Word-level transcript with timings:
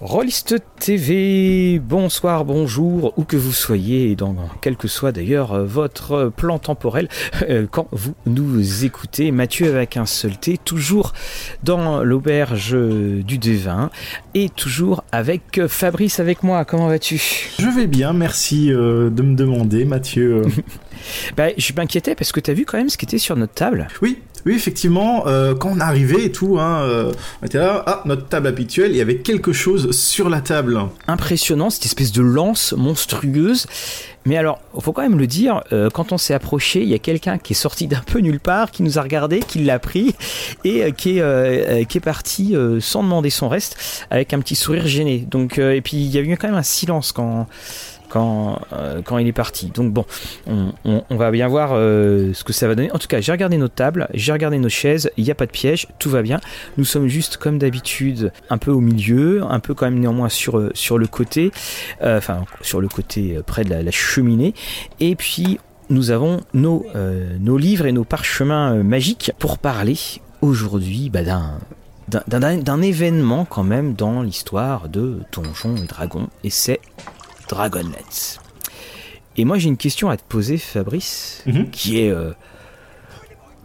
Rollist 0.00 0.56
TV, 0.80 1.78
bonsoir, 1.78 2.44
bonjour, 2.44 3.14
où 3.16 3.22
que 3.22 3.36
vous 3.36 3.52
soyez, 3.52 4.16
dans 4.16 4.34
quel 4.60 4.76
que 4.76 4.88
soit 4.88 5.12
d'ailleurs 5.12 5.52
euh, 5.52 5.64
votre 5.64 6.32
plan 6.36 6.58
temporel, 6.58 7.08
euh, 7.48 7.66
quand 7.70 7.86
vous 7.92 8.14
nous 8.26 8.84
écoutez. 8.84 9.30
Mathieu 9.30 9.68
avec 9.68 9.96
un 9.96 10.04
seul 10.04 10.36
T, 10.36 10.58
toujours 10.58 11.12
dans 11.62 12.02
l'auberge 12.02 12.76
du 12.76 13.38
Devin, 13.38 13.90
et 14.34 14.48
toujours 14.48 15.04
avec 15.12 15.64
Fabrice 15.68 16.18
avec 16.18 16.42
moi. 16.42 16.64
Comment 16.64 16.88
vas-tu? 16.88 17.52
Je 17.60 17.68
vais 17.68 17.86
bien, 17.86 18.12
merci 18.12 18.72
euh, 18.72 19.10
de 19.10 19.22
me 19.22 19.36
demander, 19.36 19.84
Mathieu. 19.84 20.42
bah, 21.36 21.48
je 21.56 21.72
m'inquiétais 21.72 22.16
parce 22.16 22.32
que 22.32 22.40
tu 22.40 22.50
as 22.50 22.54
vu 22.54 22.64
quand 22.64 22.78
même 22.78 22.88
ce 22.88 22.98
qui 22.98 23.04
était 23.04 23.18
sur 23.18 23.36
notre 23.36 23.54
table. 23.54 23.86
Oui, 24.02 24.18
oui, 24.46 24.54
effectivement, 24.54 25.26
euh, 25.26 25.54
quand 25.54 25.70
on 25.74 25.80
arrivait 25.80 26.24
et 26.24 26.32
tout, 26.32 26.58
hein, 26.58 26.82
euh, 26.82 27.12
on 27.40 27.46
était 27.46 27.58
là, 27.58 27.82
ah, 27.86 28.02
notre 28.04 28.26
table 28.26 28.46
habituelle, 28.46 28.90
il 28.90 28.96
y 28.96 29.00
avait 29.00 29.16
quelque 29.16 29.52
chose 29.52 29.90
sur 29.92 30.28
la 30.28 30.42
table. 30.42 30.78
Impressionnant, 31.06 31.70
cette 31.70 31.86
espèce 31.86 32.12
de 32.12 32.20
lance 32.20 32.74
monstrueuse. 32.76 33.66
Mais 34.26 34.36
alors, 34.36 34.60
faut 34.80 34.92
quand 34.92 35.02
même 35.02 35.18
le 35.18 35.26
dire, 35.26 35.62
euh, 35.72 35.88
quand 35.90 36.12
on 36.12 36.18
s'est 36.18 36.34
approché, 36.34 36.82
il 36.82 36.88
y 36.88 36.94
a 36.94 36.98
quelqu'un 36.98 37.38
qui 37.38 37.52
est 37.52 37.56
sorti 37.56 37.86
d'un 37.86 38.02
peu 38.06 38.20
nulle 38.20 38.40
part, 38.40 38.70
qui 38.70 38.82
nous 38.82 38.98
a 38.98 39.02
regardé, 39.02 39.40
qui 39.40 39.60
l'a 39.64 39.78
pris 39.78 40.14
et 40.64 40.92
qui, 40.92 41.18
est, 41.18 41.86
qui 41.86 41.98
est 41.98 42.02
parti 42.02 42.54
sans 42.80 43.02
demander 43.02 43.28
son 43.28 43.48
reste, 43.48 43.76
avec 44.10 44.32
un 44.32 44.40
petit 44.40 44.56
sourire 44.56 44.86
gêné. 44.86 45.26
Donc, 45.30 45.58
et 45.58 45.80
puis 45.82 45.98
il 45.98 46.10
y 46.10 46.18
a 46.18 46.22
eu 46.22 46.36
quand 46.38 46.48
même 46.48 46.56
un 46.56 46.62
silence 46.62 47.12
quand 47.12 47.46
quand, 48.14 48.60
euh, 48.72 49.02
quand 49.02 49.18
il 49.18 49.26
est 49.26 49.32
parti. 49.32 49.72
Donc 49.74 49.92
bon, 49.92 50.04
on, 50.46 51.16
va 51.16 51.32
bien 51.32 51.48
voir 51.48 51.70
euh, 51.72 52.32
ce 52.32 52.44
que 52.44 52.52
ça 52.52 52.68
va 52.68 52.76
donner. 52.76 52.92
En 52.92 52.98
tout 52.98 53.08
cas, 53.08 53.20
j'ai 53.20 53.32
regardé 53.32 53.56
nos 53.56 53.66
tables, 53.66 54.06
j'ai 54.14 54.30
regardé 54.30 54.56
nos 54.58 54.68
chaises, 54.68 55.10
il 55.16 55.24
n'y 55.24 55.32
a 55.32 55.34
pas 55.34 55.46
de 55.46 55.50
piège, 55.50 55.88
tout 55.98 56.10
va 56.10 56.22
bien. 56.22 56.38
Nous 56.76 56.84
sommes 56.84 57.08
juste 57.08 57.38
comme 57.38 57.58
d'habitude 57.58 58.30
un 58.50 58.58
peu 58.58 58.70
au 58.70 58.78
milieu, 58.78 59.42
un 59.42 59.58
peu 59.58 59.74
quand 59.74 59.86
même 59.86 59.98
néanmoins 59.98 60.28
sur, 60.28 60.58
euh, 60.58 60.70
sur 60.74 60.96
le 60.96 61.08
côté, 61.08 61.50
enfin 62.00 62.44
sur 62.60 62.80
le 62.80 62.86
côté 62.86 63.40
près 63.44 63.64
de 63.64 63.74
la, 63.74 63.90
cheminée. 63.90 64.54
Et 65.00 65.16
puis 65.16 65.58
nous 65.90 66.12
avons 66.12 66.40
nos, 66.52 66.86
nos 67.40 67.58
livres 67.58 67.86
et 67.86 67.92
nos 67.92 68.04
parchemins 68.04 68.82
magiques 68.82 69.32
pour 69.38 69.58
parler 69.58 69.96
aujourd'hui 70.40 71.10
bah, 71.10 71.22
d'un 71.22 71.58
d'un 72.08 72.82
événement 72.82 73.44
quand 73.44 73.64
même 73.64 73.94
dans 73.94 74.22
l'histoire 74.22 74.88
de 74.88 75.20
Donjons 75.32 75.76
et 75.76 75.86
Dragons, 75.86 76.28
et 76.44 76.50
c'est 76.50 76.80
Dragonlance. 77.54 78.40
Et 79.36 79.44
moi 79.44 79.58
j'ai 79.58 79.68
une 79.68 79.76
question 79.76 80.10
à 80.10 80.16
te 80.16 80.24
poser 80.28 80.58
Fabrice, 80.58 81.44
mhm. 81.46 81.70
qui 81.70 82.00
est 82.00 82.10
euh, 82.10 82.32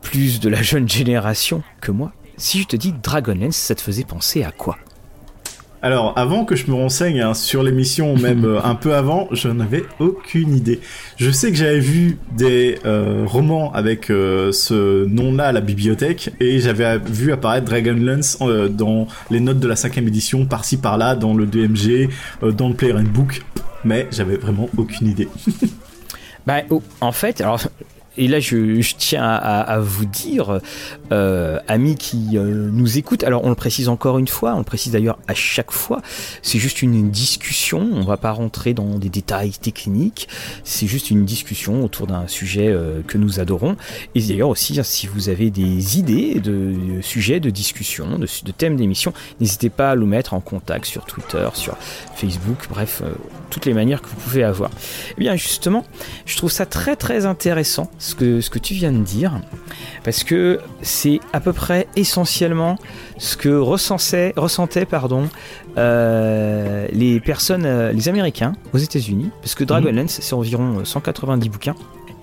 plus 0.03 0.39
de 0.39 0.47
la 0.47 0.61
jeune 0.61 0.87
génération 0.87 1.63
que 1.81 1.91
moi. 1.91 2.11
Si 2.37 2.61
je 2.61 2.67
te 2.67 2.75
dis 2.75 2.93
Dragonlance, 2.93 3.55
ça 3.55 3.73
te 3.73 3.81
faisait 3.81 4.03
penser 4.03 4.43
à 4.43 4.51
quoi? 4.51 4.77
Alors, 5.81 6.11
avant 6.17 6.43
que 6.43 6.57
je 6.57 6.69
me 6.69 6.73
renseigne 6.73 7.21
hein, 7.21 7.33
sur 7.33 7.63
l'émission, 7.63 8.17
même 8.17 8.43
euh, 8.43 8.61
un 8.63 8.75
peu 8.75 8.95
avant, 8.95 9.29
je 9.31 9.47
n'avais 9.47 9.83
aucune 9.99 10.55
idée. 10.55 10.81
Je 11.17 11.31
sais 11.31 11.51
que 11.51 11.57
j'avais 11.57 11.79
vu 11.79 12.17
des 12.35 12.77
euh, 12.85 13.23
romans 13.25 13.71
avec 13.71 14.11
euh, 14.11 14.51
ce 14.51 15.05
nom-là 15.05 15.47
à 15.47 15.51
la 15.51 15.61
bibliothèque, 15.61 16.31
et 16.39 16.59
j'avais 16.59 16.97
vu 16.99 17.31
apparaître 17.31 17.65
Dragonlance 17.65 18.39
dans 18.71 19.07
les 19.31 19.39
notes 19.39 19.59
de 19.59 19.67
la 19.67 19.75
cinquième 19.75 20.07
édition, 20.07 20.45
par-ci 20.45 20.77
par-là, 20.77 21.15
dans 21.15 21.33
le 21.33 21.45
DMG, 21.45 22.09
dans 22.41 22.67
le 22.67 22.73
Player 22.75 22.93
Book, 22.93 23.41
mais 23.83 24.07
j'avais 24.11 24.37
vraiment 24.37 24.69
aucune 24.77 25.07
idée. 25.07 25.27
bah, 26.45 26.61
oh, 26.69 26.81
en 27.01 27.11
fait, 27.11 27.41
alors 27.41 27.61
et 28.19 28.27
là, 28.27 28.41
je, 28.41 28.81
tiens 28.97 29.23
à, 29.23 29.79
vous 29.79 30.05
dire, 30.05 30.59
euh, 31.13 31.57
amis 31.69 31.95
qui 31.95 32.37
euh, 32.37 32.69
nous 32.69 32.97
écoutent, 32.97 33.23
alors 33.23 33.45
on 33.45 33.49
le 33.49 33.55
précise 33.55 33.87
encore 33.87 34.19
une 34.19 34.27
fois, 34.27 34.55
on 34.55 34.57
le 34.57 34.65
précise 34.65 34.91
d'ailleurs 34.91 35.17
à 35.29 35.33
chaque 35.33 35.71
fois, 35.71 36.01
c'est 36.41 36.59
juste 36.59 36.81
une 36.81 37.09
discussion, 37.11 37.79
on 37.79 38.03
va 38.03 38.17
pas 38.17 38.31
rentrer 38.31 38.73
dans 38.73 38.99
des 38.99 39.07
détails 39.07 39.51
techniques, 39.51 40.27
c'est 40.65 40.85
juste 40.85 41.11
une 41.11 41.23
discussion 41.23 41.81
autour 41.81 42.07
d'un 42.07 42.27
sujet 42.27 42.67
euh, 42.67 43.01
que 43.07 43.17
nous 43.17 43.39
adorons. 43.39 43.77
Et 44.15 44.21
d'ailleurs 44.21 44.49
aussi, 44.49 44.77
si 44.83 45.07
vous 45.07 45.29
avez 45.29 45.49
des 45.49 45.97
idées 45.97 46.41
de, 46.41 46.75
sujets 47.01 47.39
de 47.39 47.49
discussion, 47.49 48.19
de, 48.19 48.27
de 48.43 48.51
thèmes 48.51 48.75
d'émission, 48.75 49.13
n'hésitez 49.39 49.69
pas 49.69 49.91
à 49.91 49.95
nous 49.95 50.07
mettre 50.07 50.33
en 50.33 50.41
contact 50.41 50.83
sur 50.83 51.05
Twitter, 51.05 51.47
sur 51.53 51.77
Facebook, 52.15 52.67
bref, 52.69 53.01
toutes 53.49 53.65
les 53.65 53.73
manières 53.73 54.01
que 54.01 54.09
vous 54.09 54.17
pouvez 54.17 54.43
avoir. 54.43 54.71
Et 54.71 55.13
eh 55.17 55.21
bien 55.21 55.37
justement, 55.37 55.85
je 56.25 56.35
trouve 56.35 56.51
ça 56.51 56.65
très 56.65 56.97
très 56.97 57.25
intéressant 57.25 57.89
ce 58.09 58.15
que, 58.15 58.41
ce 58.41 58.49
que 58.49 58.59
tu 58.59 58.73
viens 58.73 58.91
de 58.91 59.03
dire, 59.03 59.39
parce 60.03 60.23
que 60.23 60.59
c'est 60.81 61.19
à 61.31 61.39
peu 61.39 61.53
près 61.53 61.87
essentiellement 61.95 62.77
ce 63.17 63.37
que 63.37 63.49
ressentaient, 63.49 64.33
ressentaient 64.35 64.85
pardon, 64.85 65.29
euh, 65.77 66.87
les 66.91 67.19
personnes, 67.19 67.65
euh, 67.65 67.91
les 67.91 68.09
Américains 68.09 68.53
aux 68.73 68.77
États-Unis, 68.77 69.29
parce 69.41 69.55
que 69.55 69.63
Dragonlance, 69.63 70.17
mhm. 70.17 70.23
c'est 70.23 70.33
environ 70.33 70.83
190 70.83 71.49
bouquins, 71.49 71.75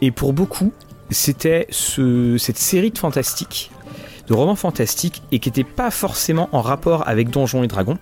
et 0.02 0.10
pour 0.10 0.32
beaucoup, 0.32 0.72
c'était 1.10 1.66
ce, 1.70 2.36
cette 2.38 2.58
série 2.58 2.90
de 2.90 2.98
fantastiques, 2.98 3.70
de 4.28 4.34
romans 4.34 4.56
fantastiques, 4.56 5.22
et 5.30 5.38
qui 5.38 5.48
n'était 5.48 5.64
pas 5.64 5.90
forcément 5.90 6.48
en 6.52 6.60
rapport 6.60 7.06
avec 7.08 7.30
Donjons 7.30 7.62
et 7.62 7.68
Dragons, 7.68 7.98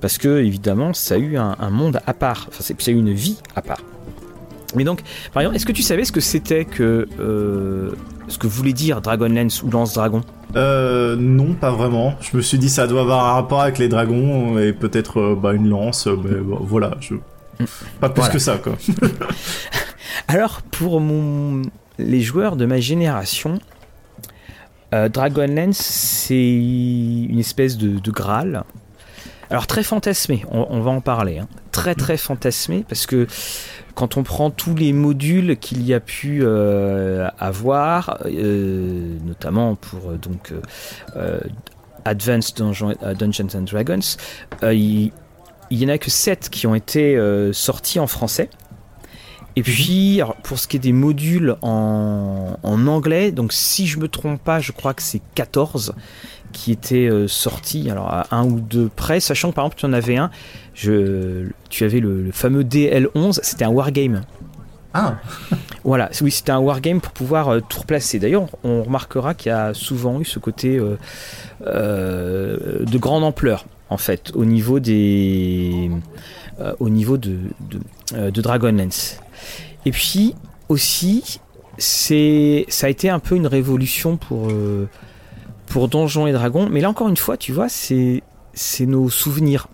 parce 0.00 0.18
que 0.18 0.38
évidemment, 0.38 0.92
ça 0.92 1.14
a 1.14 1.18
eu 1.18 1.38
un, 1.38 1.70
monde 1.70 2.00
à 2.06 2.14
part, 2.14 2.46
enfin, 2.48 2.62
ça 2.62 2.74
a 2.74 2.90
eu 2.90 2.98
une 2.98 3.12
vie 3.12 3.38
à 3.56 3.62
part. 3.62 3.80
Mais 4.74 4.84
donc, 4.84 5.02
par 5.32 5.42
exemple, 5.42 5.56
est-ce 5.56 5.66
que 5.66 5.72
tu 5.72 5.82
savais 5.82 6.04
ce 6.04 6.12
que 6.12 6.20
c'était 6.20 6.64
que. 6.64 7.08
Euh, 7.18 7.90
ce 8.28 8.36
que 8.36 8.46
voulait 8.46 8.74
dire 8.74 9.00
Dragonlance 9.00 9.62
ou 9.62 9.70
Lance-Dragon 9.70 10.20
euh, 10.56 11.16
non, 11.16 11.54
pas 11.54 11.70
vraiment. 11.70 12.14
Je 12.20 12.36
me 12.36 12.42
suis 12.42 12.58
dit 12.58 12.68
ça 12.68 12.86
doit 12.86 13.02
avoir 13.02 13.26
un 13.26 13.32
rapport 13.34 13.62
avec 13.62 13.78
les 13.78 13.88
dragons 13.88 14.58
et 14.58 14.72
peut-être 14.72 15.20
euh, 15.20 15.34
bah, 15.34 15.52
une 15.52 15.68
lance, 15.68 16.06
mais 16.06 16.36
voilà, 16.40 16.92
je... 17.00 17.14
Pas 18.00 18.08
plus 18.08 18.28
que 18.28 18.38
ça 18.38 18.56
quoi. 18.56 18.74
Alors 20.28 20.62
pour 20.62 21.00
mon... 21.00 21.62
les 21.98 22.20
joueurs 22.20 22.56
de 22.56 22.64
ma 22.64 22.80
génération, 22.80 23.58
Dragonlance 24.92 25.76
c'est 25.76 26.50
une 26.50 27.38
espèce 27.38 27.76
de, 27.76 27.98
de 27.98 28.10
Graal 28.10 28.64
alors 29.50 29.66
très 29.66 29.82
fantasmé, 29.82 30.44
on, 30.50 30.80
va 30.80 30.90
en 30.90 31.00
parler. 31.00 31.38
Hein. 31.38 31.48
Très 31.72 31.94
très 31.94 32.18
fantasmé 32.18 32.84
parce 32.86 33.06
que 33.06 33.26
quand 33.98 34.16
on 34.16 34.22
prend 34.22 34.50
tous 34.50 34.76
les 34.76 34.92
modules 34.92 35.56
qu'il 35.56 35.82
y 35.82 35.92
a 35.92 35.98
pu 35.98 36.38
euh, 36.42 37.26
avoir, 37.36 38.20
euh, 38.26 39.18
notamment 39.26 39.74
pour 39.74 40.10
euh, 40.10 40.16
donc 40.16 40.54
Advanced 42.04 42.56
Dungeons 42.56 43.48
and 43.56 43.62
Dragons, 43.62 43.98
il, 44.62 44.70
n'y 44.70 45.12
y 45.72 45.84
en 45.84 45.88
a 45.88 45.98
que 45.98 46.12
7 46.12 46.48
qui 46.48 46.68
ont 46.68 46.76
été 46.76 47.18
sortis 47.52 47.98
en 47.98 48.06
français. 48.06 48.50
Et 49.58 49.62
puis, 49.62 50.20
pour 50.44 50.56
ce 50.56 50.68
qui 50.68 50.76
est 50.76 50.78
des 50.78 50.92
modules 50.92 51.56
en, 51.62 52.56
en, 52.62 52.86
anglais, 52.86 53.32
donc 53.32 53.52
si 53.52 53.88
je 53.88 53.98
me 53.98 54.06
trompe 54.06 54.40
pas, 54.40 54.60
je 54.60 54.70
crois 54.70 54.94
que 54.94 55.02
c'est 55.02 55.20
14 55.34 55.96
qui 56.52 56.70
était 56.70 57.08
euh, 57.10 57.26
sorti 57.26 57.90
alors 57.90 58.06
à 58.08 58.28
un 58.30 58.44
ou 58.44 58.60
deux 58.60 58.88
près, 58.88 59.18
sachant 59.18 59.50
que 59.50 59.56
par 59.56 59.64
exemple 59.64 59.80
tu 59.80 59.86
en 59.86 59.92
avais 59.94 60.16
un, 60.16 60.30
je, 60.74 61.48
tu 61.70 61.82
avais 61.82 61.98
le, 61.98 62.30
fameux 62.30 62.62
DL11, 62.62 63.40
c'était 63.42 63.64
un 63.64 63.70
wargame. 63.70 64.22
Ah 64.94 65.16
Voilà, 65.82 66.08
oui, 66.20 66.30
c'était 66.30 66.52
un 66.52 66.60
wargame 66.60 67.00
pour 67.00 67.12
pouvoir 67.12 67.48
euh, 67.48 67.60
tout 67.60 67.80
replacer. 67.80 68.20
D'ailleurs, 68.20 68.46
on 68.62 68.84
remarquera 68.84 69.34
qu'il 69.34 69.50
y 69.50 69.52
a 69.52 69.74
souvent 69.74 70.20
eu 70.20 70.24
ce 70.24 70.38
côté 70.38 70.80
euh, 71.66 72.84
de 72.84 72.98
grande 72.98 73.24
ampleur, 73.24 73.66
en 73.90 73.98
fait, 73.98 74.30
au 74.36 74.44
niveau 74.44 74.78
des. 74.78 75.90
Au 76.80 76.88
niveau 76.88 77.18
de, 77.18 77.38
de, 78.10 78.40
Dragonlance. 78.40 79.18
Et 79.86 79.92
puis, 79.92 80.34
aussi, 80.68 81.40
c'est 81.78 82.64
ça 82.68 82.88
a 82.88 82.90
été 82.90 83.08
un 83.08 83.20
peu 83.20 83.36
une 83.36 83.46
révolution 83.46 84.16
pour 84.16 84.50
pour 85.66 85.88
Donjons 85.88 86.26
et 86.26 86.32
Dragons. 86.32 86.68
Mais 86.70 86.80
là 86.80 86.90
encore 86.90 87.08
une 87.08 87.16
fois, 87.16 87.36
tu 87.36 87.52
vois, 87.52 87.68
c'est 87.68 88.22
c'est 88.54 88.86
nos 88.86 89.08
souvenirs. 89.08 89.68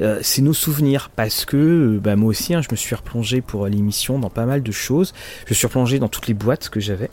Euh, 0.00 0.18
c'est 0.22 0.42
nos 0.42 0.52
souvenirs 0.52 1.10
parce 1.14 1.44
que 1.44 1.56
euh, 1.56 2.00
bah, 2.00 2.16
moi 2.16 2.30
aussi, 2.30 2.52
hein, 2.52 2.62
je 2.62 2.68
me 2.70 2.76
suis 2.76 2.94
replongé 2.96 3.40
pour 3.40 3.68
l'émission 3.68 4.18
dans 4.18 4.30
pas 4.30 4.44
mal 4.44 4.62
de 4.62 4.72
choses. 4.72 5.14
Je 5.46 5.54
suis 5.54 5.66
replongé 5.66 5.98
dans 5.98 6.08
toutes 6.08 6.26
les 6.26 6.34
boîtes 6.34 6.68
que 6.68 6.80
j'avais. 6.80 7.10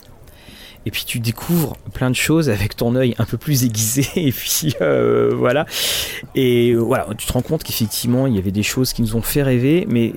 Et 0.86 0.90
puis 0.90 1.04
tu 1.04 1.20
découvres 1.20 1.76
plein 1.94 2.10
de 2.10 2.16
choses 2.16 2.50
avec 2.50 2.76
ton 2.76 2.96
œil 2.96 3.14
un 3.18 3.24
peu 3.24 3.36
plus 3.36 3.64
aiguisé. 3.64 4.06
Et 4.16 4.32
puis 4.32 4.74
euh, 4.80 5.32
voilà. 5.34 5.66
Et 6.34 6.74
voilà, 6.74 7.06
tu 7.16 7.26
te 7.26 7.32
rends 7.32 7.42
compte 7.42 7.62
qu'effectivement, 7.62 8.26
il 8.26 8.34
y 8.34 8.38
avait 8.38 8.52
des 8.52 8.62
choses 8.62 8.92
qui 8.92 9.02
nous 9.02 9.16
ont 9.16 9.22
fait 9.22 9.42
rêver. 9.42 9.86
Mais 9.88 10.12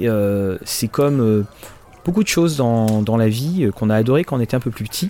c'est 0.64 0.88
comme 0.88 1.46
beaucoup 2.04 2.24
de 2.24 2.28
choses 2.28 2.58
dans, 2.58 3.18
la 3.18 3.28
vie 3.28 3.70
qu'on 3.76 3.90
a 3.90 3.96
adoré 3.96 4.24
quand 4.24 4.38
on 4.38 4.42
était 4.42 4.56
un 4.56 4.60
peu 4.60 4.72
plus 4.72 4.86
petit. 4.86 5.10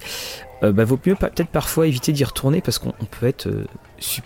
Euh, 0.63 0.71
bah, 0.71 0.85
vaut 0.85 0.99
mieux 1.05 1.15
peut-être 1.15 1.49
parfois 1.49 1.87
éviter 1.87 2.11
d'y 2.11 2.23
retourner 2.23 2.61
parce 2.61 2.79
qu'on 2.79 2.93
peut 3.19 3.27
être 3.27 3.47
euh, 3.47 3.65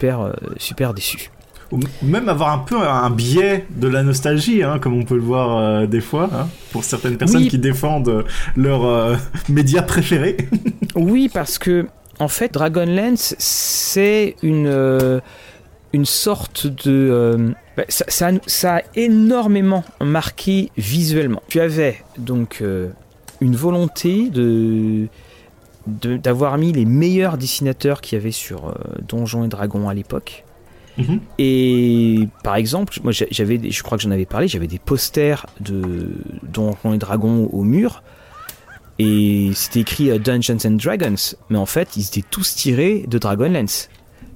euh, 0.03 0.33
super 0.57 0.93
déçu. 0.93 1.31
Ou 1.71 1.79
même 2.01 2.29
avoir 2.29 2.51
un 2.51 2.59
peu 2.59 2.77
un 2.77 3.09
biais 3.09 3.65
de 3.75 3.87
la 3.87 4.01
nostalgie, 4.03 4.63
hein, 4.63 4.79
comme 4.79 4.95
on 4.95 5.03
peut 5.03 5.15
le 5.15 5.21
voir 5.21 5.87
des 5.87 6.01
fois, 6.01 6.29
hein, 6.33 6.47
pour 6.71 6.83
certaines 6.83 7.17
personnes 7.17 7.47
qui 7.47 7.59
défendent 7.59 8.25
leur 8.55 9.17
média 9.49 9.81
préféré. 9.83 10.37
oui, 10.95 11.29
parce 11.31 11.59
que 11.59 11.85
en 12.19 12.27
fait, 12.27 12.53
Dragonlance, 12.53 13.35
c'est 13.37 14.35
une 14.41 15.21
une 15.91 16.05
sorte 16.05 16.67
de... 16.67 17.55
Bah, 17.75 17.83
ça, 17.87 18.29
ça, 18.45 18.75
a 18.75 18.81
énormément 18.95 19.83
marqué 20.01 20.69
visuellement. 20.77 21.41
Tu 21.47 21.59
avais 21.59 21.97
donc 22.17 22.63
une 23.41 23.55
volonté 23.55 24.29
de 24.29 25.07
d'avoir 25.87 26.57
mis 26.59 26.71
les 26.71 26.85
meilleurs 26.85 27.37
dessinateurs 27.37 28.01
qu'il 28.01 28.17
y 28.17 28.21
avait 28.21 28.31
sur 28.31 28.75
Donjons 29.07 29.45
et 29.45 29.47
Dragons 29.47 29.89
à 29.89 29.93
l'époque. 29.95 30.43
Mhm. 30.99 31.21
Et 31.37 32.27
par 32.43 32.55
exemple, 32.55 32.99
moi 33.03 33.13
j'avais, 33.13 33.71
je 33.71 33.83
crois 33.83 33.97
que 33.97 34.03
j'en 34.03 34.11
avais 34.11 34.25
parlé, 34.25 34.47
j'avais 34.47 34.67
des 34.67 34.79
posters 34.79 35.45
de 35.61 36.11
Donjons 36.43 36.93
et 36.93 36.97
Dragons 36.97 37.49
au 37.51 37.63
mur. 37.63 38.03
Et 38.99 39.51
c'était 39.53 39.79
écrit 39.79 40.11
euh, 40.11 40.19
Dungeons 40.19 40.57
and 40.65 40.71
Dragons, 40.71 41.15
mais 41.49 41.57
en 41.57 41.65
fait 41.65 41.95
ils 41.95 42.05
étaient 42.05 42.27
tous 42.29 42.53
tirés 42.55 43.05
de 43.07 43.17
Dragonlance, 43.17 43.89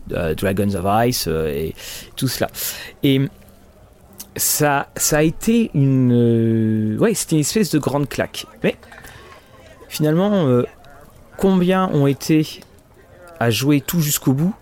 Dragons 0.08 0.74
of 0.76 0.86
Ice 1.08 1.26
euh, 1.28 1.50
et 1.50 1.76
tout 2.16 2.30
cela. 2.30 2.50
Et 3.04 3.20
ça, 4.38 4.88
ça 4.96 5.18
a 5.18 5.22
été 5.22 5.70
une, 5.74 6.14
euh, 6.14 6.98
ouais, 6.98 7.14
c'était 7.14 7.36
une 7.36 7.42
espèce 7.42 7.72
de 7.72 7.80
grande 7.80 8.08
claque. 8.08 8.46
Mais 8.64 8.78
finalement, 9.90 10.48
combien 11.38 11.90
ont 11.90 12.08
été 12.08 12.62
à 13.40 13.50
jouer 13.50 13.82
tout 13.82 14.00
jusqu'au 14.00 14.32
bout? 14.32 14.56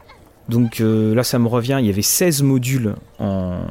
Donc 0.51 0.81
euh, 0.81 1.15
là, 1.15 1.23
ça 1.23 1.39
me 1.39 1.47
revient, 1.47 1.77
il 1.79 1.87
y 1.87 1.89
avait 1.89 2.01
16 2.01 2.43
modules 2.43 2.95
en. 3.17 3.61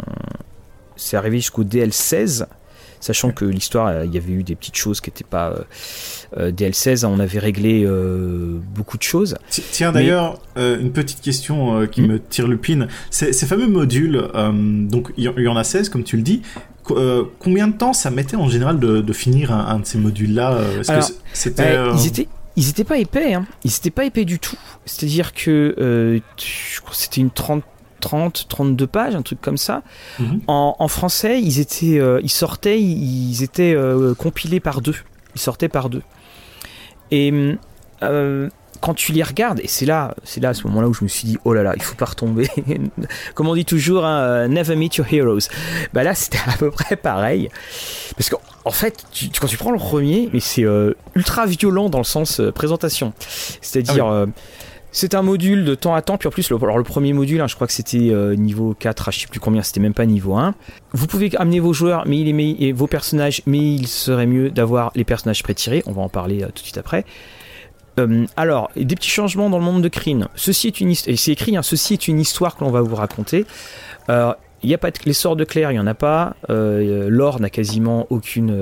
C'est 0.97 1.17
arrivé 1.17 1.37
jusqu'au 1.37 1.63
DL16, 1.63 2.47
sachant 3.01 3.31
que 3.31 3.45
l'histoire, 3.45 3.89
euh, 3.89 4.05
il 4.05 4.15
y 4.15 4.19
avait 4.19 4.33
eu 4.33 4.43
des 4.43 4.55
petites 4.55 4.77
choses 4.77 5.01
qui 5.01 5.11
n'étaient 5.11 5.25
pas. 5.25 5.55
Euh, 6.37 6.51
DL16, 6.51 7.05
on 7.05 7.21
avait 7.21 7.39
réglé 7.39 7.87
beaucoup 8.75 8.97
de 8.97 9.03
choses. 9.03 9.37
Tiens, 9.51 9.93
d'ailleurs, 9.93 10.41
une 10.57 10.93
petite 10.93 11.21
question 11.21 11.87
qui 11.87 12.03
me 12.03 12.19
tire 12.19 12.49
le 12.49 12.57
pin. 12.57 12.89
Ces, 13.11 13.33
fameux 13.47 13.69
modules, 13.69 14.29
donc 14.35 15.13
il 15.17 15.25
y, 15.25 15.49
en 15.49 15.57
a 15.57 15.65
16, 15.65 15.91
comme 15.91 16.05
tu 16.05 16.17
le 16.17 16.23
dis. 16.23 16.43
combien 17.39 17.69
de 17.69 17.77
temps 17.77 17.93
ça 17.93 18.11
mettait 18.11 18.37
en 18.37 18.49
général 18.49 18.79
de, 18.79 19.13
finir 19.13 19.53
un, 19.53 19.81
de 19.81 19.87
ces 19.87 19.99
modules-là? 19.99 20.59
C'était, 21.33 21.77
ils 21.95 22.07
étaient 22.07 22.29
ils 22.57 22.69
étaient 22.69 22.85
pas 22.85 22.99
épais, 22.99 23.35
hein. 23.35 23.47
Ils 23.65 23.75
étaient 23.75 23.91
pas 23.91 24.05
épais 24.05 24.25
du 24.25 24.39
tout. 24.39 24.57
C'est-à-dire 24.85 25.33
que 25.33 25.75
euh, 25.79 26.21
c'était 26.93 27.21
une 27.21 27.31
30, 27.31 27.63
30, 28.01 28.47
32 28.49 28.87
pages, 28.87 29.15
un 29.15 29.23
truc 29.23 29.41
comme 29.41 29.57
ça. 29.57 29.83
Mhm. 30.19 30.41
En, 30.47 30.89
français, 30.89 31.41
ils 31.41 31.61
étaient, 31.61 31.99
euh, 31.99 32.21
ils 32.23 32.31
sortaient, 32.31 32.81
ils 32.81 33.43
étaient 33.43 33.75
euh, 33.75 34.15
compilés 34.15 34.61
par 34.61 34.81
deux. 34.81 34.97
Ils 35.35 35.41
sortaient 35.41 35.69
par 35.69 35.89
deux. 35.91 36.03
Et 37.11 37.33
quand 38.81 38.95
tu 38.95 39.13
les 39.13 39.23
regardes, 39.23 39.61
et 39.61 39.69
c'est 39.69 39.87
là, 39.87 40.15
c'est 40.25 40.41
là 40.41 40.51
à 40.51 40.55
ce 40.55 40.67
moment-là 40.67 40.89
où 40.89 40.95
je 40.95 41.05
me 41.05 41.09
suis 41.09 41.27
dit, 41.27 41.39
oh 41.45 41.53
là 41.53 41.63
là, 41.63 41.75
il 41.77 41.83
faut 41.83 41.97
pas 41.97 42.07
retomber. 42.07 42.49
Comme 43.35 43.49
on 43.49 43.55
dit 43.55 43.65
toujours, 43.65 44.05
hein, 44.05 44.49
never 44.49 44.75
meet 44.75 44.97
your 44.97 45.07
heroes. 45.13 45.49
Bah 45.93 46.03
là, 46.03 46.15
c'était 46.15 46.39
à 46.47 46.57
peu 46.57 46.71
près 46.71 46.97
pareil. 46.97 47.51
Parce 48.17 48.31
qu'en 48.31 48.71
fait, 48.71 49.05
quand 49.39 49.47
tu 49.47 49.57
prends 49.57 49.71
le 49.71 49.79
premier, 49.79 50.31
mais 50.33 50.41
c'est 50.41 50.65
euh, 50.65 50.95
ultra 51.15 51.47
violent 51.47 51.91
dans 51.91 51.99
le 51.99 52.05
sens 52.05 52.41
euh, 52.41 52.51
présentation. 52.53 53.13
C'est-à-dire, 53.61 54.07
ah 54.07 54.13
euh, 54.13 54.27
c'est 54.93 55.15
un 55.15 55.23
module 55.23 55.65
de 55.65 55.75
temps 55.75 55.95
à 55.95 56.03
temps, 56.03 56.17
puis 56.17 56.29
en 56.29 56.31
plus, 56.31 56.51
le, 56.51 56.57
alors 56.57 56.79
le 56.79 56.85
premier 56.85 57.13
module, 57.13 57.41
hein, 57.41 57.47
je 57.47 57.55
crois 57.55 57.67
que 57.67 57.73
c'était 57.73 58.13
niveau 58.37 58.75
4, 58.79 59.05
ah, 59.07 59.11
je 59.13 59.21
sais 59.21 59.27
plus 59.27 59.41
combien, 59.41 59.63
c'était 59.63 59.81
même 59.81 59.95
pas 59.95 60.07
niveau 60.07 60.37
1. 60.37 60.55
Vous 60.93 61.07
pouvez 61.07 61.31
amener 61.37 61.61
vos 61.61 61.73
joueurs, 61.73 62.05
mais 62.07 62.19
il 62.19 62.29
est, 62.29 62.63
et 62.63 62.73
vos 62.73 62.87
personnages, 62.87 63.43
mais 63.47 63.59
il 63.59 63.87
serait 63.87 64.27
mieux 64.27 64.51
d'avoir 64.51 64.91
les 64.97 65.05
personnages 65.05 65.43
pré-tirés, 65.43 65.83
on 65.87 65.93
va 65.93 66.03
en 66.03 66.09
parler 66.09 66.41
tout 66.41 66.53
de 66.55 66.59
suite 66.59 66.79
après. 66.79 67.05
Euh, 68.01 68.27
alors, 68.37 68.71
des 68.77 68.95
petits 68.95 69.11
changements 69.11 69.51
dans 69.51 69.59
le 69.59 69.65
monde 69.65 69.83
de 69.83 69.89
Kryn. 69.89 70.29
Ceci 70.35 70.69
est 70.69 70.81
une 70.81 70.91
histoire, 70.91 71.17
c'est 71.17 71.33
écrit, 71.33 71.57
hein, 71.57 71.63
ceci 71.63 71.95
est 71.95 72.09
une 72.09 72.21
histoire 72.21 72.57
que 72.57 72.65
l'on 72.65 72.71
va 72.71 72.81
vous 72.81 72.97
raconter. 72.97 73.47
Euh, 74.09 74.33
il 74.63 74.69
n'y 74.69 74.75
a 74.75 74.79
pas 74.79 74.91
les 75.07 75.13
sorts 75.15 75.37
de 75.37 75.45
clair, 75.45 75.71
il 75.71 75.75
n'y 75.75 75.81
en 75.81 75.87
a 75.87 75.95
pas. 75.95 76.37
Euh, 76.51 77.09
l'or 77.09 77.41
n'a 77.41 77.49
quasiment 77.49 78.07
aucune. 78.11 78.55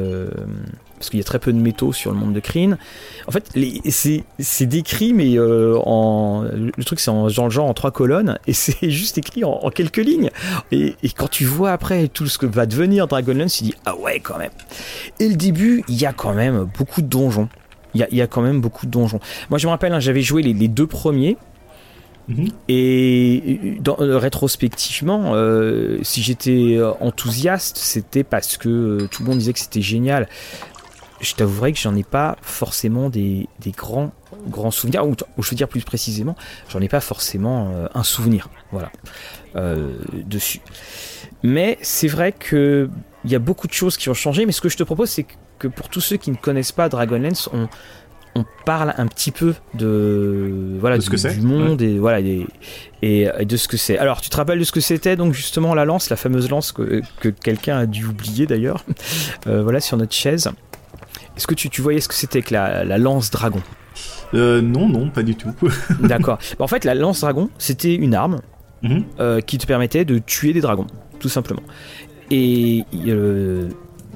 parce 0.95 1.11
qu'il 1.11 1.19
y 1.19 1.23
a 1.23 1.25
très 1.25 1.41
peu 1.41 1.53
de 1.53 1.59
métaux 1.59 1.93
sur 1.93 2.13
le 2.13 2.17
monde 2.17 2.33
de 2.33 2.39
Kryn. 2.39 2.79
En 3.27 3.33
fait, 3.33 3.51
c'est 4.39 4.67
décrit, 4.67 5.13
mais 5.13 5.37
en. 5.41 6.45
Le 6.53 6.85
truc, 6.85 7.01
c'est 7.01 7.11
en 7.11 7.29
genre, 7.29 7.51
genre 7.51 7.67
en 7.67 7.75
trois 7.75 7.91
colonnes, 7.91 8.39
et 8.47 8.53
c'est 8.53 8.91
juste 8.91 9.19
écrit 9.19 9.43
en, 9.43 9.71
quelques 9.71 9.97
lignes. 9.97 10.31
Et, 10.71 10.95
quand 11.17 11.29
tu 11.29 11.45
vois 11.45 11.73
après 11.73 12.07
tout 12.07 12.29
ce 12.29 12.39
que 12.39 12.47
va 12.47 12.67
devenir 12.67 13.09
Dragonlance, 13.09 13.57
tu 13.57 13.65
dis 13.65 13.75
Ah 13.85 13.97
ouais, 13.97 14.21
quand 14.21 14.39
même. 14.39 14.53
Et 15.19 15.29
le 15.29 15.35
début, 15.35 15.83
il 15.89 16.01
y 16.01 16.07
a 16.07 16.13
quand 16.13 16.33
même 16.33 16.69
beaucoup 16.79 17.03
de 17.03 17.09
donjons. 17.09 17.49
Il 17.95 18.07
y, 18.11 18.23
a 18.23 18.27
quand 18.27 18.43
même 18.43 18.61
beaucoup 18.61 18.87
de 18.87 18.91
donjons. 18.91 19.21
Moi, 19.51 19.59
je 19.59 19.67
me 19.67 19.71
rappelle, 19.71 19.93
hein, 19.93 20.01
j'avais 20.01 20.23
joué 20.23 20.43
les, 20.43 20.69
deux 20.69 20.87
premiers. 20.87 21.37
Mhm. 22.29 22.49
Et 22.69 23.79
dans, 23.81 23.97
euh, 24.01 24.19
rétrospectivement, 24.19 25.33
euh, 25.35 25.99
si 26.03 26.23
j'étais 26.23 26.77
euh, 26.77 26.93
enthousiaste, 27.01 27.79
c'était 27.79 28.25
parce 28.25 28.59
que 28.59 29.09
tout 29.11 29.23
le 29.23 29.31
monde 29.31 29.39
disait 29.39 29.55
que 29.55 29.59
c'était 29.59 29.81
génial. 29.81 30.29
Je 31.21 31.35
t'avouerai 31.35 31.73
que 31.73 31.79
j'en 31.79 31.97
ai 31.97 32.05
pas 32.05 32.37
forcément 32.43 33.09
des, 33.09 33.49
grands 33.69 34.13
grands 34.49 34.71
souvenirs, 34.71 35.07
ou, 35.07 35.15
je 35.43 35.51
veux 35.51 35.57
dire 35.57 35.69
plus 35.69 35.81
précisément, 35.81 36.37
j'en 36.69 36.81
ai 36.81 36.89
pas 36.89 37.01
forcément 37.01 37.75
un 37.93 38.03
souvenir, 38.05 38.49
voilà, 38.71 38.93
dessus. 40.13 40.61
Mais 41.43 41.77
c'est 41.83 42.07
vrai 42.07 42.31
que 42.31 42.89
il 43.25 43.31
y 43.31 43.35
a 43.35 43.39
beaucoup 43.39 43.67
de 43.67 43.73
choses 43.73 43.97
qui 43.97 44.09
ont 44.09 44.15
changé. 44.15 44.47
Mais 44.47 44.53
ce 44.53 44.61
que 44.61 44.69
je 44.69 44.77
te 44.77 44.83
propose, 44.83 45.11
c'est 45.11 45.25
que 45.25 45.35
que 45.59 45.69
pour 45.69 45.89
tous 45.89 46.01
ceux 46.01 46.17
qui 46.17 46.31
ne 46.31 46.37
connaissent 46.37 46.73
pas 46.73 46.89
Dragonlance, 46.89 47.49
on, 47.53 47.69
on 48.35 48.45
parle 48.65 48.95
un 48.97 49.07
petit 49.07 49.31
peu 49.31 49.55
de 49.75 50.77
voilà 50.79 51.01
ce 51.01 51.29
du, 51.29 51.41
monde 51.41 51.83
et 51.83 51.99
voilà 51.99 52.21
et, 53.03 53.29
de 53.45 53.57
ce 53.57 53.69
que 53.69 53.77
c'est. 53.77 53.99
Alors 53.99 54.21
tu 54.21 54.31
te 54.31 54.37
rappelles 54.37 54.59
de 54.59 54.65
ce 54.65 54.73
que 54.73 54.81
c'était 54.81 55.17
donc 55.17 55.35
justement 55.35 55.75
la 55.75 55.85
lance, 55.85 56.11
la 56.11 56.17
fameuse 56.17 56.49
lance 56.49 56.73
que, 56.73 57.03
quelqu'un 57.43 57.79
a 57.79 57.87
dû 57.87 58.05
oublier 58.05 58.47
d'ailleurs, 58.47 58.85
euh, 59.47 59.63
voilà 59.63 59.81
sur 59.81 59.97
notre 59.97 60.15
chaise. 60.15 60.51
Est-ce 61.37 61.47
que 61.47 61.55
tu, 61.55 61.71
tu, 61.71 61.83
voyais 61.83 62.01
ce 62.01 62.09
que 62.09 62.15
c'était 62.15 62.43
que 62.43 62.53
la, 62.53 62.99
lance 62.99 63.31
dragon? 63.31 63.63
Euh, 64.35 64.61
Non, 64.61 64.89
non, 64.89 65.09
pas 65.09 65.23
du 65.23 65.37
tout. 65.37 65.51
D'accord. 66.01 66.39
En 66.59 66.67
fait, 66.67 66.85
la 66.85 66.97
lance 66.97 67.21
dragon, 67.21 67.49
c'était 67.59 67.95
une 67.95 68.13
arme 68.13 68.41
mhm. 68.83 69.05
euh, 69.21 69.41
qui 69.41 69.57
te 69.57 69.67
permettait 69.67 70.05
de 70.05 70.19
tuer 70.19 70.53
des 70.53 70.61
dragons, 70.61 70.89
tout 71.21 71.29
simplement. 71.29 71.63
Et 72.31 72.85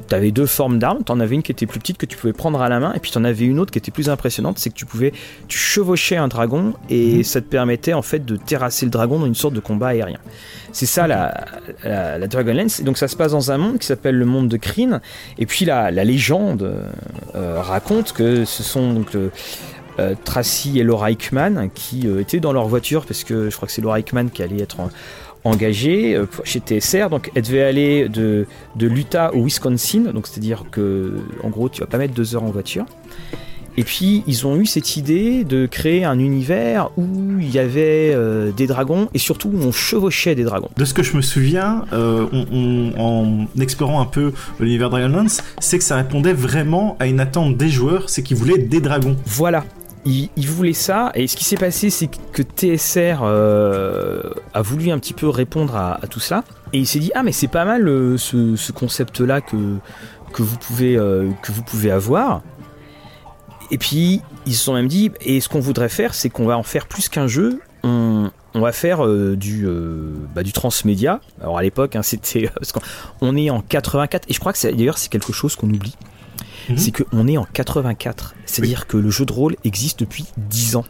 tu 0.09 0.15
avais 0.15 0.31
deux 0.31 0.47
formes 0.47 0.79
d'armes. 0.79 0.99
Tu 1.05 1.13
en 1.13 1.21
avais 1.21 1.35
une 1.35 1.43
qui 1.43 1.53
était 1.53 1.67
plus 1.67 1.81
petite 1.81 1.99
que 1.99 2.07
tu 2.07 2.17
pouvais 2.17 2.33
prendre 2.33 2.61
à 2.61 2.69
la 2.69 2.81
main, 2.81 2.93
et 2.95 3.01
puis 3.01 3.11
tu 3.11 3.19
en 3.19 3.25
avais 3.25 3.45
une 3.45 3.59
autre 3.59 3.71
qui 3.71 3.79
était 3.79 3.91
plus 3.91 4.11
impressionnante. 4.11 4.59
C'est 4.59 4.71
que 4.71 4.75
tu 4.75 4.87
pouvais, 4.87 5.13
tu 5.49 5.59
chevauchais 5.59 6.17
un 6.17 6.29
dragon 6.29 6.75
et 6.91 7.19
mhm. 7.19 7.25
ça 7.25 7.41
te 7.41 7.47
permettait 7.47 7.95
en 7.95 8.03
fait 8.03 8.25
de 8.25 8.37
terrasser 8.37 8.85
le 8.85 8.91
dragon 8.91 9.19
dans 9.19 9.27
une 9.27 9.35
sorte 9.35 9.55
de 9.55 9.61
combat 9.61 9.89
aérien. 9.89 10.19
C'est 10.73 10.87
ça 10.87 11.07
la, 11.07 11.45
la, 11.85 12.27
Dragonlance. 12.27 12.81
Et 12.81 12.83
donc 12.83 12.99
ça 12.99 13.09
se 13.09 13.17
passe 13.17 13.33
dans 13.33 13.51
un 13.51 13.59
monde 13.59 13.79
qui 13.79 13.87
s'appelle 13.87 14.17
le 14.17 14.25
monde 14.25 14.49
de 14.49 14.57
Kryn. 14.57 15.01
Et 15.39 15.47
puis 15.47 15.65
la, 15.65 15.91
légende 15.91 16.75
euh, 17.35 17.61
raconte 17.61 18.13
que 18.13 18.45
ce 18.45 18.63
sont 18.63 18.93
donc 18.93 19.15
euh, 19.15 20.15
Tracy 20.25 20.79
et 20.79 20.83
Laura 20.83 21.11
Eichmann 21.11 21.71
qui 21.75 22.07
euh, 22.07 22.21
étaient 22.21 22.41
dans 22.41 22.53
leur 22.53 22.67
voiture 22.67 23.05
parce 23.05 23.25
que 23.25 23.51
je 23.51 23.57
crois 23.57 23.67
que 23.67 23.73
c'est 23.73 23.83
Laura 23.83 24.01
Eichmann 24.01 24.31
qui 24.31 24.43
allait 24.43 24.63
être 24.63 24.81
en, 24.81 24.91
engagée 25.45 26.15
euh, 26.15 26.27
chez 26.45 26.61
TSR. 26.61 27.09
Donc 27.11 27.31
elle 27.35 27.43
devait 27.43 27.63
aller 27.63 28.09
de, 28.09 28.47
de 28.77 28.87
l'Utah 28.87 29.35
au 29.35 29.45
Wisconsin. 29.45 30.13
Donc 30.13 30.27
c'est-à-dire 30.27 30.65
que 30.71 31.19
en 31.43 31.51
gros 31.51 31.69
tu 31.69 31.81
vas 31.81 31.87
pas 31.87 31.99
mettre 31.99 32.15
deux 32.15 32.35
heures 32.35 32.45
en 32.45 32.51
voiture. 32.51 32.87
Et 33.77 33.85
puis 33.85 34.23
ils 34.27 34.47
ont 34.47 34.57
eu 34.57 34.67
cette 34.67 34.97
idée 34.97 35.45
de 35.45 35.67
créer 35.67 36.05
un 36.05 36.19
univers 36.19 36.91
où 36.99 37.39
il 37.41 37.51
y 37.51 37.59
avait 37.59 38.13
euh, 38.15 38.53
des 38.53 38.67
dragons 38.67 39.09
et 39.15 39.19
surtout 39.19 39.49
où 39.49 39.63
on 39.63 39.73
chevauchait 39.73 40.35
des 40.35 40.45
dragons. 40.45 40.69
De 40.77 40.85
ce 40.85 40.93
que 40.93 41.03
je 41.03 41.17
me 41.17 41.23
souviens, 41.23 41.87
euh, 41.93 42.27
en 42.99 43.47
explorant 43.59 44.01
un 44.01 44.07
peu 44.07 44.33
l'univers 44.61 44.91
Dragonlance, 44.91 45.43
c'est 45.59 45.79
que 45.79 45.85
ça 45.85 45.97
répondait 45.97 46.35
vraiment 46.35 46.97
à 47.01 47.07
une 47.07 47.21
attente 47.21 47.57
des 47.57 47.69
joueurs, 47.69 48.11
c'est 48.11 48.23
qu'ils 48.23 48.37
voulaient 48.37 48.59
des 48.59 48.81
dragons. 48.81 49.17
Voilà, 49.25 49.65
il, 50.05 50.49
voulait 50.49 50.73
ça, 50.73 51.13
et 51.15 51.27
ce 51.27 51.37
qui 51.37 51.45
s'est 51.45 51.57
passé, 51.57 51.91
c'est 51.91 52.09
que 52.09 52.43
TSR 52.43 53.21
euh, 53.23 54.23
a 54.53 54.63
voulu 54.63 54.91
un 54.91 54.99
petit 54.99 55.13
peu 55.13 55.29
répondre 55.29 55.77
à, 55.77 56.01
tout 56.11 56.21
ça, 56.21 56.45
et 56.73 56.79
il 56.79 56.87
s'est 56.87 56.99
dit 56.99 57.13
ah 57.15 57.23
mais 57.23 57.33
c'est 57.33 57.49
pas 57.49 57.65
mal 57.65 57.87
euh, 57.87 58.17
ce, 58.17 58.73
concept-là 58.73 59.41
que 59.41 59.77
que 60.33 60.43
vous 60.43 60.57
pouvez 60.57 60.97
euh, 60.97 61.31
que 61.43 61.53
vous 61.53 61.63
pouvez 61.63 61.91
avoir. 61.91 62.43
Et 63.71 63.79
puis 63.79 64.23
ils 64.45 64.55
se 64.55 64.65
sont 64.65 64.75
même 64.75 64.89
dit 64.89 65.13
et 65.21 65.41
ce 65.41 65.49
qu'on 65.49 65.61
voudrait 65.61 65.89
faire, 65.89 66.15
c'est 66.15 66.31
qu'on 66.31 66.47
va 66.47 66.59
en 66.59 66.63
faire 66.63 66.87
plus 66.87 67.09
qu'un 67.09 67.29
jeu. 67.29 67.61
On, 67.85 68.61
va 68.61 68.71
faire 68.71 69.09
du, 69.09 69.67
bah, 70.35 70.43
du 70.43 70.53
transmédia. 70.53 71.21
Alors 71.41 71.57
à 71.57 71.63
l'époque, 71.63 71.97
hein, 71.97 72.03
c'était 72.05 72.51
qu'on 73.21 73.35
est 73.37 73.49
en 73.49 73.61
84 73.63 74.27
et 74.29 74.35
je 74.35 74.41
crois 74.41 74.53
que 74.53 74.71
d'ailleurs 74.71 74.99
c'est 74.99 75.11
quelque 75.11 75.33
chose 75.33 75.57
qu'on 75.57 75.71
oublie. 75.71 75.97
Mhm. 76.69 76.79
c'est 76.79 76.93
qu'on 76.93 77.27
est 77.29 77.37
en 77.37 77.45
84. 77.45 78.35
C'est-à-dire 78.47 78.87
que 78.87 78.97
le 78.97 79.11
jeu 79.11 79.25
de 79.25 79.33
rôle 79.33 79.57
existe 79.65 80.01
depuis 80.01 80.27
10 80.37 80.77
ans. 80.77 80.85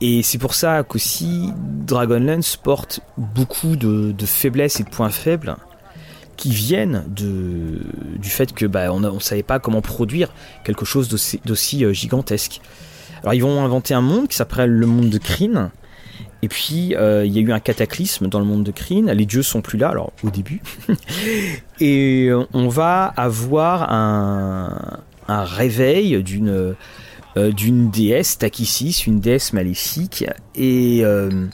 Et 0.00 0.22
c'est 0.22 0.38
pour 0.38 0.54
ça 0.54 0.82
qu'aussi 0.82 1.50
Dragonlance 1.56 2.56
porte 2.56 3.00
beaucoup 3.16 3.76
de, 3.76 4.14
faiblesses 4.26 4.80
et 4.80 4.84
de 4.84 4.90
points 4.90 5.10
faibles 5.10 5.56
qui 6.36 6.50
viennent 6.50 7.04
de, 7.08 7.80
du 8.18 8.28
fait 8.28 8.52
que 8.52 8.66
bah, 8.66 8.92
on 8.92 9.00
ne 9.00 9.18
savait 9.20 9.42
pas 9.42 9.58
comment 9.58 9.80
produire 9.80 10.32
quelque 10.64 10.84
chose 10.84 11.08
d'aussi 11.08 11.84
euh, 11.84 11.94
gigantesque. 11.94 12.60
Alors 13.22 13.32
ils 13.32 13.42
vont 13.42 13.64
inventer 13.64 13.94
un 13.94 14.02
monde 14.02 14.28
qui 14.28 14.36
s'appelle 14.36 14.70
le 14.70 14.86
monde 14.86 15.08
de 15.08 15.16
Kryn. 15.16 15.70
Et 16.42 16.48
puis, 16.48 16.94
euh, 16.94 17.24
il 17.24 17.32
y 17.32 17.38
a 17.38 17.40
eu 17.40 17.52
un 17.52 17.60
cataclysme 17.60 18.28
dans 18.28 18.38
le 18.38 18.44
monde 18.44 18.62
de 18.62 18.70
Kryn. 18.70 19.12
Les 19.12 19.26
dieux 19.26 19.42
sont 19.42 19.62
plus 19.62 19.78
là, 19.78 19.88
alors 19.88 20.12
au 20.22 20.30
début. 20.30 20.60
et 21.80 22.30
on 22.52 22.68
va 22.68 23.06
avoir 23.16 23.90
un, 23.90 25.02
réveil 25.28 26.22
d'une 26.22 26.74
euh, 27.36 27.52
déesse, 27.90 28.38
Takisis, 28.38 29.06
une 29.06 29.20
déesse 29.20 29.52
maléfique, 29.52 30.24
et 30.54 31.00
euh, 31.04 31.46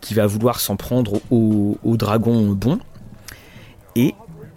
qui 0.00 0.14
va 0.14 0.26
vouloir 0.26 0.60
s'en 0.60 0.76
prendre 0.76 1.20
au, 1.30 1.78
au, 1.84 1.96
dragon 1.96 2.48
bon. 2.52 2.78
Et 3.94 4.14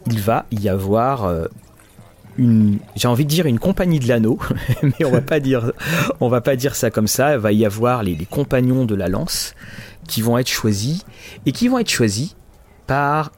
il 0.07 0.19
va 0.19 0.45
y 0.51 0.69
avoir 0.69 1.25
euh, 1.25 1.45
une, 2.37 2.79
j'ai 2.95 3.07
envie 3.07 3.25
de 3.25 3.29
dire 3.29 3.45
une 3.45 3.59
compagnie 3.59 3.99
de 3.99 4.07
l'anneau, 4.07 4.39
mais 4.83 5.05
on 5.05 5.11
va 5.11 5.21
pas 5.21 5.39
dire, 5.39 5.71
on 6.19 6.29
va 6.29 6.41
pas 6.41 6.55
dire 6.55 6.75
ça 6.75 6.89
comme 6.89 7.07
ça. 7.07 7.33
Il 7.33 7.39
va 7.39 7.51
y 7.51 7.65
avoir 7.65 8.03
les, 8.03 8.15
les 8.15 8.25
compagnons 8.25 8.85
de 8.85 8.95
la 8.95 9.07
lance 9.07 9.53
qui 10.07 10.21
vont 10.21 10.37
être 10.37 10.49
choisis 10.49 11.05
et 11.45 11.51
qui 11.51 11.67
vont 11.67 11.79
être 11.79 11.89
choisis 11.89 12.35
par 12.87 13.31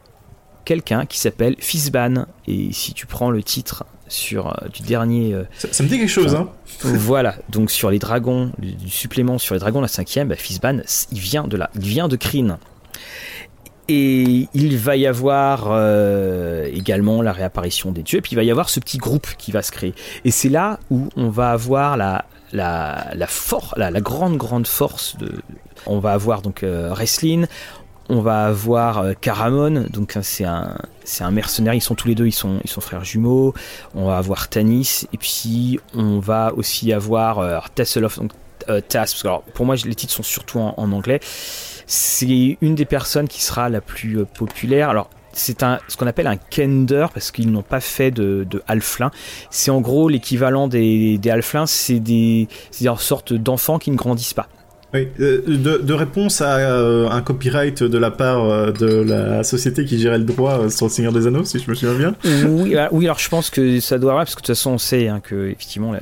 quelqu'un 0.63 1.05
qui 1.05 1.19
s'appelle 1.19 1.55
Fisban. 1.59 2.25
Et 2.47 2.71
si 2.71 2.93
tu 2.93 3.05
prends 3.05 3.29
le 3.29 3.43
titre 3.43 3.85
sur 4.07 4.47
euh, 4.47 4.67
du 4.73 4.81
dernier. 4.81 5.33
Euh, 5.33 5.43
ça, 5.57 5.83
me 5.83 5.89
dit 5.89 5.97
quelque 5.97 6.07
chose, 6.09 6.35
hein. 6.35 6.49
Voilà, 6.83 7.35
donc 7.49 7.71
sur 7.71 7.89
les 7.89 7.99
dragons, 7.99 8.51
du, 8.59 8.89
supplément 8.89 9.37
sur 9.37 9.55
les 9.55 9.59
dragons, 9.59 9.81
la 9.81 9.87
cinquième, 9.87 10.27
bah, 10.27 10.35
Fisban, 10.35 10.79
il 11.11 11.19
vient 11.19 11.47
de 11.47 11.57
là, 11.57 11.69
il 11.75 11.81
vient 11.87 12.07
de 12.07 12.15
Kryn. 12.15 12.57
Et 13.87 14.47
il 14.53 14.77
va 14.77 14.95
y 14.95 15.05
avoir 15.05 15.67
euh, 15.69 16.67
également 16.73 17.21
la 17.21 17.31
réapparition 17.31 17.91
des 17.91 18.01
dieux, 18.01 18.19
et 18.19 18.21
puis 18.21 18.31
il 18.31 18.35
va 18.35 18.43
y 18.43 18.51
avoir 18.51 18.69
ce 18.69 18.79
petit 18.79 18.97
groupe 18.97 19.27
qui 19.37 19.51
va 19.51 19.61
se 19.61 19.71
créer. 19.71 19.93
Et 20.23 20.31
c'est 20.31 20.49
là 20.49 20.79
où 20.89 21.09
on 21.15 21.29
va 21.29 21.51
avoir 21.51 21.95
la, 21.95 22.25
la, 22.51 23.11
la, 23.13 23.27
la, 23.75 23.91
la 23.91 24.01
grande, 24.01 24.37
grande 24.37 24.67
force 24.67 25.17
de. 25.17 25.33
On 25.85 25.99
va 25.99 26.13
avoir 26.13 26.41
donc 26.41 26.63
euh, 26.63 26.93
on 28.09 28.21
va 28.21 28.45
avoir 28.45 28.99
euh, 28.99 29.13
Karamon, 29.19 29.85
donc 29.89 30.17
c'est 30.21 30.45
un, 30.45 30.77
un 31.19 31.31
mercenaire, 31.31 31.73
ils 31.73 31.81
sont 31.81 31.95
tous 31.95 32.07
les 32.07 32.15
deux, 32.15 32.27
ils 32.27 32.31
sont, 32.31 32.59
ils 32.63 32.69
sont 32.69 32.81
frères 32.81 33.03
jumeaux. 33.03 33.53
On 33.95 34.05
va 34.05 34.17
avoir 34.17 34.47
Tanis, 34.47 35.07
et 35.13 35.17
puis 35.17 35.79
on 35.93 36.19
va 36.19 36.53
aussi 36.55 36.93
avoir 36.93 37.39
euh, 37.39 37.59
donc 38.17 38.31
euh, 38.69 38.81
Tass, 38.81 39.13
parce 39.13 39.23
que 39.23 39.51
pour 39.51 39.65
moi 39.65 39.75
les 39.85 39.95
titres 39.95 40.13
sont 40.13 40.23
surtout 40.23 40.59
en, 40.59 40.91
anglais. 40.91 41.19
C'est 41.87 42.57
une 42.61 42.75
des 42.75 42.85
personnes 42.85 43.27
qui 43.27 43.43
sera 43.43 43.69
la 43.69 43.81
plus 43.81 44.19
euh, 44.19 44.25
populaire. 44.25 44.89
Alors 44.89 45.09
c'est 45.35 45.63
un, 45.63 45.79
ce 45.87 45.97
qu'on 45.97 46.07
appelle 46.07 46.27
un 46.27 46.37
Kender 46.37 47.07
parce 47.13 47.31
qu'ils 47.31 47.51
n'ont 47.51 47.61
pas 47.61 47.81
fait 47.81 48.11
de, 48.11 48.45
de 48.49 48.63
halflin. 48.67 49.11
C'est 49.49 49.71
en 49.71 49.81
gros 49.81 50.09
l'équivalent 50.09 50.67
des, 50.67 51.17
des 51.17 51.29
halflins, 51.29 51.65
c'est 51.65 51.99
des, 51.99 52.47
c'est 52.71 52.85
une 52.85 52.97
sorte 52.97 53.33
d'enfants 53.33 53.77
qui 53.77 53.91
ne 53.91 53.97
grandissent 53.97 54.33
pas. 54.33 54.47
Oui, 54.93 55.09
euh, 55.19 55.41
de, 55.81 55.93
réponse 55.93 56.39
à 56.39 56.57
euh, 56.57 57.09
un 57.09 57.21
copyright 57.21 57.83
de 57.83 57.97
la 57.97 58.11
part 58.11 58.45
euh, 58.45 58.71
de 58.71 58.85
la 58.85 59.43
société 59.43 59.83
qui 59.83 59.99
gérait 59.99 60.19
le 60.19 60.23
droit 60.23 60.69
sur 60.69 60.85
le 60.85 60.91
Seigneur 60.91 61.11
des 61.11 61.27
Anneaux, 61.27 61.43
si 61.43 61.59
je 61.59 61.69
me 61.69 61.75
souviens 61.75 61.97
bien. 61.97 62.15
Oui, 62.23 62.77
oui 62.91 63.05
alors 63.05 63.19
je 63.19 63.27
pense 63.27 63.49
que 63.49 63.81
ça 63.81 63.97
doit 63.97 64.11
avoir, 64.11 64.25
parce 64.25 64.35
que 64.35 64.41
de 64.41 64.45
toute 64.45 64.55
façon 64.55 64.71
on 64.71 64.77
sait 64.77 65.09
hein, 65.09 65.19
que 65.21 65.47
effectivement 65.47 65.93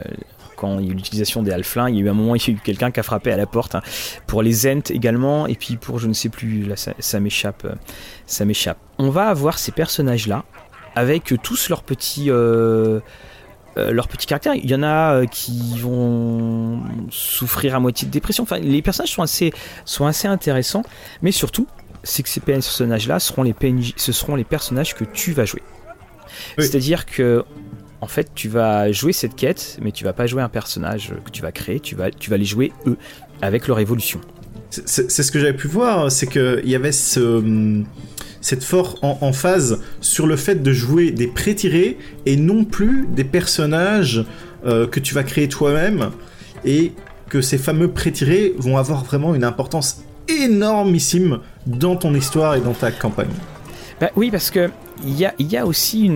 quand 0.63 0.79
il 0.79 0.85
y 0.85 0.89
a 0.89 0.91
eu 0.91 0.95
l'utilisation 0.95 1.43
des 1.43 1.51
halflins, 1.51 1.89
il 1.89 1.95
y 1.95 1.99
a 1.99 2.01
eu 2.01 2.09
un 2.09 2.13
moment, 2.13 2.35
il 2.35 2.47
y 2.47 2.51
a 2.51 2.53
eu 2.53 2.59
quelqu'un 2.63 2.91
qui 2.91 2.99
a 2.99 3.03
frappé 3.03 3.31
à 3.31 3.37
la 3.37 3.45
porte 3.45 3.75
hein, 3.75 3.81
pour 4.27 4.41
les 4.41 4.65
Ent 4.65 4.89
également, 4.89 5.45
et 5.47 5.55
puis 5.55 5.75
pour 5.75 5.99
je 5.99 6.07
ne 6.07 6.13
sais 6.13 6.29
plus, 6.29 6.63
là 6.63 6.75
ça, 6.77 7.19
m'échappe, 7.19 7.67
ça 8.25 8.45
m'échappe. 8.45 8.77
On 8.97 9.09
va 9.09 9.27
avoir 9.27 9.59
ces 9.59 9.71
personnages 9.71 10.27
là 10.27 10.45
avec 10.95 11.33
tous 11.43 11.69
leurs 11.69 11.83
petits 11.83 12.29
euh, 13.75 13.91
leur 13.91 14.07
petit 14.07 14.27
caractère. 14.27 14.53
Il 14.53 14.69
y 14.69 14.75
en 14.75 14.83
a 14.83 15.15
euh, 15.15 15.25
qui 15.25 15.79
vont 15.79 16.79
souffrir 17.09 17.75
à 17.75 17.79
moitié 17.79 18.07
de 18.07 18.11
dépression. 18.11 18.43
Enfin, 18.43 18.59
les 18.59 18.83
personnages 18.83 19.11
sont 19.11 19.23
assez, 19.23 19.51
sont 19.83 20.05
assez 20.05 20.27
intéressants, 20.27 20.83
mais 21.23 21.31
surtout, 21.31 21.67
c'est 22.03 22.21
que 22.21 22.29
ces 22.29 22.39
personnages-là 22.39 23.19
seront 23.19 23.41
les 23.41 23.53
PNJ, 23.53 23.93
ce 23.95 24.11
seront 24.11 24.35
les 24.35 24.43
personnages 24.43 24.93
que 24.93 25.03
tu 25.03 25.31
vas 25.31 25.45
jouer. 25.45 25.63
C'est-à-dire 26.59 27.05
que, 27.05 27.45
en 28.03 28.07
fait, 28.07 28.31
tu 28.35 28.49
vas 28.49 28.91
jouer 28.91 29.13
cette 29.13 29.33
quête, 29.35 29.77
mais 29.81 29.93
tu 29.93 30.03
vas 30.03 30.11
pas 30.11 30.27
jouer 30.27 30.41
un 30.41 30.49
personnage 30.49 31.13
que 31.23 31.31
tu 31.31 31.41
vas 31.41 31.53
créer. 31.53 31.79
Tu 31.79 31.95
vas, 31.95 32.11
tu 32.11 32.29
vas 32.29 32.35
les 32.35 32.43
jouer 32.43 32.73
eux 32.85 32.97
avec 33.41 33.69
leur 33.69 33.79
évolution. 33.79 34.19
C'est 34.69 35.07
ce 35.09 35.31
que 35.31 35.39
j'avais 35.39 35.55
pu 35.55 35.67
voir, 35.67 36.11
c'est 36.11 36.27
qu'il 36.27 36.67
y 36.67 36.75
avait 36.75 36.91
ce 36.91 37.83
cette 38.41 38.63
force 38.65 38.95
en, 39.01 39.31
phase 39.31 39.81
sur 40.01 40.27
le 40.27 40.35
fait 40.35 40.61
de 40.61 40.73
jouer 40.73 41.11
des 41.11 41.27
pré-tirés 41.27 41.97
et 42.25 42.35
non 42.35 42.65
plus 42.65 43.07
des 43.09 43.23
personnages 43.23 44.25
euh, 44.65 44.85
que 44.85 44.99
tu 44.99 45.13
vas 45.13 45.23
créer 45.23 45.47
toi-même 45.47 46.09
et 46.65 46.91
que 47.29 47.39
ces 47.39 47.57
fameux 47.57 47.87
pré-tirés 47.87 48.53
vont 48.57 48.75
avoir 48.77 49.05
vraiment 49.05 49.33
une 49.33 49.45
importance 49.45 50.01
énormissime 50.27 51.39
dans 51.65 51.95
ton 51.95 52.13
histoire 52.13 52.55
et 52.55 52.59
dans 52.59 52.73
ta 52.73 52.91
campagne. 52.91 53.31
Bah 54.01 54.09
oui, 54.17 54.29
parce 54.29 54.51
que 54.51 54.69
il 55.05 55.51
y 55.51 55.57
a, 55.57 55.65
aussi 55.65 56.09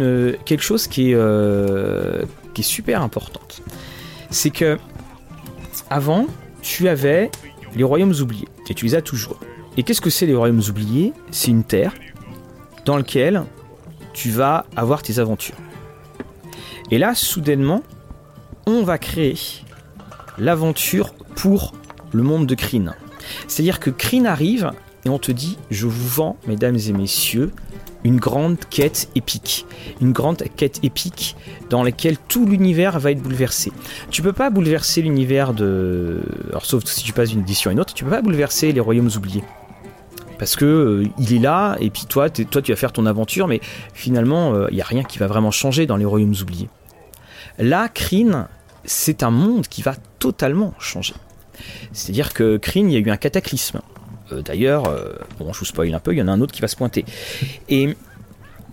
quelque 0.46 0.64
chose 0.64 0.88
qui 0.88 1.12
est, 1.12 1.16
euh, 1.16 2.24
qui 2.54 2.62
est 2.62 2.64
super 2.64 3.02
importante. 3.02 3.62
C'est 4.30 4.50
que 4.50 4.78
avant, 5.90 6.28
tu 6.62 6.88
avais 6.88 7.32
les 7.76 7.84
royaumes 7.84 8.14
oubliés, 8.22 8.48
et 8.70 8.74
tu 8.74 8.86
les 8.86 8.96
as 8.96 9.02
toujours. 9.02 9.40
Et 9.78 9.84
qu'est-ce 9.84 10.02
que 10.02 10.10
c'est 10.10 10.26
les 10.26 10.36
royaumes 10.36 10.62
oubliés? 10.68 11.14
C'est 11.32 11.52
une 11.52 11.64
terre 11.64 11.94
dans 12.86 12.98
lequel 12.98 13.44
tu 14.14 14.32
vas 14.32 14.66
avoir 14.76 15.04
tes 15.04 15.20
aventures. 15.20 15.56
Et 16.90 16.98
là, 16.98 17.14
soudainement, 17.14 17.84
on 18.66 18.84
va 18.84 18.98
créer 18.98 19.38
l'aventure 20.38 21.14
pour 21.36 21.74
le 22.12 22.24
monde 22.24 22.48
de 22.48 22.56
Kryn. 22.56 22.96
C'est-à-dire 23.48 23.80
que 23.80 23.90
Kryn 23.90 24.26
arrive 24.26 24.72
et 25.06 25.10
on 25.10 25.20
te 25.20 25.32
dit 25.32 25.58
Je 25.70 25.86
vous 25.86 26.08
vends, 26.08 26.38
mesdames 26.48 26.78
et 26.78 26.94
messieurs, 26.94 27.52
une 28.08 28.20
grande 28.20 28.58
quête 28.70 29.10
épique. 29.16 29.66
Une 30.02 30.14
grande 30.14 30.44
quête 30.56 30.80
épique 30.84 31.36
dans 31.70 31.84
laquelle 31.84 32.18
tout 32.18 32.46
l'univers 32.46 33.00
va 33.00 33.12
être 33.12 33.22
bouleversé. 33.22 33.72
Tu 34.10 34.22
peux 34.22 34.34
pas 34.34 34.50
bouleverser 34.50 35.02
l'univers 35.02 35.54
de. 35.54 36.22
Alors, 36.50 36.66
sauf 36.66 36.86
si 36.86 37.04
tu 37.04 37.14
passes 37.14 37.30
d'une 37.30 37.42
édition 37.42 37.70
à 37.70 37.74
une 37.74 37.80
autre, 37.80 37.94
tu 37.94 38.04
peux 38.04 38.10
pas 38.10 38.22
bouleverser 38.22 38.72
les 38.72 38.80
royaumes 38.80 39.12
oubliés 39.16 39.44
parce 40.40 40.56
que 40.56 40.66
euh, 40.66 41.10
il 41.18 41.34
est 41.34 41.40
là 41.40 41.78
et 41.80 41.90
puis 41.90 42.06
toi, 42.08 42.30
toi 42.30 42.62
tu 42.62 42.72
vas 42.72 42.76
faire 42.76 42.92
ton 42.92 43.08
aventure, 43.08 43.48
mais 43.48 43.60
finalement 43.94 44.54
il 44.54 44.58
euh, 44.58 44.70
n'y 44.72 44.82
a 44.82 44.86
rien 44.86 45.04
qui 45.04 45.18
va 45.18 45.26
vraiment 45.26 45.50
changer 45.50 45.88
dans 45.88 45.98
les 45.98 46.06
royaumes 46.06 46.36
oubliés. 46.40 46.70
Là, 47.58 47.90
Kryn, 47.90 48.48
c'est 48.86 49.24
un 49.24 49.32
monde 49.32 49.68
qui 49.68 49.82
va 49.82 49.96
totalement 50.20 50.76
changer. 50.80 51.16
C'est-à-dire 51.92 52.34
que 52.34 52.58
Kryn, 52.58 52.88
il 52.88 52.94
y 52.94 52.96
a 52.98 53.00
eu 53.00 53.10
un 53.10 53.18
cataclysme. 53.18 53.82
Euh, 54.32 54.42
d'ailleurs, 54.42 54.84
bon, 55.40 55.54
je 55.54 55.60
vous 55.60 55.66
spoil 55.66 55.94
un 55.94 56.00
peu, 56.00 56.14
il 56.14 56.18
y 56.18 56.22
en 56.22 56.28
a 56.28 56.32
un 56.32 56.42
autre 56.42 56.54
qui 56.54 56.62
va 56.62 56.68
se 56.68 56.76
pointer. 56.76 57.06
Et 57.70 57.96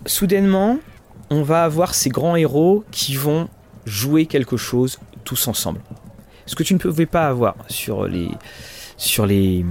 soudainement, 0.05 0.79
on 1.29 1.43
va 1.43 1.63
avoir 1.63 1.93
ces 1.93 2.09
grands 2.09 2.35
héros 2.35 2.83
qui 2.91 3.15
vont 3.15 3.49
jouer 3.85 4.25
quelque 4.25 4.57
chose 4.57 4.99
tous 5.23 5.47
ensemble. 5.47 5.79
Ce 6.45 6.55
que 6.55 6.63
tu 6.63 6.73
ne 6.73 6.79
pouvais 6.79 7.05
pas 7.05 7.27
avoir 7.27 7.55
sur 7.67 8.07
les 8.07 8.29
sur 8.97 9.25
les 9.25 9.63
euh, 9.63 9.65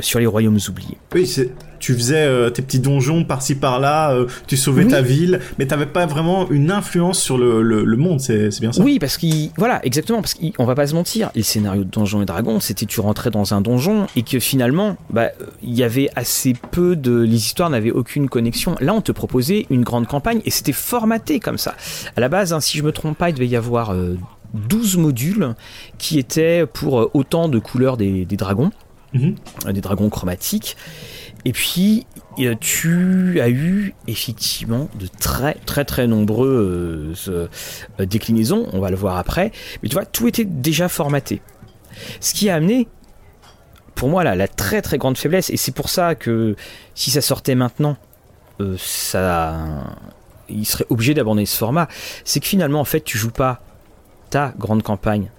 sur 0.00 0.18
les 0.18 0.26
royaumes 0.26 0.58
oubliés. 0.68 0.98
Oui, 1.14 1.26
tu 1.78 1.94
faisais 1.94 2.24
euh, 2.24 2.50
tes 2.50 2.62
petits 2.62 2.80
donjons 2.80 3.24
par-ci 3.24 3.54
par-là, 3.54 4.12
euh, 4.12 4.26
tu 4.46 4.56
sauvais 4.56 4.86
ta 4.86 5.02
ville, 5.02 5.40
mais 5.58 5.66
tu 5.66 5.70
n'avais 5.70 5.86
pas 5.86 6.06
vraiment 6.06 6.50
une 6.50 6.70
influence 6.70 7.20
sur 7.20 7.38
le, 7.38 7.62
le, 7.62 7.96
monde, 7.96 8.20
c'est 8.20 8.60
bien 8.60 8.72
ça? 8.72 8.82
Oui, 8.82 8.98
parce 8.98 9.16
qu'il. 9.16 9.50
Voilà, 9.56 9.84
exactement, 9.84 10.20
parce 10.20 10.34
qu'on 10.34 10.64
va 10.64 10.74
pas 10.74 10.86
se 10.86 10.94
mentir, 10.94 11.30
le 11.34 11.42
scénario 11.42 11.84
de 11.84 11.90
Donjons 11.90 12.22
et 12.22 12.26
Dragons, 12.26 12.60
c'était 12.60 12.86
tu 12.86 13.00
rentrais 13.00 13.30
dans 13.30 13.54
un 13.54 13.60
donjon 13.60 14.06
et 14.16 14.22
que 14.22 14.38
finalement, 14.38 14.96
bah, 15.10 15.30
il 15.62 15.74
y 15.74 15.82
avait 15.82 16.10
assez 16.16 16.54
peu 16.70 16.96
de. 16.96 17.20
Les 17.20 17.36
histoires 17.36 17.70
n'avaient 17.70 17.90
aucune 17.90 18.28
connexion. 18.28 18.76
Là, 18.80 18.94
on 18.94 19.00
te 19.00 19.12
proposait 19.12 19.66
une 19.70 19.82
grande 19.82 20.06
campagne 20.06 20.40
et 20.44 20.50
c'était 20.50 20.72
formaté 20.72 21.40
comme 21.40 21.58
ça. 21.58 21.74
À 22.16 22.20
la 22.20 22.28
base, 22.28 22.52
hein, 22.52 22.60
si 22.60 22.78
je 22.78 22.82
me 22.82 22.92
trompe 22.92 23.16
pas, 23.16 23.30
il 23.30 23.34
devait 23.34 23.48
y 23.48 23.56
avoir 23.56 23.94
12 24.54 24.96
modules 24.96 25.54
qui 25.98 26.18
étaient 26.18 26.66
pour 26.66 27.10
autant 27.14 27.48
de 27.48 27.58
couleurs 27.58 27.96
des, 27.96 28.24
des 28.24 28.36
dragons. 28.36 28.70
Mhm. 29.12 29.36
des 29.72 29.80
dragons 29.80 30.10
chromatiques. 30.10 30.76
Et 31.44 31.52
puis, 31.52 32.06
euh, 32.40 32.54
tu 32.60 33.40
as 33.40 33.48
eu 33.48 33.94
effectivement 34.06 34.88
de 34.98 35.06
très 35.06 35.54
très 35.54 35.84
très 35.84 36.06
nombreuses 36.06 37.28
euh, 37.28 37.48
déclinaisons, 38.04 38.68
on 38.72 38.80
va 38.80 38.90
le 38.90 38.96
voir 38.96 39.16
après, 39.16 39.52
mais 39.82 39.88
tu 39.88 39.94
vois, 39.94 40.04
tout 40.04 40.26
était 40.28 40.44
déjà 40.44 40.88
formaté. 40.88 41.40
Ce 42.20 42.34
qui 42.34 42.50
a 42.50 42.56
amené, 42.56 42.86
pour 43.94 44.08
moi, 44.08 44.24
la 44.24 44.48
très 44.48 44.82
très 44.82 44.98
grande 44.98 45.16
faiblesse, 45.16 45.50
et 45.50 45.56
c'est 45.56 45.72
pour 45.72 45.88
ça 45.88 46.14
que 46.14 46.54
si 46.94 47.10
ça 47.10 47.20
sortait 47.20 47.54
maintenant, 47.54 47.96
euh, 48.60 48.76
ça, 48.78 49.56
il 50.48 50.66
serait 50.66 50.86
obligé 50.90 51.14
d'abandonner 51.14 51.46
ce 51.46 51.56
format, 51.56 51.88
c'est 52.24 52.40
que 52.40 52.46
finalement, 52.46 52.80
en 52.80 52.84
fait, 52.84 53.00
tu 53.00 53.16
joues 53.16 53.30
pas 53.30 53.60
ta 54.30 54.52
grande 54.58 54.82
campagne 54.82 55.30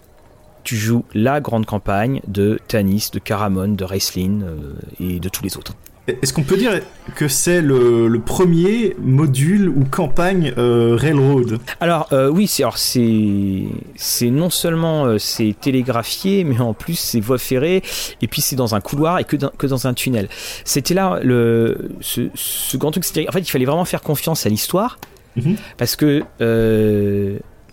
tu 0.64 0.76
joues 0.76 1.06
la 1.14 1.42
grande 1.42 1.66
campagne 1.66 2.22
de 2.28 2.60
Tanis, 2.68 3.10
de 3.14 3.20
Caramon, 3.20 3.70
de 3.70 3.84
Raislin 3.84 4.42
euh, 4.42 4.74
et 5.00 5.20
de 5.20 5.30
tous 5.30 5.44
les 5.44 5.58
autres. 5.58 5.74
Est-ce 6.22 6.34
qu'on 6.34 6.44
peut 6.44 6.58
dire 6.58 6.80
que 7.16 7.28
c'est 7.28 7.62
le, 7.62 8.20
premier 8.26 8.96
module 9.00 9.70
ou 9.70 9.86
campagne 9.86 10.54
euh, 10.58 10.96
Railroad 10.96 11.60
Alors 11.80 12.10
euh, 12.12 12.30
oui, 12.30 12.48
c'est 12.48 12.64
alors 12.64 12.78
c'est 12.78 13.64
c'est 13.96 14.30
non 14.30 14.50
seulement 14.50 15.06
euh, 15.06 15.18
c'est 15.18 15.56
télégraphié, 15.60 16.44
mais 16.44 16.60
en 16.60 16.74
plus 16.74 16.96
c'est 16.96 17.20
voie 17.20 17.38
ferrée 17.38 17.82
et 18.22 18.28
puis 18.28 18.42
c'est 18.42 18.56
dans 18.56 18.76
un 18.76 18.82
couloir 18.82 19.20
et 19.20 19.24
que 19.24 19.36
dans, 19.36 19.50
que 19.50 19.68
dans 19.68 19.88
un 19.88 19.94
tunnel. 19.94 20.28
C'était 20.66 20.94
là 20.94 21.20
le 21.24 21.90
ce, 22.02 22.30
ce 22.36 22.78
grand 22.78 22.92
truc. 22.92 23.06
En 23.28 23.32
fait, 23.32 23.40
il 23.40 23.50
fallait 23.50 23.66
vraiment 23.66 23.86
faire 23.86 24.02
confiance 24.02 24.46
à 24.46 24.50
l'histoire 24.50 25.00
mhm. 25.38 25.56
parce 25.78 25.96
que 25.96 26.24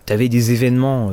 tu 0.06 0.12
avais 0.12 0.28
des 0.28 0.52
événements 0.52 1.12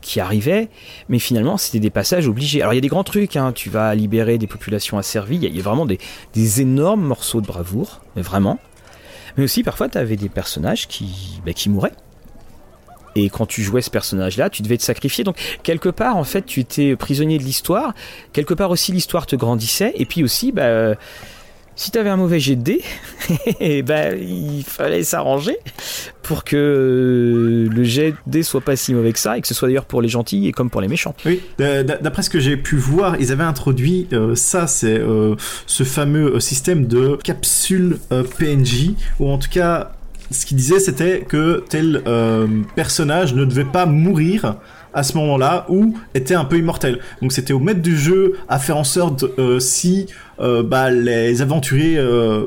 qui 0.00 0.20
arrivaient, 0.20 0.68
mais 1.08 1.18
finalement 1.18 1.56
c'était 1.56 1.80
des 1.80 1.90
passages 1.90 2.28
obligés. 2.28 2.62
Alors 2.62 2.72
il 2.72 2.76
y 2.76 2.78
a 2.78 2.82
des 2.82 2.88
grands 2.88 3.04
trucs, 3.04 3.36
hein. 3.36 3.52
tu 3.52 3.70
vas 3.70 3.94
libérer 3.94 4.38
des 4.38 4.46
populations 4.46 4.98
asservies, 4.98 5.36
il 5.42 5.56
y, 5.56 5.60
a 5.60 5.62
vraiment 5.62 5.86
des, 5.86 6.60
énormes 6.60 7.02
morceaux 7.02 7.40
de 7.40 7.46
bravoure, 7.46 8.00
mais 8.16 8.22
vraiment. 8.22 8.58
Mais 9.36 9.44
aussi 9.44 9.62
parfois 9.62 9.88
tu 9.88 9.98
avais 9.98 10.16
des 10.16 10.28
personnages 10.28 10.88
qui, 10.88 11.40
bah, 11.44 11.52
mouraient. 11.68 11.92
Et 13.16 13.28
quand 13.28 13.46
tu 13.46 13.62
jouais 13.62 13.82
ce 13.82 13.90
personnage-là, 13.90 14.50
tu 14.50 14.62
devais 14.62 14.78
te 14.78 14.84
sacrifier. 14.84 15.24
Donc 15.24 15.36
quelque 15.62 15.88
part, 15.88 16.16
en 16.16 16.24
fait, 16.24 16.46
tu 16.46 16.60
étais 16.60 16.94
prisonnier 16.94 17.38
de 17.38 17.42
l'histoire. 17.42 17.92
Quelque 18.32 18.54
part 18.54 18.70
aussi, 18.70 18.92
l'histoire 18.92 19.26
te 19.26 19.34
grandissait. 19.34 19.92
Et 19.96 20.06
puis 20.06 20.22
aussi, 20.22 20.52
bah, 20.52 20.94
si 21.80 21.90
tu 21.90 21.96
avais 21.96 22.10
un 22.10 22.18
mauvais 22.18 22.40
jet 22.40 22.56
de 22.56 22.62
dés, 22.62 22.82
eh 23.60 23.80
ben, 23.80 24.14
il 24.20 24.62
fallait 24.64 25.02
s'arranger 25.02 25.56
pour 26.22 26.44
que 26.44 26.54
euh, 26.54 27.74
le 27.74 27.84
jet 27.84 28.12
de 28.26 28.42
soit 28.42 28.60
pas 28.60 28.76
si 28.76 28.92
mauvais 28.92 29.14
que 29.14 29.18
ça 29.18 29.38
et 29.38 29.40
que 29.40 29.48
ce 29.48 29.54
soit 29.54 29.66
d'ailleurs 29.66 29.86
pour 29.86 30.02
les 30.02 30.10
gentils 30.10 30.46
et 30.46 30.52
comme 30.52 30.68
pour 30.68 30.82
les 30.82 30.88
méchants. 30.88 31.14
Oui, 31.24 31.40
d'après 31.56 32.20
ce 32.20 32.28
que 32.28 32.38
j'ai 32.38 32.58
pu 32.58 32.76
voir, 32.76 33.16
ils 33.18 33.32
avaient 33.32 33.44
introduit 33.44 34.08
euh, 34.12 34.34
ça, 34.34 34.66
c'est 34.66 35.00
euh, 35.00 35.36
ce 35.66 35.82
fameux 35.82 36.38
système 36.38 36.84
de 36.84 37.16
capsule 37.24 37.98
PNJ, 38.10 38.90
ou 39.18 39.30
en 39.30 39.38
tout 39.38 39.48
cas, 39.48 39.92
ce 40.30 40.44
qu'il 40.44 40.58
disait, 40.58 40.80
c'était 40.80 41.20
que 41.20 41.64
tel 41.70 42.02
personnage 42.76 43.32
ne 43.32 43.46
devait 43.46 43.64
pas 43.64 43.86
mourir 43.86 44.56
à 44.94 45.02
ce 45.02 45.16
moment-là 45.18 45.66
ou 45.68 45.96
était 46.14 46.34
un 46.34 46.44
peu 46.44 46.58
immortel. 46.58 46.98
Donc 47.22 47.32
c'était 47.32 47.52
au 47.52 47.58
maître 47.58 47.82
du 47.82 47.96
jeu 47.96 48.34
à 48.48 48.58
faire 48.58 48.76
en 48.76 48.84
sorte 48.84 49.24
si 49.58 50.06
euh, 50.40 50.62
bah, 50.62 50.90
les 50.90 51.42
aventuriers 51.42 51.98
euh, 51.98 52.46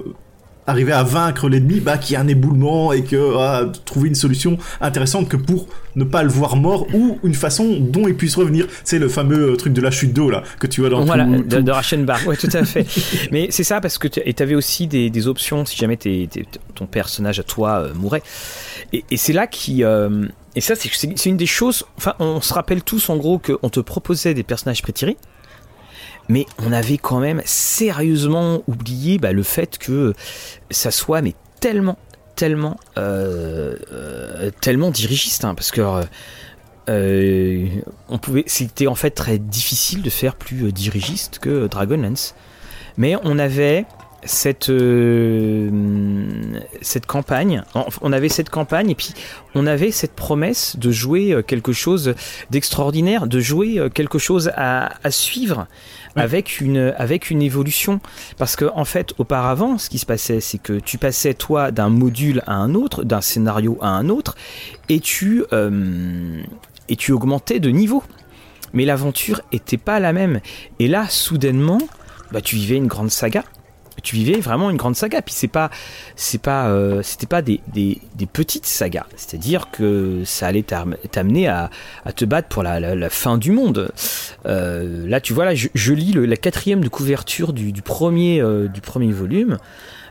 arrivaient 0.66 0.94
à 0.94 1.04
vaincre 1.04 1.48
l'ennemi, 1.48 1.80
bah, 1.80 1.98
qu'il 1.98 2.14
y 2.14 2.16
a 2.16 2.22
un 2.22 2.28
éboulement 2.28 2.92
et 2.92 3.04
que 3.04 3.38
ah, 3.38 3.66
trouver 3.86 4.10
une 4.10 4.16
solution 4.16 4.58
intéressante 4.82 5.30
que 5.30 5.38
pour 5.38 5.68
ne 5.96 6.04
pas 6.04 6.24
le 6.24 6.30
voir 6.30 6.56
mort 6.56 6.88
ou 6.96 7.20
une 7.24 7.36
façon 7.36 7.78
dont 7.80 8.08
il 8.08 8.16
puisse 8.16 8.36
revenir. 8.36 8.66
C'est 8.84 8.98
le 8.98 9.10
fameux 9.10 9.52
euh, 9.52 9.56
truc 9.58 9.74
de 9.74 9.82
la 9.82 9.92
chute 9.92 10.12
d'eau 10.12 10.32
là 10.32 10.42
que 10.60 10.66
tu 10.66 10.82
vois 10.82 10.90
dans 10.90 11.06
voilà, 11.06 11.26
tout, 11.26 11.44
de, 11.44 11.62
de 11.62 11.72
Rachenbach. 11.72 12.26
Ouais, 12.26 12.38
tout 12.38 12.50
à 12.52 12.66
fait. 12.66 12.88
Mais 13.32 13.48
c'est 13.52 13.64
ça 13.64 13.80
parce 13.80 14.00
que 14.00 14.08
tu 14.08 14.44
avais 14.44 14.56
aussi 14.56 14.88
des, 14.88 15.28
options 15.28 15.66
si 15.66 15.78
jamais 15.78 15.98
ton 16.76 16.86
personnage 16.86 17.40
à 17.40 17.44
toi 17.44 17.90
mourait. 17.96 18.24
Et, 18.92 19.04
c'est 19.16 19.32
là 19.32 19.48
qui 19.48 19.84
et 20.56 20.62
ça 20.62 20.76
c'est 20.76 21.26
une 21.26 21.38
des 21.38 21.46
choses. 21.46 21.86
Enfin, 21.98 22.16
on 22.20 22.42
se 22.42 22.54
rappelle 22.54 22.84
tous 22.84 23.10
en 23.10 23.18
gros 23.18 23.40
qu'on 23.40 23.70
te 23.70 23.80
proposait 23.80 24.34
des 24.34 24.44
personnages 24.44 24.82
pré-tirés 24.82 25.18
mais 26.30 26.46
on 26.60 26.72
avait 26.72 26.98
quand 26.98 27.20
même 27.20 27.42
sérieusement 27.46 28.64
oublié 28.68 29.18
bah, 29.18 29.32
le 29.32 29.44
fait 29.44 29.78
que 29.78 30.14
ça 30.72 30.92
soit 30.92 31.22
mais 31.22 31.36
tellement, 31.60 31.98
tellement, 32.36 32.78
euh, 32.98 33.76
euh, 33.92 34.52
tellement 34.62 34.92
dirigiste, 34.92 35.46
hein, 35.46 35.56
parce 35.56 35.72
que 35.72 35.82
euh, 36.90 37.68
on 38.10 38.18
pouvait, 38.18 38.44
c'était 38.48 38.88
en 38.88 38.96
fait 38.96 39.12
très 39.12 39.38
difficile 39.38 40.02
de 40.02 40.10
faire 40.10 40.36
plus 40.36 40.72
dirigiste 40.72 41.40
que 41.40 41.68
Dragonlance, 41.68 42.36
mais 42.98 43.16
on 43.24 43.40
avait 43.40 43.86
cette 44.26 44.72
cette 46.82 47.06
campagne. 47.06 47.64
On 48.02 48.14
avait 48.14 48.30
cette 48.30 48.50
campagne 48.50 48.90
et 48.90 48.96
puis 48.96 49.14
on 49.56 49.68
avait 49.68 49.92
cette 49.92 50.14
promesse 50.14 50.76
de 50.78 50.92
jouer 50.92 51.42
quelque 51.46 51.74
chose 51.74 52.16
d'extraordinaire 52.50 53.28
de 53.28 53.40
jouer 53.40 53.90
quelque 53.94 54.20
chose 54.20 54.52
à, 54.56 54.92
à 55.04 55.12
suivre 55.12 55.68
avec 56.16 56.62
une 56.62 56.94
avec 56.98 57.30
une 57.30 57.42
évolution. 57.42 58.00
Parce 58.38 58.56
que 58.56 58.66
en 58.74 58.86
fait 58.86 59.14
auparavant 59.18 59.78
ce 59.78 59.90
qui 59.90 60.00
se 60.00 60.06
passait 60.06 60.40
c'est 60.40 60.58
que 60.58 60.74
tu 60.74 60.98
passais 60.98 61.34
toi 61.34 61.72
d'un 61.72 61.90
module 61.90 62.42
à 62.48 62.56
un 62.56 62.76
autre 62.76 63.04
d'un 63.04 63.22
scénario 63.22 63.78
à 63.82 63.90
un 63.90 64.10
autre 64.10 64.36
et 64.90 65.00
tu 65.00 65.44
euh, 65.54 66.42
et 66.90 66.96
tu 66.96 67.12
augmentais 67.12 67.60
de 67.60 67.70
niveau. 67.70 68.04
Mais 68.74 68.86
l'aventure 68.86 69.42
était 69.52 69.78
pas 69.78 70.00
la 70.00 70.14
même. 70.14 70.40
Et 70.80 70.88
là 70.88 71.08
soudainement 71.10 71.80
bah 72.32 72.42
tu 72.42 72.56
vivais 72.56 72.78
une 72.78 72.88
grande 72.88 73.12
saga 73.12 73.44
tu 74.04 74.18
vivais 74.18 74.40
vraiment 74.40 74.70
une 74.70 74.78
grande 74.78 74.96
saga. 74.96 75.22
Puis 75.22 75.34
c'est 75.34 75.48
pas, 75.48 75.72
c'est 76.16 76.42
pas, 76.42 76.68
euh, 76.68 77.02
c'était 77.02 77.26
pas 77.26 77.42
des, 77.42 77.62
petites 78.32 78.66
sagas. 78.66 79.06
C'est-à-dire 79.16 79.70
que 79.72 80.22
ça 80.26 80.48
allait 80.48 80.64
t'amener 81.12 81.48
à, 81.48 81.70
te 82.16 82.26
battre 82.26 82.50
pour 82.50 82.62
la, 82.62 83.10
fin 83.10 83.38
du 83.38 83.52
monde. 83.52 83.92
Euh, 84.46 85.08
là, 85.08 85.22
tu 85.22 85.34
vois, 85.34 85.46
là, 85.46 85.56
je, 85.56 85.94
lis 85.94 86.14
la 86.14 86.38
quatrième 86.38 86.84
de 86.84 86.90
couverture 86.90 87.54
du, 87.54 87.72
du 87.72 87.82
premier, 87.82 88.42
euh, 88.42 88.68
du 88.68 88.82
premier 88.82 89.12
volume. 89.12 89.58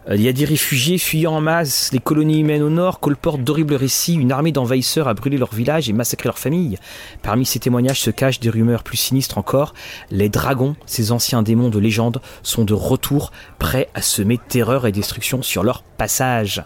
Euh, 0.09 0.17
il 0.17 0.23
y 0.23 0.29
a 0.29 0.33
des 0.33 0.45
réfugiés 0.45 0.99
fuyant 0.99 1.35
en 1.35 1.41
masse 1.41 1.91
les 1.93 1.99
colonies 1.99 2.41
humaines 2.41 2.63
au 2.63 2.71
nord, 2.71 3.01
colportent 3.01 3.43
d'horribles 3.43 3.75
récits. 3.75 4.15
Une 4.15 4.33
armée 4.33 4.53
d'envahisseurs 4.53 5.09
a 5.09 5.15
brûlé 5.15 5.39
leur 5.39 5.55
village 5.55 5.89
et 5.89 5.93
massacré 5.93 6.29
leurs 6.29 6.39
familles. 6.39 6.79
Parmi 7.23 7.47
ces 7.47 7.61
témoignages 7.61 8.01
se 8.01 8.11
cachent 8.11 8.41
des 8.41 8.51
rumeurs 8.51 8.83
plus 8.83 8.97
sinistres 8.97 9.39
encore. 9.39 9.75
Les 10.11 10.29
dragons, 10.29 10.77
ces 10.87 11.13
anciens 11.13 11.43
démons 11.43 11.69
de 11.69 11.79
légende, 11.79 12.21
sont 12.43 12.65
de 12.65 12.75
retour, 12.75 13.33
prêts 13.59 13.89
à 13.95 14.03
semer 14.03 14.39
terreur 14.49 14.87
et 14.87 14.93
destruction 14.93 15.43
sur 15.43 15.63
leur 15.63 15.83
passage. 15.83 16.65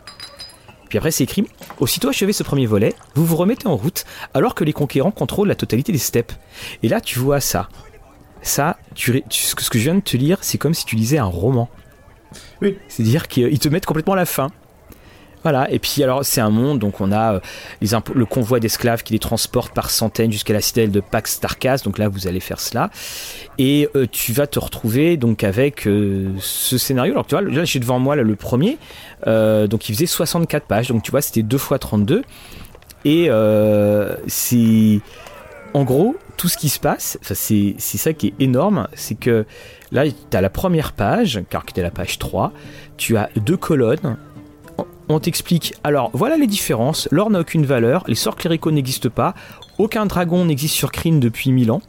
Puis 0.88 0.99
après, 0.99 1.11
c'est 1.11 1.25
écrit 1.25 1.46
Aussitôt 1.79 2.09
achevé 2.09 2.33
ce 2.33 2.42
premier 2.42 2.66
volet, 2.66 2.94
vous 3.14 3.27
vous 3.27 3.37
remettez 3.37 3.66
en 3.66 3.77
route 3.77 4.05
alors 4.35 4.55
que 4.55 4.64
les 4.64 4.72
conquérants 4.72 5.11
contrôlent 5.11 5.49
la 5.49 5.55
totalité 5.55 5.92
des 5.92 5.99
steppes. 5.99 6.33
Et 6.83 6.88
là, 6.88 7.01
tu 7.01 7.18
vois 7.18 7.40
ça. 7.40 7.68
Ça, 8.40 8.79
ce 8.94 9.55
que 9.55 9.79
je 9.79 9.85
viens 9.85 9.96
de 9.96 10.01
te 10.01 10.16
lire, 10.16 10.38
c'est 10.42 10.59
comme 10.59 10.75
si 10.75 10.85
tu 10.85 10.94
lisais 10.94 11.18
un 11.18 11.25
roman. 11.25 11.68
Oui. 12.62 12.77
C'est-à-dire 12.88 13.29
qu'ils 13.29 13.59
te 13.59 13.68
mettent 13.68 13.87
complètement 13.87 14.14
à 14.14 14.16
la 14.16 14.27
fin. 14.27 14.51
Voilà, 15.42 15.70
et 15.70 15.79
puis 15.79 16.03
alors 16.03 16.25
c'est 16.25 16.40
un 16.40 16.51
monde, 16.51 16.81
donc 16.81 17.01
on 17.01 17.12
a 17.12 17.35
euh, 17.35 18.01
le 18.16 18.25
convoi 18.25 18.59
d'esclaves 18.59 19.05
qui 19.05 19.12
les 19.12 19.20
transporte 19.20 19.72
par 19.72 19.90
centaines 19.90 20.33
jusqu'à 20.33 20.53
la 20.53 20.61
citadelle 20.61 20.90
de 20.90 20.99
Pax 20.99 21.38
Tarkas, 21.38 21.83
donc 21.85 21.99
là 21.99 22.09
vous 22.09 22.27
allez 22.27 22.40
faire 22.40 22.59
cela, 22.59 22.90
et 23.57 23.88
euh, 23.94 24.07
tu 24.11 24.33
vas 24.33 24.49
te 24.49 24.59
retrouver 24.59 25.16
donc 25.16 25.44
avec 25.44 25.87
euh, 25.87 26.33
ce 26.40 26.79
scénario, 26.79 27.12
alors 27.12 27.27
tu 27.27 27.37
vois, 27.37 27.42
là 27.42 27.64
j'ai 27.64 27.79
devant 27.79 28.01
moi 28.01 28.16
le 28.16 28.35
premier, 28.35 28.77
donc 29.25 29.88
il 29.88 29.94
faisait 29.94 30.07
64 30.07 30.66
pages, 30.66 30.88
donc 30.88 31.05
tu 31.05 31.12
vois 31.12 31.20
c'était 31.20 31.44
2 31.44 31.59
fois 31.59 31.79
32, 31.79 32.25
et 33.05 33.31
c'est 34.27 35.01
en 35.75 35.85
gros 35.85 36.16
tout 36.37 36.49
ce 36.49 36.57
qui 36.57 36.68
se 36.68 36.81
passe, 36.81 37.18
c'est 37.22 37.77
ça 37.79 38.12
qui 38.14 38.29
est 38.29 38.35
énorme, 38.40 38.88
c'est 38.94 39.14
que 39.14 39.46
Là, 39.92 40.05
tu 40.09 40.37
as 40.37 40.40
la 40.40 40.51
première 40.51 40.92
page, 40.92 41.42
car 41.51 41.64
qui 41.64 41.72
était 41.72 41.83
la 41.83 41.90
page 41.90 42.18
3. 42.18 42.53
Tu 42.96 43.16
as 43.16 43.31
deux 43.37 43.57
colonnes. 43.57 44.16
On 45.09 45.20
t'explique, 45.20 45.75
alors 45.85 46.11
voilà 46.12 46.37
les 46.37 46.49
différences. 46.49 47.09
L'or 47.12 47.31
n'a 47.31 47.40
aucune 47.40 47.64
valeur, 47.64 48.03
les 48.09 48.16
sorts 48.16 48.35
cléricaux 48.35 48.72
n'existent 48.72 49.09
pas, 49.09 49.35
aucun 49.79 50.05
dragon 50.05 50.44
n'existe 50.44 50.75
sur 50.75 50.90
Kryn 50.90 51.18
depuis 51.18 51.53
1000 51.53 51.70
ans. 51.70 51.83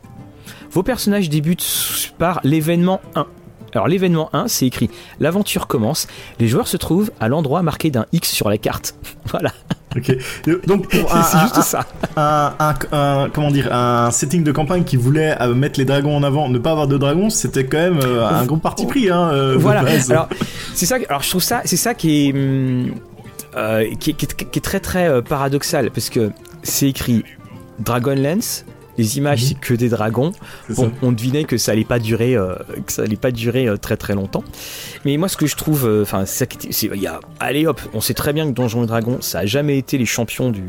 Vos 0.69 0.83
personnages 0.83 1.29
débutent 1.29 2.13
par 2.19 2.39
l'événement 2.43 3.01
1. 3.15 3.25
Alors 3.77 3.87
l'événement 3.87 4.31
1, 4.33 4.47
c'est 4.47 4.65
écrit 4.65 4.89
L'aventure 5.19 5.67
commence. 5.67 6.07
Les 6.39 6.47
joueurs 6.47 6.67
se 6.67 6.77
trouvent 6.77 7.11
à 7.19 7.27
l'endroit 7.27 7.61
marqué 7.61 7.91
d'un 7.91 8.07
X 8.11 8.31
sur 8.31 8.49
la 8.49 8.57
carte. 8.57 8.95
voilà. 9.25 9.51
Ok. 9.95 10.17
Donc 10.65 10.89
pour 10.89 11.11
c'est 11.11 11.39
juste 11.41 11.61
ça. 11.61 11.85
Un, 12.15 13.29
comment 13.31 13.51
dire 13.51 13.71
un 13.71 14.09
setting 14.09 14.43
de 14.43 14.51
campagne 14.51 14.83
qui 14.83 14.97
voulait 14.97 15.39
euh, 15.39 15.53
mettre 15.53 15.79
les 15.79 15.85
dragons 15.85 16.17
en 16.17 16.23
avant, 16.23 16.49
ne 16.49 16.57
pas 16.57 16.71
avoir 16.71 16.87
de 16.87 16.97
dragons, 16.97 17.29
c'était 17.29 17.67
quand 17.67 17.77
même 17.77 17.99
euh, 18.03 18.27
un 18.27 18.45
gros 18.45 18.57
parti 18.57 18.87
pris. 18.87 19.11
Hein, 19.11 19.29
euh, 19.31 19.57
voilà. 19.59 19.81
Alors 19.81 20.27
c'est 20.73 20.87
ça. 20.87 20.97
Alors 21.07 21.21
je 21.21 21.29
trouve 21.29 21.43
ça, 21.43 21.61
c'est 21.65 21.77
ça 21.77 21.93
qui 21.93 22.29
est, 22.29 22.33
hum, 22.33 22.95
qui, 23.99 24.15
qui, 24.15 24.25
est 24.25 24.63
très 24.63 24.79
très 24.79 25.21
paradoxal 25.21 25.91
parce 25.91 26.09
que 26.09 26.31
c'est 26.63 26.89
écrit 26.89 27.23
Dragonlance 27.77 28.65
les 28.97 29.17
images, 29.17 29.43
c'est 29.43 29.59
que 29.59 29.73
des 29.73 29.89
dragons. 29.89 30.31
Bon, 30.69 30.91
on 31.01 31.11
devinait 31.11 31.43
que 31.43 31.57
ça 31.57 31.71
allait 31.71 31.85
pas 31.85 31.99
durer, 31.99 32.35
euh, 32.35 32.55
que 32.85 32.91
ça 32.91 33.03
allait 33.03 33.15
pas 33.15 33.31
durer 33.31 33.67
euh, 33.67 33.77
très 33.77 33.95
très 33.95 34.15
longtemps. 34.15 34.43
Mais 35.05 35.17
moi, 35.17 35.29
ce 35.29 35.37
que 35.37 35.45
je 35.45 35.55
trouve, 35.55 35.87
euh, 35.87 36.01
enfin, 36.01 36.25
c'est 36.25 36.47
il 36.65 37.01
y 37.01 37.07
a, 37.07 37.19
allez 37.39 37.67
hop, 37.67 37.79
on 37.93 38.01
sait 38.01 38.13
très 38.13 38.33
bien 38.33 38.47
que 38.47 38.51
Donjons 38.53 38.83
et 38.83 38.87
Dragons, 38.87 39.19
ça 39.21 39.39
a 39.39 39.45
jamais 39.45 39.77
été 39.77 39.97
les 39.97 40.05
champions 40.05 40.49
du, 40.49 40.63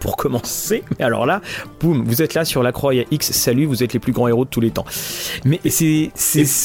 pour 0.00 0.16
commencer. 0.16 0.82
Mais 0.98 1.04
alors 1.04 1.26
là, 1.26 1.40
boum, 1.80 2.04
vous 2.04 2.22
êtes 2.22 2.34
là 2.34 2.44
sur 2.44 2.62
la 2.62 2.72
croix 2.72 2.92
X, 2.94 3.30
salut, 3.30 3.66
vous 3.66 3.84
êtes 3.84 3.92
les 3.92 4.00
plus 4.00 4.12
grands 4.12 4.26
héros 4.26 4.44
de 4.44 4.50
tous 4.50 4.60
les 4.60 4.70
temps. 4.70 4.86
Mais 5.44 5.60
c'est 5.66 6.10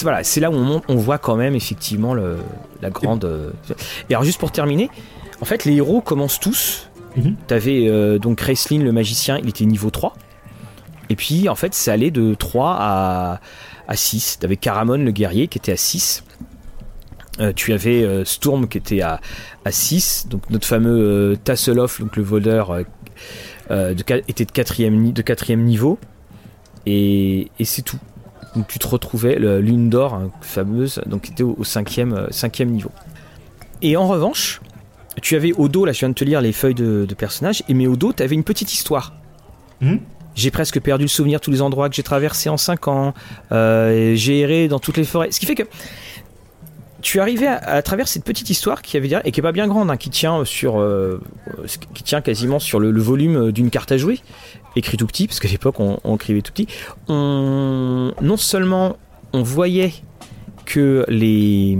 voilà, 0.01 0.23
c'est 0.23 0.39
là 0.39 0.49
où 0.49 0.55
on, 0.55 0.81
on 0.87 0.95
voit 0.95 1.19
quand 1.19 1.35
même 1.35 1.53
effectivement 1.55 2.15
le, 2.15 2.37
la 2.81 2.89
grande. 2.89 3.53
Et 4.09 4.13
alors 4.13 4.23
juste 4.23 4.39
pour 4.39 4.51
terminer, 4.51 4.89
en 5.39 5.45
fait, 5.45 5.65
les 5.65 5.75
héros 5.75 6.01
commencent 6.01 6.39
tous. 6.39 6.89
Mhm. 7.15 7.35
T'avais 7.47 8.19
donc 8.19 8.37
Kreslin 8.37 8.79
le 8.79 8.91
magicien, 8.91 9.37
il 9.37 9.49
était 9.49 9.65
niveau 9.65 9.91
3. 9.91 10.15
Et 11.09 11.15
puis 11.15 11.49
en 11.49 11.55
fait, 11.55 11.73
c'est 11.73 11.91
allé 11.91 12.11
de 12.11 12.33
3 12.33 12.75
à, 12.79 13.41
à 13.87 13.95
6. 13.95 14.39
T'avais 14.39 14.57
Caramon 14.57 14.97
le 14.97 15.11
guerrier 15.11 15.47
qui 15.47 15.57
était 15.57 15.71
à 15.71 15.77
6. 15.77 16.23
tu 17.55 17.73
avais 17.73 18.25
Storm 18.25 18.67
qui 18.67 18.77
était 18.77 19.01
à, 19.01 19.21
à 19.63 19.71
6, 19.71 20.27
donc 20.29 20.49
notre 20.49 20.67
fameux 20.67 21.37
Tasselhoff, 21.43 22.01
donc 22.01 22.15
le 22.17 22.23
voleur, 22.23 22.77
était 23.69 24.45
de 24.45 24.51
quatrième, 24.51 25.13
de 25.13 25.21
quatrième 25.21 25.63
niveau. 25.63 25.99
Et, 26.87 27.51
c'est 27.63 27.81
tout. 27.81 27.99
Donc 28.55 28.67
tu 28.67 28.79
te 28.79 28.87
retrouvais, 28.87 29.37
l'une 29.37 29.89
d'or, 29.89 30.13
hein, 30.13 30.31
fameuse, 30.41 31.01
donc 31.05 31.29
était 31.29 31.43
au, 31.43 31.63
cinquième, 31.63 32.27
cinquième 32.31 32.69
niveau. 32.69 32.91
Et 33.81 33.97
en 33.97 34.07
revanche, 34.07 34.61
tu 35.21 35.35
avais 35.35 35.51
au 35.51 35.67
dos, 35.67 35.85
là 35.85 35.91
je 35.91 35.99
viens 35.99 36.09
de 36.09 36.13
te 36.13 36.23
lire 36.23 36.41
les 36.41 36.53
feuilles 36.53 36.73
de, 36.73 37.05
de 37.05 37.13
personnages, 37.13 37.61
et 37.67 37.73
mais 37.73 37.87
au 37.87 37.97
dos, 37.97 38.13
tu 38.13 38.23
avais 38.23 38.35
une 38.35 38.45
petite 38.45 38.73
histoire. 38.73 39.13
Hmm? 39.81 39.97
J'ai 40.37 40.51
presque 40.51 40.79
perdu 40.79 41.03
le 41.03 41.09
souvenir 41.09 41.39
de 41.39 41.43
tous 41.43 41.51
les 41.51 41.61
endroits 41.61 41.89
que 41.89 41.95
j'ai 41.95 42.03
traversés 42.03 42.47
en 42.47 42.57
5 42.57 42.87
ans. 42.87 43.13
Euh, 43.51 44.13
j'ai 44.15 44.39
erré 44.39 44.67
dans 44.67 44.79
toutes 44.79 44.97
les 44.97 45.03
forêts. 45.03 45.31
Ce 45.31 45.39
qui 45.39 45.47
fait 45.47 45.55
que 45.55 45.63
tu 47.01 47.19
arrivais 47.19 47.47
à, 47.47 47.81
travers 47.81 48.07
cette 48.07 48.23
petite 48.23 48.49
histoire 48.49 48.81
qui 48.81 48.97
avait 48.97 49.09
et 49.23 49.31
qui 49.31 49.39
est 49.39 49.43
pas 49.43 49.51
bien 49.51 49.67
grande, 49.67 49.89
hein, 49.89 49.97
qui 49.97 50.09
tient 50.09 50.45
sur, 50.45 50.79
euh, 50.79 51.21
qui 51.93 52.03
tient 52.03 52.21
quasiment 52.21 52.59
sur 52.59 52.79
le, 52.79 53.01
volume 53.01 53.51
d'une 53.51 53.69
carte 53.69 53.91
à 53.91 53.97
jouer, 53.97 54.19
écrit 54.75 54.97
tout 54.97 55.07
petit, 55.07 55.27
parce 55.27 55.39
qu'à 55.39 55.47
l'époque 55.47 55.79
on, 55.79 56.15
écrivait 56.15 56.41
tout 56.41 56.51
petit. 56.51 56.67
On, 57.07 58.13
non 58.21 58.37
seulement 58.37 58.97
on 59.33 59.41
voyait 59.41 59.93
que 60.65 61.05
les 61.07 61.77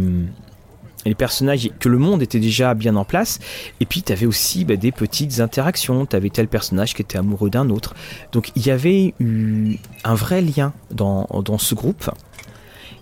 les 1.08 1.16
personnages, 1.16 1.70
que 1.80 1.90
le 1.90 1.98
monde 1.98 2.22
était 2.22 2.40
déjà 2.40 2.74
bien 2.74 2.96
en 2.96 3.06
place. 3.06 3.40
Et 3.80 3.86
puis, 3.86 4.02
tu 4.02 4.12
avais 4.12 4.26
aussi 4.26 4.66
bah, 4.66 4.76
des 4.76 4.92
petites 4.92 5.40
interactions. 5.40 6.06
Tu 6.06 6.16
avais 6.16 6.30
tel 6.30 6.48
personnage 6.48 6.94
qui 6.94 7.02
était 7.02 7.18
amoureux 7.18 7.50
d'un 7.50 7.70
autre. 7.70 7.96
Donc, 8.32 8.52
il 8.56 8.66
y 8.66 8.72
avait 8.72 9.14
eu 9.20 9.78
un 10.04 10.16
vrai 10.16 10.42
lien 10.42 10.74
dans, 10.92 11.28
dans 11.44 11.58
ce 11.58 11.76
groupe. 11.76 12.10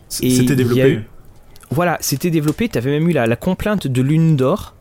C'était 0.10 0.56
développé. 0.56 1.02
voilà, 1.72 1.98
c'était 2.02 2.32
développé. 2.32 2.70
Tu 2.70 2.78
avais 2.78 2.92
même 2.92 3.10
eu 3.10 3.14
la, 3.14 3.36
complainte 3.36 3.88
de 3.88 4.02
Lune 4.02 4.36
d'Or. 4.36 4.76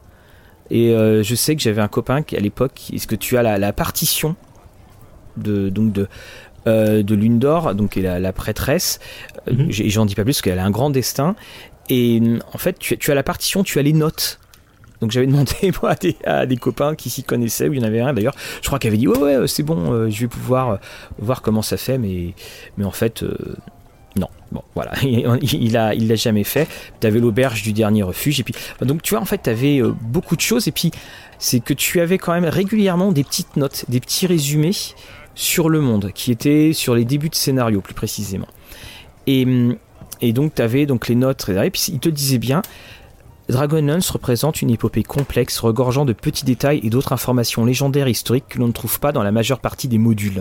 Et 0.71 0.95
euh, 0.95 1.23
je 1.23 1.35
sais 1.35 1.57
que 1.57 1.63
j'avais 1.63 1.83
un 1.83 1.89
copain 1.89 2.23
qui, 2.23 2.37
à 2.37 2.41
l'époque, 2.41 2.91
est-ce 2.93 3.07
que 3.07 3.17
tu 3.17 3.37
as 3.37 3.43
la, 3.43 3.73
partition 3.73 4.37
de, 5.37 5.69
donc 5.69 5.93
de, 5.93 6.09
euh, 6.67 7.03
de 7.03 7.15
Lune 7.15 7.39
d'Or, 7.39 7.75
donc 7.75 7.97
la, 7.97 8.19
la 8.19 8.33
prêtresse. 8.33 8.99
Mhm. 9.51 9.67
J'en 9.71 10.07
dis 10.07 10.15
pas 10.15 10.25
plus 10.25 10.35
parce 10.35 10.43
qu'elle 10.43 10.59
a 10.59 10.65
un 10.65 10.71
grand 10.71 10.91
destin. 10.91 11.37
Et 11.91 12.21
en 12.53 12.59
fait, 12.59 12.79
tu, 12.79 13.11
as 13.11 13.15
la 13.15 13.23
partition, 13.23 13.63
tu 13.63 13.79
as 13.79 13.83
les 13.83 13.93
notes. 13.93 14.39
Donc 15.01 15.11
j'avais 15.11 15.27
demandé 15.29 15.53
moi, 15.83 15.95
à, 16.25 16.47
des, 16.47 16.57
copains 16.57 16.95
qui 16.95 17.11
s'y 17.11 17.23
connaissaient, 17.23 17.69
où 17.69 17.73
il 17.73 17.81
y 17.81 17.83
en 17.83 17.87
avait 17.87 18.01
d'ailleurs, 18.13 18.35
je 18.63 18.67
crois 18.67 18.79
qu'il 18.79 18.89
avait 18.89 18.97
dit 18.97 19.09
ouais 19.09 19.19
ouais 19.19 19.49
c'est 19.49 19.63
bon, 19.63 19.93
euh, 19.93 20.11
je 20.11 20.21
vais 20.21 20.29
pouvoir 20.29 20.71
euh, 20.71 20.77
voir 21.19 21.43
comment 21.43 21.63
ça 21.63 21.77
fait, 21.77 21.99
mais, 21.99 22.35
mais 22.79 22.85
en 22.85 22.91
fait 22.91 23.23
euh, 23.23 23.37
non, 24.17 24.29
bon 24.53 24.63
voilà, 24.75 24.93
il, 25.03 25.77
a 25.77 25.95
il 25.95 26.09
l'a 26.09 26.15
jamais 26.15 26.45
fait. 26.45 26.69
Tu 27.01 27.07
avais 27.07 27.21
l'auberge 27.21 27.63
du 27.63 27.73
dernier 27.73 28.03
refuge 28.03 28.41
et 28.41 28.45
puis 28.45 28.55
donc 28.81 29.03
tu 29.03 29.15
vois 29.15 29.21
en 29.21 29.27
fait 29.27 29.43
tu 29.43 29.51
avais 29.51 29.83
beaucoup 29.83 30.37
de 30.37 30.41
choses 30.41 30.69
et 30.69 30.73
puis 30.73 30.91
c'est 31.39 31.61
que 31.61 31.75
tu 31.75 32.01
avais 32.01 32.17
quand 32.17 32.33
même 32.33 32.47
régulièrement 32.47 33.13
des 33.13 33.25
petites 33.25 33.57
notes, 33.57 33.85
des 33.89 34.01
petits 34.01 34.27
résumés 34.27 34.73
sur 35.35 35.69
le 35.69 35.81
monde 35.81 36.13
qui 36.15 36.31
étaient 36.31 36.73
sur 36.73 36.95
les 36.95 37.05
débuts 37.05 37.29
de 37.29 37.35
scénario 37.35 37.81
plus 37.81 37.95
précisément. 37.95 38.49
Et 39.27 39.45
hum, 39.45 39.77
et 40.21 40.33
donc, 40.33 40.55
tu 40.55 40.63
avais 40.63 40.87
donc 40.87 41.09
les 41.09 41.15
notes, 41.15 41.49
et 41.49 41.71
puis 41.71 41.87
il 41.89 41.99
te 41.99 42.09
disait 42.09 42.39
bien 42.39 42.63
Dragonlance 43.49 44.11
représente 44.11 44.63
une 44.63 44.71
épopée 44.71 45.03
complexe, 45.03 45.59
regorgeant 45.59 46.05
de 46.05 46.15
petits 46.15 46.45
détails 46.45 46.81
et 46.83 46.91
d'autres 46.91 47.13
informations 47.13 47.65
légendaires 47.65 48.07
et 48.07 48.13
historiques 48.13 48.47
que 48.49 48.59
l'on 48.59 48.69
ne 48.69 48.73
trouve 48.73 48.99
pas 49.01 49.13
dans 49.13 49.23
la 49.23 49.33
majeure 49.33 49.61
partie 49.61 49.87
des 49.87 49.99
modules. 49.99 50.41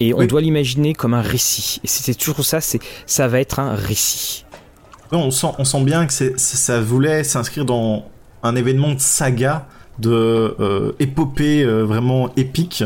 Et 0.00 0.14
on 0.14 0.24
doit 0.26 0.40
l'imaginer 0.40 0.94
comme 0.94 1.14
un 1.14 1.22
récit. 1.22 1.80
Et 1.84 1.86
c'est 1.86 2.14
toujours 2.14 2.44
ça, 2.44 2.60
c'est 2.60 2.80
ça 3.06 3.28
va 3.28 3.40
être 3.40 3.60
un 3.60 3.74
récit. 3.74 4.44
On 5.12 5.30
sent, 5.30 5.48
on 5.58 5.64
sent 5.64 5.84
bien 5.84 6.06
que 6.06 6.12
ça 6.12 6.80
voulait 6.80 7.22
s'inscrire 7.22 7.64
dans 7.64 8.08
un 8.42 8.56
événement 8.56 8.94
de 8.94 9.00
saga, 9.00 9.68
de 9.98 10.10
euh, 10.60 10.92
épopée 10.98 11.62
euh, 11.62 11.84
vraiment 11.84 12.30
épique 12.36 12.84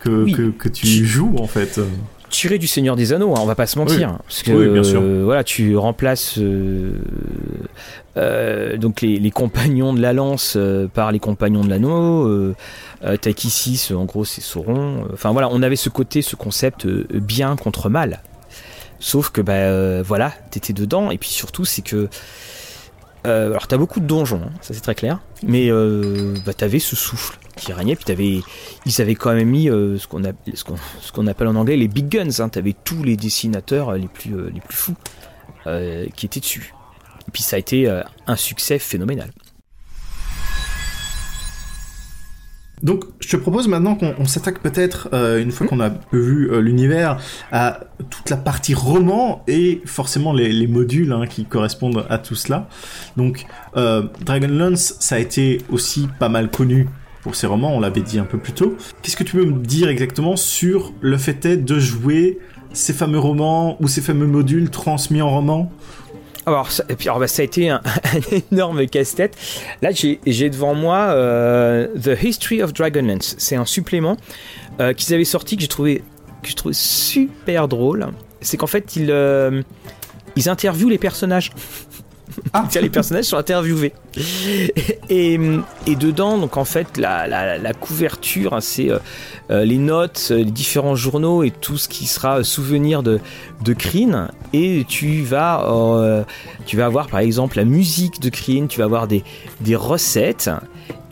que, 0.00 0.30
que, 0.32 0.50
que, 0.50 0.68
tu 0.68 1.04
joues 1.04 1.34
en 1.38 1.46
fait 1.46 1.80
tiré 2.36 2.58
du 2.58 2.66
Seigneur 2.66 2.96
des 2.96 3.14
Anneaux, 3.14 3.32
hein, 3.34 3.40
on 3.40 3.46
va 3.46 3.54
pas 3.54 3.66
se 3.66 3.78
mentir. 3.78 4.18
Parce 4.26 4.42
que 4.42 4.68
bien 4.68 4.82
sûr. 4.82 5.00
voilà, 5.24 5.42
tu 5.42 5.74
remplaces 5.76 6.38
euh, 6.38 6.92
euh, 8.18 8.76
donc 8.76 9.00
les, 9.00 9.30
compagnons 9.30 9.94
de 9.94 10.02
la 10.02 10.12
lance 10.12 10.54
euh, 10.56 10.86
par 10.86 11.12
les 11.12 11.18
compagnons 11.18 11.64
de 11.64 11.70
l'anneau. 11.70 12.54
Takisis, 13.22 13.90
en 13.90 14.04
gros, 14.04 14.26
c'est 14.26 14.42
Sauron. 14.42 15.06
Enfin 15.12 15.32
voilà, 15.32 15.48
on 15.50 15.62
avait 15.62 15.76
ce 15.76 15.88
côté, 15.88 16.20
ce 16.20 16.36
concept 16.36 16.86
bien 16.86 17.56
contre 17.56 17.88
mal. 17.88 18.20
Sauf 18.98 19.30
que 19.30 19.40
bah 19.40 20.02
voilà, 20.02 20.32
t'étais 20.50 20.74
dedans 20.74 21.10
et 21.10 21.18
puis 21.18 21.30
surtout 21.30 21.64
c'est 21.64 21.82
que 21.82 22.08
euh, 23.26 23.50
alors 23.50 23.66
t'as 23.66 23.76
beaucoup 23.76 24.00
de 24.00 24.06
donjons, 24.06 24.40
hein, 24.44 24.52
ça 24.60 24.72
c'est 24.72 24.80
très 24.80 24.94
clair, 24.94 25.18
mais 25.42 25.68
euh, 25.70 26.34
bah, 26.44 26.54
t'avais 26.54 26.78
ce 26.78 26.94
souffle 26.94 27.38
qui 27.56 27.72
régnait, 27.72 27.96
puis 27.96 28.12
avais, 28.12 28.40
ils 28.84 29.00
avaient 29.00 29.14
quand 29.14 29.34
même 29.34 29.48
mis 29.48 29.68
euh, 29.68 29.98
ce 29.98 30.06
qu'on 30.06 30.22
ce 30.52 31.12
qu'on 31.12 31.26
appelle 31.26 31.48
en 31.48 31.56
anglais 31.56 31.76
les 31.76 31.88
big 31.88 32.08
guns, 32.08 32.40
hein, 32.40 32.48
t'avais 32.48 32.74
tous 32.84 33.02
les 33.02 33.16
dessinateurs 33.16 33.94
les 33.94 34.08
plus, 34.08 34.50
les 34.50 34.60
plus 34.60 34.76
fous 34.76 34.96
qui 36.14 36.26
étaient 36.26 36.38
dessus. 36.38 36.72
Et 37.26 37.30
puis 37.32 37.42
ça 37.42 37.56
a 37.56 37.58
été 37.58 37.90
un 38.26 38.36
succès 38.36 38.78
phénoménal. 38.78 39.30
Donc, 42.82 43.04
je 43.20 43.28
te 43.28 43.36
propose 43.36 43.68
maintenant 43.68 43.94
qu'on 43.94 44.26
s'attaque 44.26 44.60
peut-être, 44.60 45.08
euh, 45.12 45.40
une 45.40 45.50
fois 45.50 45.66
hmm. 45.66 45.70
qu'on 45.70 45.80
a 45.80 45.90
vu 46.12 46.50
euh, 46.50 46.60
l'univers, 46.60 47.18
à 47.50 47.80
toute 48.10 48.28
la 48.28 48.36
partie 48.36 48.74
roman 48.74 49.42
et 49.48 49.80
forcément 49.86 50.32
les, 50.32 50.66
modules 50.66 51.12
hein, 51.12 51.26
qui 51.26 51.46
correspondent 51.46 52.04
à 52.10 52.18
tout 52.18 52.34
cela. 52.34 52.68
Donc, 53.16 53.46
euh, 53.76 54.02
Dragonlance, 54.24 54.96
ça 55.00 55.14
a 55.14 55.18
été 55.18 55.62
aussi 55.70 56.08
pas 56.18 56.28
mal 56.28 56.50
connu 56.50 56.86
pour 57.26 57.34
ses 57.34 57.48
romans, 57.48 57.74
on 57.74 57.80
l'avait 57.80 58.02
dit 58.02 58.20
un 58.20 58.24
peu 58.24 58.38
plus 58.38 58.52
tôt. 58.52 58.76
Qu'est-ce 59.02 59.16
que 59.16 59.24
tu 59.24 59.34
peux 59.34 59.44
me 59.44 59.58
dire 59.58 59.88
exactement 59.88 60.36
sur 60.36 60.92
le 61.00 61.18
fait 61.18 61.44
de 61.44 61.78
jouer 61.80 62.38
ces 62.72 62.92
fameux 62.92 63.18
romans 63.18 63.76
ou 63.80 63.88
ces 63.88 64.00
fameux 64.00 64.28
modules 64.28 64.70
transmis 64.70 65.20
en 65.20 65.30
roman? 65.30 65.72
Alors, 66.46 66.70
bah, 67.18 67.26
ça 67.26 67.42
a 67.42 67.44
été 67.44 67.68
un, 67.68 67.80
énorme 68.52 68.86
casse-tête. 68.86 69.36
Là, 69.82 69.90
j'ai 69.92 70.50
devant 70.50 70.76
moi 70.76 70.98
euh, 70.98 71.88
The 72.00 72.16
History 72.22 72.62
of 72.62 72.72
Dragonlance. 72.72 73.34
C'est 73.38 73.56
un 73.56 73.64
supplément 73.64 74.16
euh, 74.78 74.92
qu'ils 74.92 75.12
avaient 75.12 75.24
sorti 75.24 75.56
que 75.56 75.62
j'ai 75.62 75.66
trouvé, 75.66 76.04
super 76.70 77.66
drôle. 77.66 78.06
C'est 78.40 78.56
qu'en 78.56 78.68
fait, 78.68 78.94
ils, 78.94 79.10
euh, 79.10 79.62
ils 80.36 80.48
interviewent 80.48 80.90
les 80.90 80.98
personnages. 80.98 81.50
Ah. 82.56 82.80
les 82.80 82.90
personnages 82.90 83.26
sont 83.26 83.36
interviewés. 83.36 83.92
Et, 85.10 85.38
et, 85.86 85.96
dedans, 85.96 86.38
donc 86.38 86.56
en 86.56 86.64
fait, 86.64 86.96
la, 86.96 87.26
la, 87.26 87.72
couverture, 87.74 88.54
hein, 88.54 88.60
c'est 88.60 88.90
euh, 88.90 88.98
euh, 89.50 89.64
les 89.64 89.78
notes, 89.78 90.28
euh, 90.30 90.38
les 90.38 90.44
différents 90.50 90.94
journaux 90.94 91.42
et 91.42 91.50
tout 91.50 91.76
ce 91.76 91.88
qui 91.88 92.06
sera 92.06 92.42
souvenir 92.42 93.02
de, 93.02 93.20
de 93.62 93.72
Kryn. 93.74 94.28
Et 94.52 94.84
tu 94.88 95.22
vas, 95.22 96.24
tu 96.64 96.76
vas 96.76 96.86
avoir 96.86 97.08
par 97.08 97.20
exemple 97.20 97.58
la 97.58 97.64
musique 97.64 98.20
de 98.20 98.30
Kryn, 98.30 98.66
tu 98.68 98.78
vas 98.78 98.84
avoir 98.84 99.06
des, 99.06 99.22
des 99.60 99.76
recettes. 99.76 100.50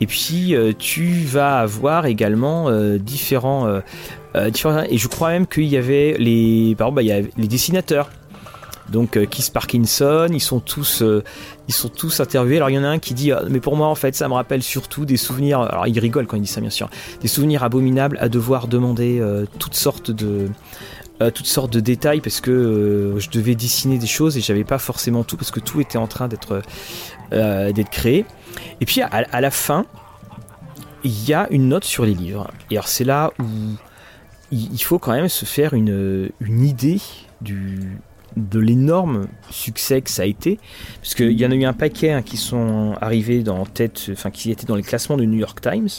Et 0.01 0.07
puis 0.07 0.55
tu 0.79 1.23
vas 1.25 1.59
avoir 1.59 2.05
également 2.05 2.71
différents, 2.97 3.81
différents. 4.49 4.83
Et 4.89 4.97
je 4.97 5.07
crois 5.07 5.29
même 5.29 5.45
qu'il 5.45 5.65
y 5.65 5.77
avait 5.77 6.15
les, 6.17 6.75
par 6.75 6.87
exemple, 6.87 6.95
bah, 6.95 7.01
il 7.03 7.07
y 7.07 7.11
a 7.11 7.21
les 7.37 7.47
dessinateurs 7.47 8.09
donc 8.89 9.17
euh, 9.17 9.25
Keith 9.25 9.51
Parkinson, 9.51 10.27
ils 10.31 10.41
sont 10.41 10.59
tous, 10.59 11.01
euh, 11.01 11.23
ils 11.67 11.73
sont 11.73 11.89
tous 11.89 12.19
interviewés. 12.19 12.57
Alors 12.57 12.69
il 12.69 12.75
y 12.75 12.79
en 12.79 12.83
a 12.83 12.87
un 12.87 12.99
qui 12.99 13.13
dit, 13.13 13.31
ah, 13.31 13.43
mais 13.49 13.59
pour 13.59 13.75
moi 13.75 13.87
en 13.87 13.95
fait, 13.95 14.15
ça 14.15 14.27
me 14.27 14.33
rappelle 14.33 14.61
surtout 14.61 15.05
des 15.05 15.17
souvenirs. 15.17 15.61
Alors 15.61 15.87
il 15.87 15.97
rigole 15.99 16.27
quand 16.27 16.37
il 16.37 16.41
dit 16.41 16.47
ça 16.47 16.61
bien 16.61 16.69
sûr, 16.69 16.89
des 17.21 17.27
souvenirs 17.27 17.63
abominables 17.63 18.17
à 18.21 18.29
devoir 18.29 18.67
demander 18.67 19.19
euh, 19.19 19.45
toutes 19.59 19.75
sortes 19.75 20.11
de 20.11 20.49
détails 21.79 22.21
parce 22.21 22.41
que 22.41 23.15
je 23.17 23.29
devais 23.29 23.55
dessiner 23.55 23.97
des 23.97 24.07
choses 24.07 24.37
et 24.37 24.41
j'avais 24.41 24.63
pas 24.63 24.77
forcément 24.77 25.23
tout 25.23 25.37
parce 25.37 25.51
que 25.51 25.59
tout 25.59 25.81
était 25.81 25.97
en 25.97 26.07
train 26.07 26.27
d'être 26.27 26.61
d'être 27.31 27.89
créé. 27.89 28.25
Et 28.81 28.85
puis 28.85 29.01
à, 29.01 29.41
la 29.41 29.51
fin, 29.51 29.85
il 31.03 31.27
y 31.27 31.33
a 31.33 31.47
une 31.49 31.69
note 31.69 31.85
sur 31.85 32.05
les 32.05 32.13
livres. 32.13 32.51
Et 32.69 32.75
alors 32.75 32.87
c'est 32.87 33.03
là 33.03 33.31
où 33.39 33.45
il 34.51 34.83
faut 34.83 34.99
quand 34.99 35.13
même 35.13 35.27
se 35.27 35.45
faire 35.45 35.73
une 35.73 36.29
idée 36.47 37.01
du, 37.41 37.97
de 38.37 38.59
l'énorme 38.59 39.27
succès 39.49 40.01
que 40.01 40.09
ça 40.09 40.23
a 40.23 40.25
été, 40.25 40.59
parce 41.01 41.15
qu'il 41.15 41.39
y 41.39 41.45
en 41.45 41.51
a 41.51 41.55
eu 41.55 41.65
un 41.65 41.73
paquet 41.73 42.11
hein, 42.11 42.21
qui 42.21 42.37
sont 42.37 42.95
arrivés 43.01 43.43
dans 43.43 43.65
tête, 43.65 44.09
enfin 44.11 44.31
qui 44.31 44.51
étaient 44.51 44.65
dans 44.65 44.75
les 44.75 44.83
classements 44.83 45.17
du 45.17 45.27
New 45.27 45.39
York 45.39 45.59
Times. 45.61 45.89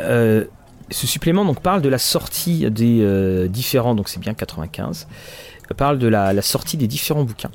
euh, 0.00 0.46
ce 0.90 1.06
supplément 1.06 1.44
donc 1.44 1.60
parle 1.60 1.82
de 1.82 1.88
la 1.88 1.98
sortie 1.98 2.68
des 2.70 3.48
différents, 3.48 3.94
donc 3.94 4.08
c'est 4.08 4.20
bien 4.20 4.34
95 4.34 5.06
parle 5.74 5.98
de 5.98 6.08
la, 6.08 6.40
sortie 6.42 6.76
des 6.76 6.86
différents 6.86 7.24
bouquins. 7.24 7.50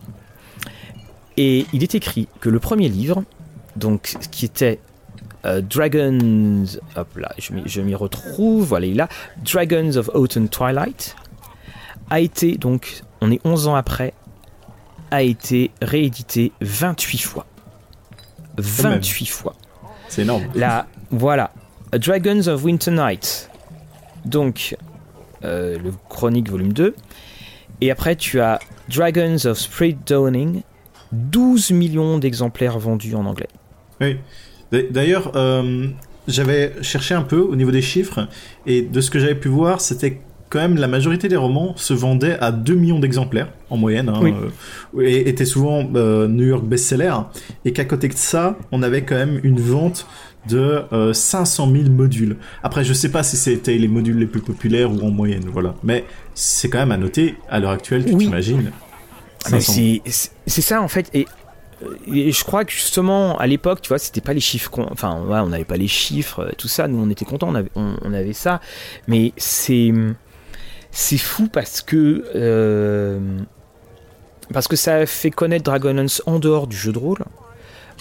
Et 1.37 1.65
il 1.73 1.83
est 1.83 1.95
écrit 1.95 2.27
que 2.39 2.49
le 2.49 2.59
premier 2.59 2.89
livre, 2.89 3.23
donc 3.75 4.15
qui 4.31 4.45
était 4.45 4.79
euh, 5.45 5.61
Dragons, 5.61 6.65
hop 6.95 7.17
là, 7.17 7.33
je 7.37 7.81
m'y 7.81 7.95
retrouve, 7.95 8.65
voilà, 8.65 8.85
il 8.85 9.01
a 9.01 9.09
Dragons 9.43 9.97
of 9.97 10.09
Autumn 10.13 10.47
Twilight, 10.47 11.15
a 12.09 12.19
été 12.19 12.57
donc, 12.57 13.01
on 13.21 13.31
est 13.31 13.41
11 13.43 13.67
ans 13.67 13.75
après, 13.75 14.13
a 15.11 15.21
été 15.21 15.71
réédité 15.81 16.51
28 16.61 17.17
fois. 17.19 17.45
28 18.57 19.25
fois. 19.25 19.55
C'est 20.09 20.21
énorme. 20.21 20.45
Là, 20.55 20.87
voilà, 21.09 21.51
Dragons 21.91 22.47
of 22.47 22.63
Winter 22.63 22.91
Night, 22.91 23.49
donc 24.25 24.75
euh, 25.43 25.77
le 25.77 25.91
Chronique 26.09 26.49
volume 26.49 26.73
2, 26.73 26.95
et 27.83 27.91
après 27.91 28.15
tu 28.15 28.39
as 28.39 28.59
Dragons 28.87 29.45
of 29.45 29.59
Spring 29.59 29.97
Dawning, 30.05 30.61
12 31.11 31.71
millions 31.71 32.17
d'exemplaires 32.17 32.79
vendus 32.79 33.13
en 33.13 33.25
anglais. 33.25 33.49
Oui. 33.99 34.17
D'ailleurs, 34.89 35.33
euh, 35.35 35.87
j'avais 36.27 36.73
cherché 36.81 37.13
un 37.13 37.21
peu 37.21 37.39
au 37.39 37.57
niveau 37.57 37.71
des 37.71 37.81
chiffres, 37.81 38.27
et 38.65 38.81
de 38.81 39.01
ce 39.01 39.11
que 39.11 39.19
j'avais 39.19 39.35
pu 39.35 39.49
voir, 39.49 39.81
c'était 39.81 40.21
quand 40.53 40.59
même 40.59 40.77
la 40.77 40.87
majorité 40.87 41.27
des 41.27 41.35
romans 41.35 41.73
se 41.75 41.93
vendaient 41.93 42.37
à 42.39 42.51
2 42.51 42.75
millions 42.75 42.99
d'exemplaires 42.99 43.49
en 43.71 43.77
moyenne, 43.77 44.09
hein, 44.09 44.21
euh, 44.95 45.01
et 45.01 45.27
étaient 45.27 45.45
souvent 45.45 45.83
euh, 45.95 46.27
New 46.27 46.45
York 46.45 46.63
best-seller, 46.63 47.15
et 47.65 47.73
qu'à 47.73 47.85
côté 47.85 48.07
de 48.07 48.13
ça, 48.13 48.55
on 48.71 48.83
avait 48.83 49.01
quand 49.01 49.15
même 49.15 49.39
une 49.43 49.59
vente 49.59 50.05
de 50.47 50.83
500 51.13 51.71
000 51.71 51.89
modules. 51.89 52.35
Après, 52.63 52.83
je 52.83 52.91
sais 52.91 53.09
pas 53.09 53.23
si 53.23 53.37
c'était 53.37 53.77
les 53.77 53.87
modules 53.87 54.17
les 54.17 54.25
plus 54.25 54.41
populaires 54.41 54.91
ou 54.91 54.99
en 54.99 55.09
moyenne, 55.09 55.45
voilà. 55.51 55.73
Mais 55.83 56.03
c'est 56.33 56.69
quand 56.69 56.79
même 56.79 56.91
à 56.91 56.97
noter, 56.97 57.35
à 57.49 57.59
l'heure 57.59 57.71
actuelle, 57.71 58.05
tu 58.05 58.15
t'imagines. 58.17 58.71
C'est 59.39 60.61
ça 60.61 60.81
en 60.81 60.87
fait, 60.87 61.09
et 61.13 61.25
et 62.07 62.31
je 62.31 62.43
crois 62.43 62.65
que 62.65 62.71
justement 62.71 63.37
à 63.37 63.47
l'époque, 63.47 63.81
tu 63.81 63.89
vois, 63.89 63.99
c'était 63.99 64.21
pas 64.21 64.33
les 64.33 64.39
chiffres, 64.39 64.71
enfin, 64.91 65.21
ouais, 65.21 65.39
on 65.39 65.47
n'avait 65.47 65.65
pas 65.65 65.77
les 65.77 65.87
chiffres, 65.87 66.51
tout 66.57 66.67
ça. 66.67 66.87
Nous, 66.87 66.97
on 66.97 67.09
était 67.09 67.25
contents, 67.25 67.49
on 67.49 67.55
avait, 67.55 67.71
on, 67.75 68.13
avait 68.13 68.33
ça. 68.33 68.61
Mais 69.07 69.33
c'est, 69.37 69.91
c'est 70.93 71.17
fou 71.17 71.47
parce 71.47 71.81
que, 71.81 72.23
euh, 72.35 73.19
parce 74.53 74.67
que 74.67 74.75
ça 74.75 75.05
fait 75.07 75.31
connaître 75.31 75.63
Dragonlance 75.63 76.21
en 76.27 76.39
dehors 76.39 76.67
du 76.67 76.77
jeu 76.77 76.93
de 76.93 76.99
rôle. 76.99 77.25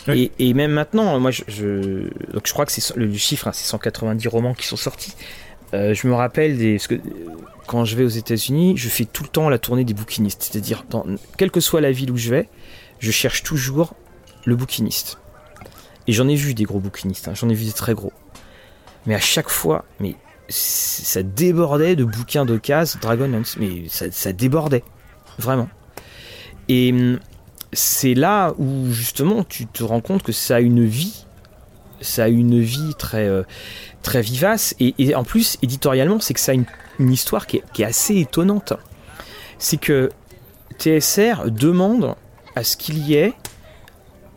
Et, 0.09 0.31
et, 0.39 0.53
même 0.53 0.73
maintenant, 0.73 1.19
moi, 1.19 1.31
je, 1.31 2.09
donc 2.33 2.47
je 2.47 2.53
crois 2.53 2.67
que 2.67 2.73
c'est 2.73 2.97
le 2.97 3.13
chiffre, 3.15 3.49
hein, 3.49 3.53
c'est 3.55 3.67
190 3.67 4.29
romans 4.29 4.53
qui 4.53 4.67
sont 4.67 4.77
sortis. 4.77 5.15
Euh, 5.75 5.95
je 5.95 6.07
me 6.07 6.13
rappelle 6.13 6.59
des, 6.59 6.75
parce 6.75 6.89
que 6.89 7.01
quand 7.67 7.85
je 7.85 7.97
vais 7.97 8.05
aux 8.05 8.09
États-Unis, 8.09 8.77
je 8.77 8.89
fais 8.89 9.05
tout 9.07 9.23
le 9.23 9.29
temps 9.29 9.49
la 9.49 9.59
tournée 9.59 9.85
des 9.85 9.95
bouquinistes, 9.95 10.43
c'est-à-dire 10.43 10.85
dans 10.91 11.07
quelle 11.39 11.51
que 11.51 11.61
soit 11.61 11.81
la 11.81 11.93
ville 11.93 12.11
où 12.11 12.17
je 12.19 12.31
vais, 12.31 12.49
je 12.99 13.11
cherche 13.11 13.43
toujours 13.43 13.95
le 14.45 14.55
bouquiniste. 14.55 15.19
Et 16.09 16.13
j'en 16.13 16.29
ai 16.29 16.35
vu 16.35 16.53
des 16.53 16.65
gros 16.65 16.81
bouquinistes, 16.81 17.29
hein, 17.29 17.35
j'en 17.35 17.49
ai 17.49 17.55
vu 17.55 17.65
des 17.65 17.73
très 17.73 17.95
gros. 17.95 18.13
Mais 19.07 19.15
à 19.15 19.21
chaque 19.21 19.49
fois, 19.49 19.85
mais 20.01 20.17
ça 20.49 21.23
débordait 21.23 21.97
de 21.97 22.05
bouquins 22.05 22.45
de 22.45 22.57
cases 22.57 22.99
Dragonlance, 23.01 23.57
mais 23.59 23.85
ça, 23.89 24.33
débordait, 24.33 24.85
vraiment. 25.39 25.69
Et 26.69 26.93
hum, 26.93 27.19
c'est 27.73 28.15
là 28.15 28.55
où 28.59 28.93
justement 28.93 29.45
tu 29.45 29.67
te 29.67 29.83
rends 29.83 30.01
compte 30.01 30.23
que 30.23 30.33
ça 30.33 30.57
a 30.57 30.61
une 30.61 30.85
vie, 30.85 31.25
ça 32.01 32.25
a 32.25 32.29
une 32.29 32.61
vie 32.61 32.95
très, 32.99 33.27
euh, 33.27 33.43
très 34.03 34.21
vivace, 34.21 34.75
et, 34.81 35.15
en 35.15 35.25
plus, 35.25 35.59
éditorialement, 35.63 36.21
c'est 36.21 36.35
que 36.35 36.41
ça 36.41 36.53
a 36.53 36.55
une, 36.55 36.67
histoire 37.11 37.47
qui 37.47 37.63
est, 37.79 37.85
assez 37.85 38.19
étonnante. 38.19 38.75
C'est 39.59 39.79
que 39.79 40.11
TSR 40.79 41.51
demande 41.51 42.15
à 42.55 42.65
ce 42.65 42.77
qu'il 42.77 42.99
y 42.99 43.15
ait 43.15 43.33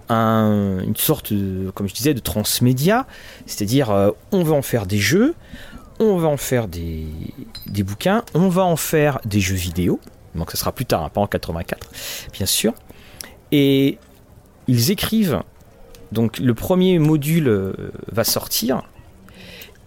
une 0.10 0.96
sorte, 0.96 1.34
comme 1.74 1.88
je 1.88 1.94
disais, 1.94 2.14
de 2.14 2.20
transmédia, 2.20 3.08
c'est-à-dire 3.46 3.90
euh, 3.90 4.12
on 4.32 4.44
va 4.44 4.56
en 4.56 4.62
faire 4.62 4.86
des 4.86 5.00
jeux, 5.00 5.34
on 6.00 6.18
va 6.18 6.28
en 6.28 6.38
faire 6.38 6.68
des, 6.68 7.06
des, 7.68 7.84
bouquins, 7.84 8.24
on 8.34 8.50
va 8.50 8.64
en 8.64 8.76
faire 8.76 9.20
des 9.26 9.40
jeux 9.40 9.56
vidéo, 9.56 10.00
donc 10.36 10.52
ça 10.52 10.58
sera 10.58 10.72
plus 10.72 10.86
tard, 10.86 11.04
hein, 11.04 11.10
pas 11.10 11.22
en 11.22 11.28
84, 11.28 11.90
bien 12.34 12.46
sûr, 12.46 12.74
et 13.52 13.98
ils 14.68 14.92
écrivent, 14.92 15.42
donc 16.12 16.40
le 16.40 16.54
premier 16.54 17.00
module 17.00 17.48
euh, 17.48 17.74
va 18.12 18.24
sortir, 18.24 18.84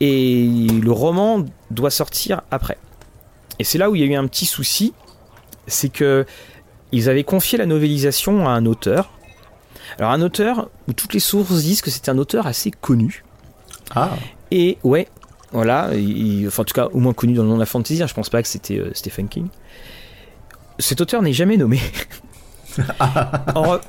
et 0.00 0.46
le 0.46 0.92
roman 0.92 1.44
doit 1.70 1.90
sortir 1.90 2.42
après. 2.50 2.78
Et 3.58 3.64
c'est 3.64 3.78
là 3.78 3.90
où 3.90 3.96
il 3.96 4.00
y 4.00 4.04
a 4.04 4.06
eu 4.06 4.14
un 4.14 4.26
petit 4.28 4.46
souci, 4.46 4.94
c'est 5.66 5.88
que 5.88 6.24
ils 6.92 7.10
avaient 7.10 7.24
confié 7.24 7.58
la 7.58 7.66
novélisation 7.66 8.48
à 8.48 8.52
un 8.52 8.64
auteur. 8.64 9.12
Alors 9.98 10.12
un 10.12 10.22
auteur 10.22 10.70
où 10.86 10.92
toutes 10.92 11.12
les 11.12 11.20
sources 11.20 11.62
disent 11.62 11.82
que 11.82 11.90
c'est 11.90 12.08
un 12.08 12.18
auteur 12.18 12.46
assez 12.46 12.70
connu. 12.70 13.24
Ah. 13.94 14.10
Et 14.50 14.78
ouais, 14.84 15.08
voilà, 15.52 15.90
enfin 16.46 16.62
en 16.62 16.64
tout 16.64 16.74
cas 16.74 16.88
au 16.92 16.98
moins 16.98 17.14
connu 17.14 17.34
dans 17.34 17.42
le 17.42 17.48
monde 17.48 17.58
de 17.58 17.62
la 17.62 17.66
fantasy. 17.66 18.02
Hein, 18.02 18.06
je 18.06 18.14
pense 18.14 18.28
pas 18.28 18.42
que 18.42 18.48
c'était 18.48 18.78
euh, 18.78 18.90
Stephen 18.94 19.28
King. 19.28 19.48
Cet 20.78 21.00
auteur 21.00 21.22
n'est 21.22 21.32
jamais 21.32 21.56
nommé. 21.56 21.80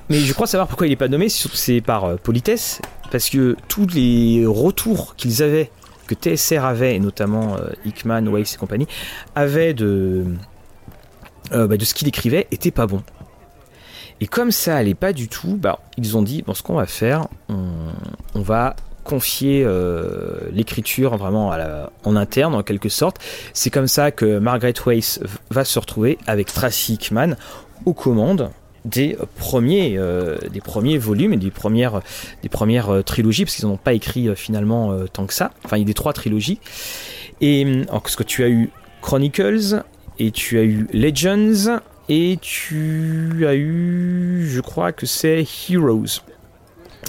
mais 0.10 0.20
je 0.20 0.34
crois 0.34 0.48
savoir 0.48 0.68
pourquoi 0.68 0.88
il 0.88 0.92
n'est 0.92 0.96
pas 0.96 1.10
nommé. 1.10 1.28
C'est 1.30 1.82
par 1.82 2.06
euh, 2.06 2.16
politesse, 2.16 2.82
parce 3.12 3.30
que 3.30 3.58
tous 3.68 3.88
les 3.88 4.46
retours 4.48 5.16
qu'ils 5.16 5.44
avaient, 5.44 5.70
que 6.08 6.16
TSR 6.16 6.64
avait, 6.64 6.96
et 6.96 7.00
notamment 7.00 7.58
euh, 7.58 7.70
Hickman, 7.86 8.28
Weiss 8.30 8.56
et 8.56 8.58
compagnie, 8.58 8.88
avaient 9.36 9.74
de 9.74 10.26
bah, 11.52 11.78
de 11.78 11.84
ce 11.84 11.94
qu'il 11.96 12.08
écrivait 12.08 12.48
était 12.52 12.72
pas 12.72 12.88
bon. 12.88 13.04
Et 14.22 14.28
comme 14.28 14.52
ça 14.52 14.76
allait 14.76 14.96
pas 14.96 15.14
du 15.14 15.28
tout, 15.28 15.58
bah, 15.58 15.80
ils 15.98 16.18
ont 16.18 16.22
dit 16.22 16.42
bon, 16.42 16.54
ce 16.54 16.62
qu'on 16.64 16.76
va 16.76 16.86
faire, 16.86 17.28
on, 17.48 18.42
va 18.42 18.76
confier 19.10 19.64
euh, 19.66 20.38
l'écriture 20.52 21.18
vraiment 21.18 21.52
en 22.04 22.16
interne 22.16 22.54
en 22.54 22.62
quelque 22.62 22.90
sorte. 22.90 23.18
C'est 23.54 23.72
comme 23.72 23.88
ça 23.88 24.12
que 24.12 24.38
Margaret 24.38 24.76
Weiss 24.86 25.20
va 25.50 25.66
se 25.66 25.80
retrouver 25.80 26.20
avec 26.28 26.54
Tracy 26.54 26.94
Hickman 26.94 27.36
aux 27.86 27.96
commandes 27.96 28.52
des 28.86 29.18
premiers, 29.38 29.96
euh, 29.98 30.38
des 30.54 30.62
premiers 30.62 31.00
volumes 31.00 31.34
et 31.34 31.38
des 31.38 31.50
premières, 31.50 32.02
des 32.44 32.50
premières 32.50 33.04
trilogies, 33.04 33.46
parce 33.46 33.56
qu'ils 33.56 33.68
n'ont 33.68 33.78
pas 33.78 33.94
écrit 33.94 34.30
finalement 34.36 34.96
tant 35.12 35.26
que 35.26 35.34
ça. 35.34 35.52
Enfin, 35.66 35.78
il 35.78 35.80
y 35.80 35.84
a 35.84 35.88
des 35.88 35.96
trois 35.96 36.14
trilogies. 36.14 36.60
Et 37.42 37.66
ce 38.06 38.16
que 38.16 38.24
tu 38.24 38.44
as 38.44 38.50
eu 38.50 38.70
Chronicles, 39.02 39.84
et 40.20 40.30
tu 40.30 40.60
as 40.60 40.64
eu 40.64 40.88
Legends, 40.94 41.80
et 42.10 42.38
tu 42.42 43.46
as 43.48 43.56
eu, 43.56 44.48
je 44.48 44.62
crois 44.62 44.92
que 44.92 45.08
c'est 45.08 45.44
Heroes. 45.68 46.22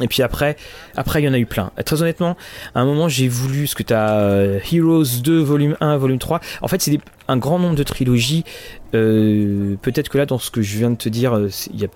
Et 0.01 0.09
puis 0.09 0.23
après, 0.23 0.57
après 0.97 1.21
il 1.21 1.25
y 1.25 1.29
en 1.29 1.33
a 1.33 1.39
eu 1.39 1.47
plein. 1.47 1.73
très 1.85 2.01
honnêtement, 2.01 2.37
à 2.75 2.81
un 2.81 2.85
moment 2.85 3.09
j'ai 3.09 3.29
voulu, 3.29 3.67
ce 3.67 3.75
que 3.75 3.83
tu 3.83 3.93
as 3.93 4.15
euh, 4.15 4.61
Heroes 4.73 5.21
2, 5.23 5.41
volume 5.41 5.77
1, 5.81 5.97
volume 5.97 6.19
3. 6.19 6.41
En 6.63 6.69
fait, 6.69 6.81
c'est 6.81 6.99
un 7.29 7.37
grand 7.37 7.59
nombre 7.59 7.77
de 7.77 7.83
trilogies. 7.83 8.45
Euh, 8.95 9.77
peut-être 9.83 10.09
que 10.09 10.19
là, 10.19 10.27
dans 10.27 10.39
ce 10.39 10.51
que 10.51 10.63
je 10.63 10.79
viens 10.79 10.91
de 10.91 10.97
te 10.97 11.09
dire, 11.09 11.37
euh, 11.37 11.49
il 11.73 11.81
y 11.81 11.85
a 11.85 11.89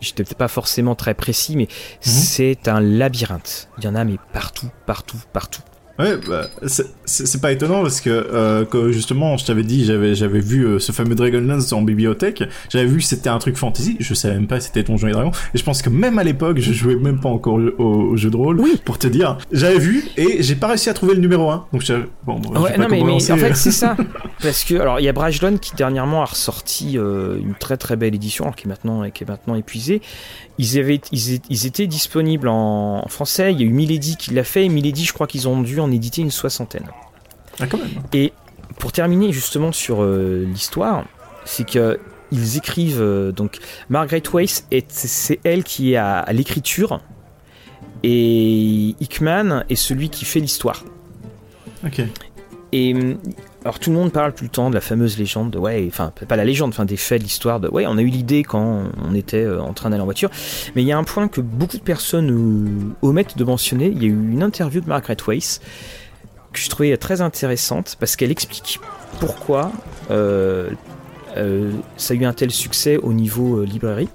j'étais 0.00 0.24
peut-être 0.24 0.38
pas 0.38 0.48
forcément 0.48 0.94
très 0.96 1.14
précis, 1.14 1.56
mais 1.56 1.64
mhm. 1.64 1.68
c'est 2.02 2.68
un 2.68 2.80
labyrinthe. 2.80 3.68
Il 3.78 3.84
y 3.84 3.86
en 3.86 3.94
a, 3.94 4.04
mais 4.04 4.16
partout, 4.32 4.68
partout, 4.84 5.18
partout. 5.32 5.62
Ouais, 5.98 6.16
bah, 6.26 6.46
c'est 7.04 7.40
pas 7.40 7.52
étonnant 7.52 7.82
parce 7.82 8.00
que, 8.00 8.10
euh, 8.10 8.64
que 8.64 8.92
justement, 8.92 9.36
je 9.36 9.44
t'avais 9.44 9.62
dit, 9.62 9.84
j'avais 9.84 10.14
j'avais 10.14 10.40
vu 10.40 10.64
euh, 10.64 10.78
ce 10.78 10.92
fameux 10.92 11.14
Dragonlance 11.14 11.72
en 11.72 11.82
bibliothèque. 11.82 12.44
J'avais 12.70 12.86
vu 12.86 12.98
que 12.98 13.04
c'était 13.04 13.28
un 13.28 13.38
truc 13.38 13.56
fantasy. 13.56 13.96
Je 14.00 14.14
savais 14.14 14.34
même 14.34 14.46
pas 14.46 14.60
si 14.60 14.68
c'était 14.68 14.82
Donjons 14.82 15.08
et 15.08 15.12
Dragons. 15.12 15.32
Et 15.54 15.58
je 15.58 15.64
pense 15.64 15.82
que 15.82 15.90
même 15.90 16.18
à 16.18 16.24
l'époque, 16.24 16.58
je 16.58 16.72
jouais 16.72 16.96
même 16.96 17.20
pas 17.20 17.28
encore 17.28 17.58
au, 17.78 18.16
jeu 18.16 18.30
de 18.30 18.36
rôle. 18.36 18.60
Oui. 18.60 18.80
Pour 18.84 18.98
te 18.98 19.06
dire, 19.06 19.38
j'avais 19.52 19.78
vu 19.78 20.04
et 20.16 20.42
j'ai 20.42 20.54
pas 20.54 20.68
réussi 20.68 20.88
à 20.88 20.94
trouver 20.94 21.14
le 21.14 21.20
numéro 21.20 21.50
1 21.50 21.66
Donc 21.72 21.84
bon. 22.24 22.40
Ouais, 22.60 22.76
non 22.78 22.86
mais, 22.90 23.02
mais 23.02 23.30
en 23.32 23.36
fait 23.36 23.54
c'est 23.54 23.72
ça. 23.72 23.96
parce 24.42 24.64
que 24.64 24.74
alors 24.74 25.00
il 25.00 25.04
y 25.04 25.08
a 25.08 25.12
Brajlon 25.12 25.58
qui 25.58 25.74
dernièrement 25.76 26.22
a 26.22 26.26
ressorti 26.26 26.96
euh, 26.96 27.38
une 27.38 27.54
très 27.54 27.76
très 27.76 27.96
belle 27.96 28.14
édition, 28.14 28.44
alors 28.44 28.56
qui 28.56 28.66
est 28.66 28.68
maintenant 28.68 29.08
qui 29.10 29.24
est 29.24 29.28
maintenant 29.28 29.54
épuisée. 29.54 30.00
Ils, 30.58 30.78
avaient, 30.78 31.00
ils, 31.10 31.66
étaient 31.66 31.86
disponibles 31.86 32.48
en, 32.48 33.04
français. 33.08 33.52
Il 33.52 33.60
y 33.60 33.64
a 33.64 33.66
eu 33.66 33.72
Milady 33.72 34.16
qui 34.16 34.32
l'a 34.34 34.44
fait. 34.44 34.68
Milady, 34.68 35.04
je 35.04 35.12
crois 35.12 35.26
qu'ils 35.26 35.48
ont 35.48 35.60
dû 35.62 35.80
en 35.82 35.90
éditer 35.90 36.22
une 36.22 36.30
soixantaine. 36.30 36.88
Ah, 37.60 37.66
quand 37.66 37.78
même. 37.78 37.90
Et 38.12 38.32
pour 38.78 38.92
terminer 38.92 39.32
justement 39.32 39.72
sur 39.72 40.02
euh, 40.02 40.44
l'histoire, 40.46 41.04
c'est 41.44 41.68
que 41.68 41.98
ils 42.30 42.56
écrivent 42.56 43.02
euh, 43.02 43.30
donc 43.30 43.58
Margaret 43.90 44.22
Weiss 44.32 44.66
c'est 44.88 45.38
elle 45.44 45.64
qui 45.64 45.92
est 45.92 45.96
à, 45.96 46.24
l'écriture 46.32 47.00
et 48.02 48.96
Hickman 49.00 49.64
est 49.68 49.76
celui 49.76 50.08
qui 50.08 50.24
fait 50.24 50.40
l'histoire. 50.40 50.84
Ok. 51.84 52.00
Et 52.72 52.94
alors 53.64 53.78
tout 53.78 53.90
le 53.90 53.96
monde 53.96 54.10
parle 54.10 54.34
tout 54.34 54.44
le 54.44 54.50
temps 54.50 54.70
de 54.70 54.74
la 54.74 54.80
fameuse 54.80 55.18
légende 55.18 55.50
de 55.50 55.58
ouais, 55.58 55.84
enfin 55.86 56.12
pas 56.28 56.36
la 56.36 56.44
légende, 56.44 56.70
enfin 56.70 56.84
des 56.84 56.96
faits, 56.96 57.20
de 57.20 57.24
l'histoire 57.24 57.60
de 57.60 57.68
ouais, 57.68 57.86
on 57.86 57.96
a 57.96 58.02
eu 58.02 58.06
l'idée 58.06 58.42
quand 58.42 58.84
on 59.00 59.14
était 59.14 59.44
euh, 59.44 59.62
en 59.62 59.72
train 59.72 59.90
d'aller 59.90 60.02
en 60.02 60.06
voiture. 60.06 60.30
Mais 60.74 60.82
il 60.82 60.86
y 60.86 60.92
a 60.92 60.98
un 60.98 61.04
point 61.04 61.28
que 61.28 61.40
beaucoup 61.40 61.76
de 61.76 61.82
personnes 61.82 62.30
euh, 62.30 63.06
omettent 63.06 63.38
de 63.38 63.44
mentionner. 63.44 63.86
Il 63.86 64.02
y 64.02 64.06
a 64.06 64.08
eu 64.08 64.32
une 64.32 64.42
interview 64.42 64.80
de 64.80 64.88
Margaret 64.88 65.16
Weiss 65.26 65.60
que 66.52 66.58
je 66.58 66.68
trouvais 66.68 66.96
très 66.96 67.20
intéressante 67.20 67.96
parce 68.00 68.16
qu'elle 68.16 68.32
explique 68.32 68.80
pourquoi 69.20 69.70
euh, 70.10 70.70
ça 71.96 72.14
a 72.14 72.16
eu 72.16 72.24
un 72.24 72.32
tel 72.32 72.50
succès 72.50 72.96
au 72.96 73.12
niveau 73.12 73.62
librairie. 73.62 74.08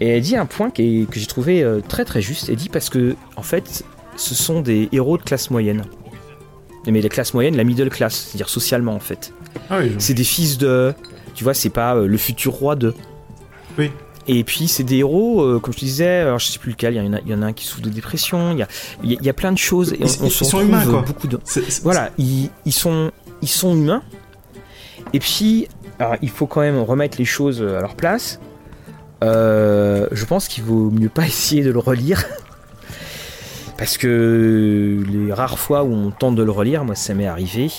Et 0.00 0.08
elle 0.08 0.22
dit 0.22 0.36
un 0.36 0.46
point 0.46 0.70
que 0.70 0.82
j'ai 0.82 1.26
trouvé 1.26 1.66
très 1.88 2.04
très 2.04 2.20
juste. 2.20 2.48
Elle 2.50 2.56
dit 2.56 2.68
parce 2.68 2.90
que, 2.90 3.16
en 3.36 3.42
fait, 3.42 3.82
ce 4.16 4.34
sont 4.34 4.60
des 4.60 4.88
héros 4.92 5.16
de 5.16 5.22
classe 5.22 5.50
moyenne. 5.50 5.84
Mais 6.90 7.00
les 7.00 7.08
classes 7.08 7.34
moyennes, 7.34 7.56
la 7.56 7.64
middle 7.64 7.90
class, 7.90 8.14
c'est-à-dire 8.14 8.48
socialement 8.48 8.94
en 8.94 9.00
fait. 9.00 9.32
Ah 9.70 9.78
oui, 9.80 9.92
C'est 9.98 10.14
des 10.14 10.24
fils 10.24 10.58
de. 10.58 10.94
Tu 11.34 11.44
vois, 11.44 11.54
c'est 11.54 11.68
pas 11.70 11.94
euh, 11.96 12.06
le 12.06 12.16
futur 12.16 12.52
roi 12.52 12.74
de. 12.76 12.94
Oui. 13.78 13.90
Et 14.26 14.44
puis 14.44 14.68
c'est 14.68 14.82
des 14.84 14.96
héros, 14.96 15.40
euh, 15.42 15.58
comme 15.58 15.72
je 15.72 15.78
te 15.78 15.84
disais, 15.84 16.18
alors 16.18 16.38
je 16.38 16.46
sais 16.48 16.58
plus 16.58 16.72
lequel, 16.72 16.94
il 16.94 17.02
y, 17.04 17.08
en 17.08 17.14
a- 17.14 17.20
il 17.24 17.30
y 17.30 17.34
en 17.34 17.40
a 17.42 17.46
un 17.46 17.52
qui 17.54 17.64
souffre 17.64 17.80
de 17.82 17.88
dépression, 17.88 18.52
il 18.52 18.58
y 18.58 18.62
a, 18.62 18.68
il 19.02 19.12
y 19.12 19.14
a- 19.14 19.18
il 19.20 19.26
y 19.26 19.30
a 19.30 19.32
plein 19.32 19.52
de 19.52 19.58
choses. 19.58 19.92
Et 19.94 20.00
Ils- 20.00 20.22
on, 20.22 20.28
sont 20.28 20.60
humains, 20.60 20.84
quoi. 20.84 21.02
beaucoup 21.06 21.28
de. 21.28 21.38
Voilà, 21.82 22.10
ils, 22.18 22.50
ils 22.66 22.72
sont, 22.72 23.10
ils 23.40 23.48
sont 23.48 23.74
humains. 23.74 24.02
Et 25.14 25.18
puis, 25.20 25.68
alors, 25.98 26.16
il 26.20 26.28
faut 26.28 26.46
quand 26.46 26.60
même 26.60 26.78
remettre 26.78 27.16
les 27.18 27.24
choses 27.24 27.62
à 27.62 27.80
leur 27.80 27.94
place. 27.94 28.38
Euh, 29.24 30.06
je 30.12 30.24
pense 30.24 30.46
qu'il 30.48 30.64
vaut 30.64 30.90
mieux 30.90 31.08
pas 31.08 31.26
essayer 31.26 31.62
de 31.62 31.70
le 31.70 31.78
relire. 31.78 32.24
Parce 33.78 33.96
que 33.96 35.02
les 35.08 35.32
rares 35.32 35.58
fois 35.58 35.84
où 35.84 35.92
on 35.94 36.10
tente 36.10 36.34
de 36.34 36.42
le 36.42 36.50
relire, 36.50 36.84
moi 36.84 36.96
ça 36.96 37.14
m'est 37.14 37.28
arrivé, 37.28 37.70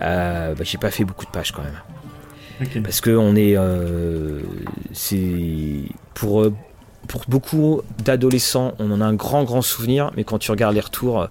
euh, 0.00 0.54
bah, 0.54 0.64
j'ai 0.64 0.78
pas 0.78 0.90
fait 0.90 1.04
beaucoup 1.04 1.26
de 1.26 1.30
pages 1.30 1.52
quand 1.52 1.62
même. 1.62 2.82
Parce 2.82 3.00
que 3.00 3.10
on 3.10 3.36
est, 3.36 3.56
euh, 3.56 4.40
c'est 4.92 5.82
pour 6.14 6.42
euh, 6.42 6.52
pour 7.06 7.22
beaucoup 7.28 7.82
d'adolescents, 8.04 8.72
on 8.78 8.90
en 8.90 9.00
a 9.00 9.04
un 9.04 9.14
grand 9.14 9.44
grand 9.44 9.62
souvenir, 9.62 10.10
mais 10.16 10.24
quand 10.24 10.38
tu 10.38 10.50
regardes 10.50 10.74
les 10.74 10.80
retours, 10.80 11.28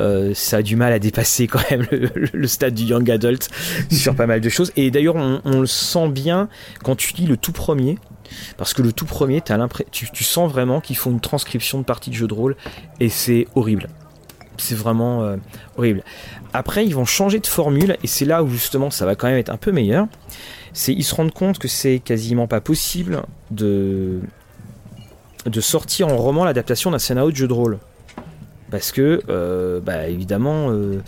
euh, 0.00 0.34
ça 0.34 0.58
a 0.58 0.62
du 0.62 0.76
mal 0.76 0.92
à 0.92 0.98
dépasser 0.98 1.46
quand 1.46 1.62
même 1.70 1.86
le, 1.90 2.10
le 2.32 2.46
stade 2.46 2.74
du 2.74 2.82
young 2.84 3.08
adult 3.10 3.48
sur 3.90 4.14
pas 4.14 4.26
mal 4.26 4.40
de 4.40 4.48
choses. 4.48 4.72
Et 4.76 4.90
d'ailleurs, 4.90 5.16
on, 5.16 5.40
on 5.44 5.60
le 5.60 5.66
sent 5.66 6.08
bien 6.08 6.48
quand 6.82 6.96
tu 6.96 7.14
lis 7.14 7.26
le 7.26 7.36
tout 7.36 7.52
premier. 7.52 7.96
Parce 8.56 8.74
que 8.74 8.82
le 8.82 8.92
tout 8.92 9.06
premier, 9.06 9.40
t'as 9.40 9.56
l'impré- 9.56 9.86
tu, 9.90 10.10
tu 10.10 10.24
sens 10.24 10.50
vraiment 10.50 10.80
qu'ils 10.80 10.96
font 10.96 11.10
une 11.10 11.20
transcription 11.20 11.78
de 11.78 11.84
partie 11.84 12.10
de 12.10 12.14
jeu 12.14 12.26
de 12.26 12.34
rôle 12.34 12.56
et 13.00 13.08
c'est 13.08 13.46
horrible. 13.54 13.88
C'est 14.58 14.74
vraiment 14.74 15.22
euh, 15.22 15.36
horrible. 15.76 16.02
Après, 16.52 16.84
ils 16.84 16.94
vont 16.94 17.04
changer 17.06 17.38
de 17.40 17.46
formule 17.46 17.96
et 18.02 18.06
c'est 18.06 18.24
là 18.26 18.42
où 18.42 18.48
justement 18.48 18.90
ça 18.90 19.06
va 19.06 19.14
quand 19.14 19.26
même 19.28 19.38
être 19.38 19.50
un 19.50 19.56
peu 19.56 19.72
meilleur. 19.72 20.06
C'est 20.72 20.92
ils 20.92 21.02
se 21.04 21.14
rendent 21.14 21.32
compte 21.32 21.58
que 21.58 21.66
c'est 21.68 21.98
quasiment 21.98 22.46
pas 22.46 22.60
possible 22.60 23.22
de 23.50 24.20
de 25.46 25.60
sortir 25.60 26.08
en 26.08 26.16
roman 26.18 26.44
l'adaptation 26.44 26.90
d'un 26.90 26.98
scénario 26.98 27.30
de 27.30 27.36
jeu 27.36 27.48
de 27.48 27.52
rôle. 27.52 27.78
Parce 28.70 28.92
que, 28.92 29.20
euh, 29.28 29.80
bah, 29.80 30.06
évidemment, 30.06 30.70
euh, 30.70 31.00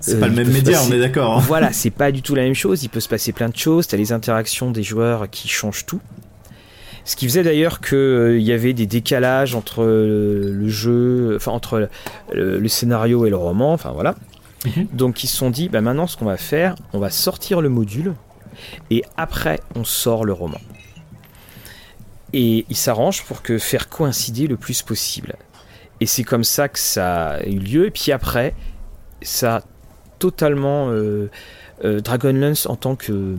C'est 0.00 0.18
pas 0.20 0.26
le 0.26 0.34
même 0.34 0.50
média, 0.50 0.72
passer- 0.78 0.90
on 0.90 0.94
est 0.94 0.98
d'accord. 0.98 1.38
hein. 1.38 1.42
voilà, 1.46 1.72
c'est 1.72 1.90
pas 1.90 2.10
du 2.12 2.20
tout 2.20 2.34
la 2.34 2.42
même 2.42 2.54
chose. 2.54 2.82
Il 2.82 2.88
peut 2.88 3.00
se 3.00 3.08
passer 3.08 3.32
plein 3.32 3.48
de 3.48 3.56
choses. 3.56 3.86
T'as 3.86 3.96
les 3.96 4.12
interactions 4.12 4.70
des 4.72 4.82
joueurs 4.82 5.30
qui 5.30 5.48
changent 5.48 5.86
tout. 5.86 6.00
Ce 7.04 7.16
qui 7.16 7.26
faisait 7.26 7.42
d'ailleurs 7.42 7.80
qu'il 7.80 8.40
y 8.40 8.52
avait 8.52 8.72
des 8.74 8.86
décalages 8.86 9.54
entre 9.54 9.82
euh, 9.82 10.52
le 10.52 10.68
jeu, 10.68 11.34
enfin 11.36 11.52
entre 11.52 11.88
le, 12.32 12.58
le 12.58 12.68
scénario 12.68 13.26
et 13.26 13.30
le 13.30 13.36
roman. 13.36 13.72
Enfin 13.72 13.90
voilà. 13.92 14.14
Mhm. 14.64 14.86
Donc 14.92 15.24
ils 15.24 15.26
se 15.26 15.36
sont 15.36 15.50
dit, 15.50 15.68
bah 15.68 15.80
maintenant 15.80 16.06
ce 16.06 16.16
qu'on 16.16 16.26
va 16.26 16.36
faire, 16.36 16.74
on 16.92 16.98
va 16.98 17.10
sortir 17.10 17.60
le 17.60 17.68
module 17.68 18.14
et 18.90 19.02
après 19.16 19.60
on 19.74 19.84
sort 19.84 20.24
le 20.24 20.32
roman. 20.32 20.60
Et 22.32 22.64
ils 22.68 22.76
s'arrangent 22.76 23.24
pour 23.24 23.42
que 23.42 23.58
faire 23.58 23.88
coïncider 23.88 24.46
le 24.46 24.56
plus 24.56 24.82
possible. 24.82 25.36
Et 26.00 26.06
c'est 26.06 26.24
comme 26.24 26.44
ça 26.44 26.68
que 26.68 26.78
ça 26.78 27.32
a 27.32 27.42
eu 27.44 27.58
lieu. 27.58 27.86
Et 27.86 27.90
puis 27.90 28.10
après, 28.10 28.54
ça 29.20 29.56
a 29.56 29.62
totalement 30.18 30.88
euh, 30.88 31.30
euh, 31.84 32.00
Dragonlance 32.00 32.66
en 32.66 32.76
tant 32.76 32.96
que 32.96 33.36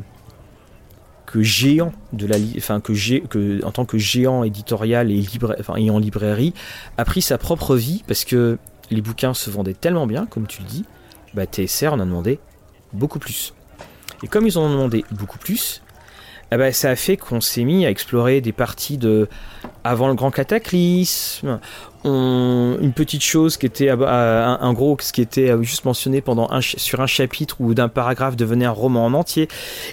géant 1.42 1.92
de 2.12 2.26
la 2.26 2.38
enfin 2.58 2.80
que 2.82 3.64
en 3.66 3.72
tant 3.72 3.86
que 3.86 3.98
géant 3.98 4.44
éditorial 4.44 5.12
et, 5.12 5.20
libra- 5.22 5.56
enfin, 5.60 5.76
et 5.76 5.90
en 5.90 6.00
librairie 6.00 6.54
a 6.98 7.06
pris 7.06 7.22
sa 7.22 7.38
propre 7.38 7.76
vie 7.76 8.04
parce 8.08 8.26
que 8.26 8.58
les 8.92 9.02
bouquins 9.02 9.34
se 9.34 9.50
vendaient 9.50 9.74
tellement 9.74 10.08
bien 10.08 10.26
comme 10.26 10.48
tu 10.48 10.62
le 10.62 10.68
dis 10.68 10.86
bah 11.34 11.46
TSR 11.46 11.94
en 11.94 12.00
a 12.00 12.06
demandé 12.06 12.40
beaucoup 12.94 13.20
plus. 13.20 13.54
Et 14.24 14.28
comme 14.28 14.48
ils 14.48 14.58
en 14.58 14.64
ont 14.64 14.70
demandé 14.72 15.04
beaucoup 15.12 15.38
plus 15.38 15.82
eh 16.52 16.58
ben, 16.58 16.72
ça 16.72 16.90
a 16.90 16.96
fait 16.96 17.18
qu'on 17.18 17.42
s'est 17.42 17.64
mis 17.64 17.86
à 17.86 17.90
explorer 17.90 18.42
des 18.42 18.52
parties 18.52 18.98
de 18.98 19.28
avant 19.84 20.08
le 20.08 20.14
grand 20.14 20.32
cataclysme 20.32 21.60
une 22.06 22.92
petite 22.94 23.24
chose 23.24 23.58
qui 23.58 23.66
était 23.66 23.90
euh, 23.90 24.58
un, 24.60 24.74
gros 24.74 24.98
ce 25.00 25.14
qui 25.14 25.22
était 25.22 25.50
euh, 25.50 25.64
juste 25.64 25.86
mentionné 25.86 26.22
pendant 26.22 26.50
sur 26.62 27.00
un 27.02 27.08
chapitre 27.08 27.62
ou 27.62 27.74
d'un 27.74 27.88
paragraphe 27.88 28.36
devenait 28.36 28.66
un 28.66 28.72
roman 28.72 29.06
en 29.06 29.14
entier 29.14 29.48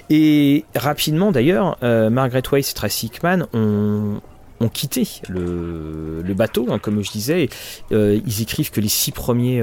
et 0.09 0.65
rapidement 0.75 1.31
d'ailleurs 1.31 1.77
euh, 1.83 2.09
Margaret 2.09 2.43
Weiss 2.51 2.71
et 2.71 2.73
Tracy 2.73 3.07
Hickman 3.07 3.47
ont 3.53 4.69
quitté 4.69 5.07
le, 5.27 6.33
bateau, 6.35 6.67
hein, 6.69 6.77
comme 6.77 7.01
je 7.01 7.11
disais. 7.11 7.49
Euh, 7.91 8.19
ils 8.27 8.43
écrivent 8.43 8.69
que 8.69 8.79
les 8.79 8.89
six 8.89 9.11
premiers, 9.11 9.59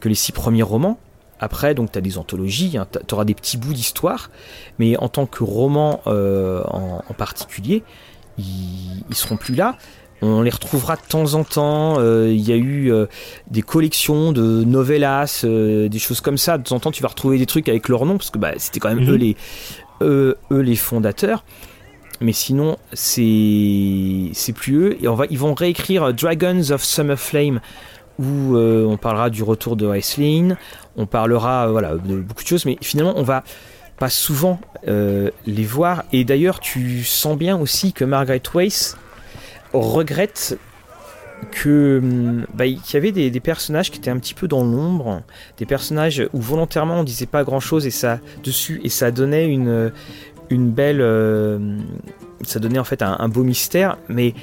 que 0.00 0.08
les 0.08 0.14
six 0.14 0.32
premiers 0.32 0.62
romans. 0.62 0.98
Après, 1.40 1.74
donc, 1.74 1.92
tu 1.92 1.98
as 1.98 2.00
des 2.02 2.18
anthologies, 2.18 2.76
tu 3.06 3.14
auras 3.14 3.24
des 3.24 3.34
petits 3.34 3.56
bouts 3.56 3.72
d'histoire, 3.72 4.30
mais 4.78 4.96
en 4.96 5.08
tant 5.08 5.26
que 5.26 5.44
roman 5.44 6.00
euh, 6.06 6.62
en, 6.64 7.02
en 7.08 7.14
particulier, 7.14 7.82
ils, 8.38 9.02
ils 9.08 9.14
seront 9.16 9.36
plus 9.36 9.54
là. 9.54 9.76
On 10.20 10.42
les 10.42 10.50
retrouvera 10.50 10.96
de 10.96 11.02
temps 11.08 11.34
en 11.34 11.44
temps. 11.44 12.00
euh, 12.00 12.32
Il 12.32 12.40
y 12.40 12.52
a 12.52 12.56
eu 12.56 12.90
euh, 12.92 13.06
des 13.52 13.62
collections 13.62 14.32
de 14.32 14.64
novellas, 14.64 15.42
euh, 15.44 15.88
des 15.88 16.00
choses 16.00 16.20
comme 16.20 16.38
ça. 16.38 16.58
De 16.58 16.64
temps 16.64 16.74
en 16.74 16.80
temps, 16.80 16.90
tu 16.90 17.02
vas 17.04 17.08
retrouver 17.08 17.38
des 17.38 17.46
trucs 17.46 17.68
avec 17.68 17.88
leur 17.88 18.04
nom, 18.04 18.16
parce 18.18 18.30
que 18.30 18.38
bah, 18.38 18.50
c'était 18.56 18.80
quand 18.80 18.88
même 18.88 19.04
Mhm. 19.04 19.10
eux, 19.12 19.16
les, 19.16 19.36
eux, 20.02 20.36
eux 20.50 20.60
les 20.60 20.74
fondateurs. 20.74 21.44
Mais 22.20 22.32
sinon, 22.32 22.78
c'est 22.94 24.30
c'est 24.32 24.52
plus 24.52 24.74
eux. 24.76 24.96
Et 25.00 25.06
on 25.06 25.14
va, 25.14 25.26
ils 25.30 25.38
vont 25.38 25.54
réécrire 25.54 26.12
Dragons 26.12 26.72
of 26.72 26.82
Summer 26.82 27.16
Flame, 27.18 27.60
où 28.18 28.56
euh, 28.56 28.84
on 28.84 28.96
parlera 28.96 29.30
du 29.30 29.42
retour 29.42 29.76
de 29.76 29.92
Aisling, 29.94 30.54
on 30.96 31.06
parlera 31.06 31.68
euh, 31.68 31.98
de 31.98 32.16
beaucoup 32.16 32.42
de 32.42 32.48
choses, 32.48 32.66
mais 32.66 32.76
finalement, 32.80 33.14
on 33.16 33.22
va 33.22 33.44
pas 33.98 34.10
souvent 34.10 34.60
euh, 34.86 35.30
les 35.46 35.64
voir. 35.64 36.04
Et 36.12 36.24
d'ailleurs, 36.24 36.60
tu 36.60 37.04
sens 37.04 37.36
bien 37.36 37.58
aussi 37.58 37.92
que 37.92 38.04
Margaret 38.04 38.42
Weiss 38.54 38.96
regrette 39.72 40.58
que 41.52 42.00
hum, 42.02 42.46
bah, 42.54 42.66
y 42.66 42.80
avait 42.94 43.12
des, 43.12 43.40
personnages 43.40 43.90
qui 43.90 43.98
étaient 43.98 44.10
un 44.10 44.18
petit 44.18 44.34
peu 44.34 44.48
dans 44.48 44.64
l'ombre, 44.64 45.22
des 45.56 45.66
personnages 45.66 46.28
où 46.32 46.40
volontairement 46.40 47.00
on 47.00 47.04
disait 47.04 47.26
pas 47.26 47.44
grand 47.44 47.60
chose 47.60 47.86
et 47.86 47.92
ça 47.92 48.18
dessus 48.42 48.80
et 48.82 48.88
ça 48.88 49.12
donnait 49.12 49.46
une 49.48 49.92
belle 50.70 51.00
euh, 51.00 51.78
ça 52.42 52.58
donnait 52.58 52.80
en 52.80 52.84
fait 52.84 53.02
un, 53.02 53.16
un 53.20 53.28
beau 53.28 53.44
mystère 53.44 53.98
mais 54.08 54.34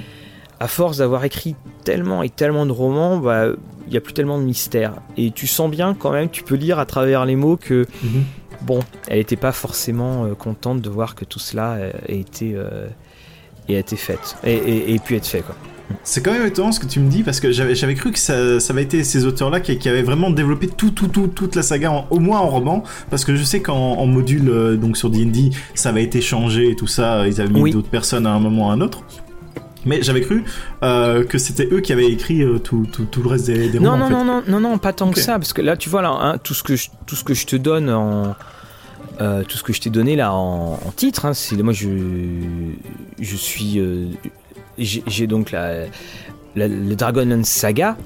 à 0.60 0.68
force 0.68 0.98
d'avoir 0.98 1.24
écrit 1.24 1.54
tellement 1.84 2.22
et 2.22 2.28
tellement 2.30 2.66
de 2.66 2.72
romans 2.72 3.18
bah 3.18 3.46
il 3.88 3.92
y 3.94 3.96
a 3.96 4.00
plus 4.00 4.14
tellement 4.14 4.38
de 4.38 4.44
mystère 4.44 4.94
et 5.16 5.30
tu 5.30 5.46
sens 5.46 5.70
bien 5.70 5.94
quand 5.94 6.10
même 6.12 6.28
tu 6.30 6.42
peux 6.42 6.54
lire 6.56 6.78
à 6.78 6.86
travers 6.86 7.24
les 7.26 7.36
mots 7.36 7.56
que 7.56 7.86
Mhm. 8.02 8.24
bon 8.62 8.80
elle 9.08 9.18
était 9.18 9.36
pas 9.36 9.52
forcément 9.52 10.24
euh, 10.24 10.34
contente 10.34 10.80
de 10.80 10.88
voir 10.90 11.14
que 11.14 11.24
tout 11.24 11.38
cela 11.38 11.72
euh, 11.74 11.90
a 12.08 12.12
été 12.12 12.52
euh, 12.54 12.88
et 13.68 13.76
a 13.76 13.78
été 13.80 13.96
fait 13.96 14.18
et, 14.44 14.54
et, 14.54 14.94
et 14.94 14.98
pu 14.98 15.14
être 15.16 15.26
fait 15.26 15.42
quoi 15.42 15.54
C'est 16.02 16.20
quand 16.22 16.32
même 16.32 16.46
étonnant 16.46 16.72
ce 16.72 16.80
que 16.80 16.86
tu 16.86 16.98
me 17.00 17.08
dis 17.08 17.22
parce 17.22 17.38
que 17.38 17.52
j'avais 17.52 17.94
cru 17.94 18.10
que 18.10 18.18
ça, 18.18 18.58
ça 18.58 18.72
avait 18.72 18.82
été 18.82 19.04
ces 19.04 19.24
auteurs-là 19.24 19.60
qui, 19.60 19.78
qui 19.78 19.88
avaient 19.88 20.02
vraiment 20.02 20.30
développé 20.30 20.66
tout, 20.68 20.90
tout, 20.90 21.06
tout, 21.06 21.28
toute 21.28 21.54
la 21.54 21.62
saga, 21.62 21.92
en- 21.92 22.06
au 22.10 22.18
moins 22.18 22.40
en 22.40 22.48
roman, 22.48 22.82
parce 23.08 23.24
que 23.24 23.36
je 23.36 23.44
sais 23.44 23.60
qu'en 23.60 23.92
en 23.98 24.06
module, 24.06 24.76
donc 24.80 24.96
sur 24.96 25.10
D&D, 25.10 25.50
ça 25.74 25.90
avait 25.90 26.02
été 26.02 26.20
changé 26.20 26.70
et 26.70 26.74
tout 26.76 26.88
ça, 26.88 27.26
ils 27.28 27.40
avaient 27.40 27.50
mis 27.52 27.60
Oui. 27.62 27.70
d'autres 27.70 27.88
personnes 27.90 28.26
à 28.26 28.30
un 28.32 28.40
moment 28.40 28.66
ou 28.66 28.70
à 28.70 28.72
un 28.72 28.80
autre. 28.80 29.04
Mais 29.86 30.02
j'avais 30.02 30.20
cru 30.20 30.44
euh, 30.82 31.24
que 31.24 31.38
c'était 31.38 31.68
eux 31.72 31.80
qui 31.80 31.92
avaient 31.92 32.10
écrit 32.10 32.42
euh, 32.42 32.58
tout, 32.58 32.86
tout, 32.92 33.04
tout 33.04 33.22
le 33.22 33.28
reste 33.28 33.46
des, 33.46 33.68
des 33.68 33.78
Non, 33.80 33.92
romans. 33.92 34.10
non, 34.10 34.16
en 34.16 34.18
fait. 34.20 34.24
non, 34.24 34.24
non, 34.24 34.42
non, 34.60 34.60
non, 34.70 34.78
pas 34.78 34.92
tant 34.92 35.10
que 35.10 35.20
ça, 35.20 35.34
parce 35.38 35.52
que 35.52 35.62
là, 35.62 35.76
tu 35.76 35.88
vois, 35.88 36.02
là, 36.02 36.10
hein, 36.10 36.38
tout, 36.38 36.54
ce 36.54 36.62
que 36.62 36.76
je, 36.76 36.88
tout 37.06 37.14
ce 37.16 37.24
que 37.24 37.34
je 37.34 37.46
te 37.46 37.56
donne 37.56 37.88
en. 37.90 38.34
euh, 39.20 39.44
tout 39.44 39.56
ce 39.56 39.62
que 39.62 39.72
je 39.72 39.80
t'ai 39.80 39.90
donné 39.90 40.16
là 40.16 40.32
en, 40.34 40.72
en 40.74 40.90
titre, 40.94 41.24
hein, 41.24 41.32
c'est 41.34 41.56
moi 41.62 41.72
je 41.72 41.88
je 43.18 43.36
suis 43.36 43.80
j'ai 44.78 45.26
donc 45.26 45.52
la, 45.52 45.86
la 46.54 46.68
le 46.68 46.94
Dragonlance 46.96 47.48
Saga. 47.48 47.96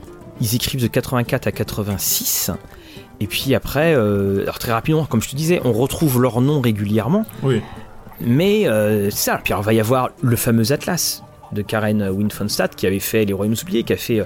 Ils 0.41 0.55
écrivent 0.55 0.81
de 0.81 0.87
84 0.87 1.47
à 1.49 1.53
86. 1.53 2.51
Et 3.21 3.27
puis 3.27 3.55
après, 3.55 3.93
alors 3.95 4.59
très 4.59 4.73
rapidement, 4.73 5.05
comme 5.05 5.21
je 5.23 5.29
te 5.31 5.37
disais, 5.37 5.61
on 5.65 5.73
retrouve 5.73 6.21
leur 6.23 6.41
nom 6.41 6.61
régulièrement. 6.61 7.27
Oui. 7.43 7.61
Mais 8.21 8.67
euh, 8.69 9.11
ça. 9.11 9.41
Puis 9.43 9.53
alors, 9.53 9.63
il 9.65 9.67
va 9.67 9.73
y 9.75 9.81
avoir 9.81 10.11
le 10.23 10.37
fameux 10.37 10.73
Atlas 10.73 11.23
de 11.53 11.63
Karen 11.63 12.09
Winfonstadt 12.11 12.75
qui 12.75 12.87
avait 12.87 13.01
fait 13.01 13.25
Les 13.25 13.33
Royaumes 13.33 13.57
oubliés, 13.63 13.83
qui 13.83 13.93
a 13.93 13.97
fait 13.97 14.23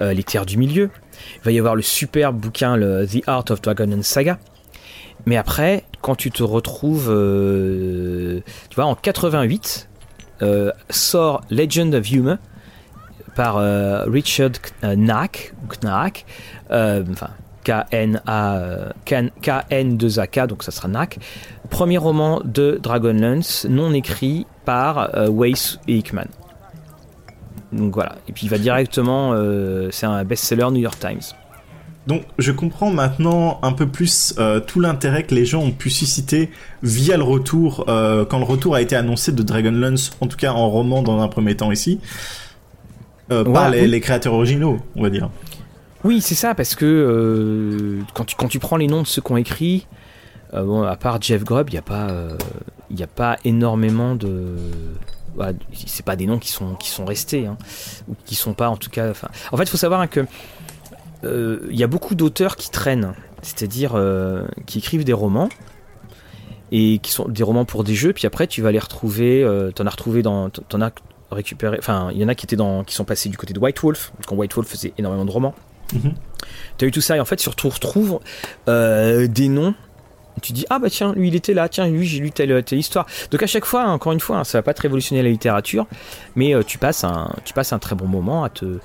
euh, 0.00 0.12
Les 0.12 0.22
Terres 0.22 0.46
du 0.46 0.56
Milieu. 0.56 0.90
Il 1.36 1.42
va 1.44 1.52
y 1.52 1.58
avoir 1.58 1.74
le 1.74 1.82
superbe 1.82 2.36
bouquin 2.36 2.78
The 2.78 3.22
Art 3.26 3.44
of 3.50 3.60
Dragon 3.62 3.90
and 3.92 4.02
Saga. 4.02 4.38
Mais 5.24 5.36
après, 5.36 5.84
quand 6.02 6.14
tu 6.14 6.30
te 6.30 6.42
retrouves, 6.42 7.10
euh, 7.10 8.40
tu 8.68 8.76
vois, 8.76 8.84
en 8.84 8.94
88, 8.94 9.88
euh, 10.42 10.70
sort 10.90 11.42
Legend 11.50 11.94
of 11.94 12.10
Humor 12.10 12.36
par 13.34 13.56
Richard 14.06 14.52
Knack, 14.82 15.52
Knack, 15.68 16.24
enfin 16.70 17.30
K-N-A, 17.66 18.56
euh, 18.58 18.90
K-N-2-A-K, 19.04 20.46
donc 20.46 20.62
ça 20.62 20.70
sera 20.70 20.86
Knack. 20.86 21.18
Premier 21.68 21.98
roman 21.98 22.40
de 22.44 22.78
Dragonlance, 22.80 23.66
non 23.68 23.92
écrit 23.92 24.46
par 24.64 25.16
euh, 25.16 25.28
Weiss 25.28 25.80
et 25.88 25.96
Hickman. 25.96 26.28
Donc 27.72 27.94
voilà. 27.94 28.16
Et 28.28 28.32
puis 28.32 28.46
il 28.46 28.48
va 28.48 28.58
directement, 28.58 29.34
c'est 29.90 30.06
un 30.06 30.24
best-seller 30.24 30.70
New 30.70 30.80
York 30.80 30.98
Times. 30.98 31.22
Donc 32.06 32.22
je 32.38 32.52
comprends 32.52 32.90
maintenant 32.90 33.58
un 33.62 33.72
peu 33.72 33.86
plus 33.86 34.34
euh, 34.38 34.60
tout 34.60 34.80
l'intérêt 34.80 35.24
que 35.24 35.34
les 35.34 35.44
gens 35.44 35.62
ont 35.62 35.72
pu 35.72 35.90
susciter 35.90 36.50
via 36.82 37.16
le 37.16 37.24
retour, 37.24 37.84
euh, 37.88 38.24
quand 38.24 38.38
le 38.38 38.44
retour 38.44 38.76
a 38.76 38.80
été 38.80 38.94
annoncé 38.94 39.32
de 39.32 39.42
Dragonlance, 39.42 40.12
en 40.20 40.28
tout 40.28 40.36
cas 40.36 40.52
en 40.52 40.70
roman 40.70 41.02
dans 41.02 41.20
un 41.20 41.28
premier 41.28 41.56
temps 41.56 41.72
ici, 41.72 42.00
euh, 43.32 43.42
par 43.44 43.70
les, 43.70 44.00
créateurs 44.00 44.34
originaux, 44.34 44.78
on 44.94 45.02
va 45.02 45.10
dire. 45.10 45.30
Oui, 46.04 46.20
c'est 46.20 46.36
ça, 46.36 46.54
parce 46.54 46.76
que 46.76 47.98
quand, 48.14 48.24
tu, 48.24 48.36
quand 48.36 48.46
tu 48.46 48.60
prends 48.60 48.76
les 48.76 48.86
noms 48.86 49.02
de 49.02 49.06
ceux 49.08 49.20
qui 49.20 49.32
ont 49.32 49.36
écrit, 49.36 49.88
bon, 50.52 50.84
à 50.84 50.94
part 50.94 51.20
Jeff 51.20 51.42
Grubb, 51.42 51.68
il 51.70 51.72
n'y 51.72 51.78
a, 51.78 51.82
pas, 51.82 52.06
a 52.06 53.06
pas 53.08 53.36
énormément 53.44 54.14
de... 54.14 54.54
c'est 55.72 56.04
pas 56.04 56.16
des 56.16 56.26
noms 56.26 56.38
qui 56.38 56.50
sont, 56.50 56.74
qui 56.74 56.90
sont 56.90 57.04
restés, 57.04 57.46
hein, 57.46 57.56
ou 58.08 58.14
qui 58.24 58.34
sont 58.34 58.54
pas 58.54 58.68
en 58.68 58.76
tout 58.76 58.90
cas... 58.90 59.12
En 59.52 59.56
fait, 59.56 59.64
il 59.64 59.68
faut 59.68 59.76
savoir 59.76 60.08
que 60.08 60.26
il 61.22 61.28
euh, 61.28 61.68
y 61.70 61.82
a 61.82 61.86
beaucoup 61.86 62.14
d'auteurs 62.14 62.56
qui 62.56 62.70
traînent, 62.70 63.14
c'est-à-dire 63.42 63.92
euh, 63.94 64.46
qui 64.66 64.78
écrivent 64.78 65.04
des 65.04 65.12
romans 65.12 65.48
et 66.72 66.98
qui 66.98 67.12
sont 67.12 67.28
des 67.28 67.42
romans 67.42 67.64
pour 67.64 67.84
des 67.84 67.94
jeux, 67.94 68.12
puis 68.12 68.26
après 68.26 68.46
tu 68.46 68.60
vas 68.60 68.72
les 68.72 68.78
retrouver, 68.78 69.42
euh, 69.42 69.70
t'en 69.70 69.86
as 69.86 69.90
retrouvé 69.90 70.22
dans, 70.22 70.50
t'en 70.50 70.80
as 70.80 70.92
récupéré, 71.30 71.76
enfin 71.78 72.10
il 72.12 72.18
y 72.20 72.24
en 72.24 72.28
a 72.28 72.34
qui 72.34 72.44
étaient 72.46 72.56
dans, 72.56 72.84
qui 72.84 72.94
sont 72.94 73.04
passés 73.04 73.28
du 73.28 73.36
côté 73.36 73.54
de 73.54 73.58
White 73.58 73.80
Wolf, 73.80 74.12
quand 74.26 74.36
White 74.36 74.54
Wolf 74.54 74.68
faisait 74.68 74.92
énormément 74.98 75.24
de 75.24 75.30
romans. 75.30 75.54
Mhm. 75.92 76.14
Tu 76.78 76.84
as 76.84 76.88
eu 76.88 76.90
tout 76.90 77.00
ça 77.00 77.16
et 77.16 77.20
en 77.20 77.24
fait 77.24 77.40
surtout 77.40 77.68
retrouves 77.68 78.20
des 78.66 79.48
noms 79.48 79.74
tu 80.42 80.52
dis 80.52 80.66
ah 80.70 80.78
bah 80.78 80.90
tiens 80.90 81.12
lui 81.14 81.28
il 81.28 81.34
était 81.34 81.54
là 81.54 81.68
tiens 81.68 81.88
lui 81.88 82.06
j'ai 82.06 82.20
lu 82.20 82.30
telle, 82.30 82.62
telle 82.62 82.78
histoire. 82.78 83.06
Donc 83.30 83.42
à 83.42 83.46
chaque 83.46 83.64
fois 83.64 83.84
encore 83.84 84.12
une 84.12 84.20
fois 84.20 84.38
hein, 84.38 84.44
ça 84.44 84.58
va 84.58 84.62
pas 84.62 84.74
te 84.74 84.82
révolutionner 84.82 85.22
la 85.22 85.30
littérature 85.30 85.86
mais 86.34 86.52
tu 86.66 86.78
passes 86.78 87.04
un 87.04 87.30
tu 87.44 87.54
passes 87.54 87.72
un 87.72 87.78
très 87.78 87.94
bon 87.94 88.06
moment 88.06 88.44
à 88.44 88.50
te 88.50 88.78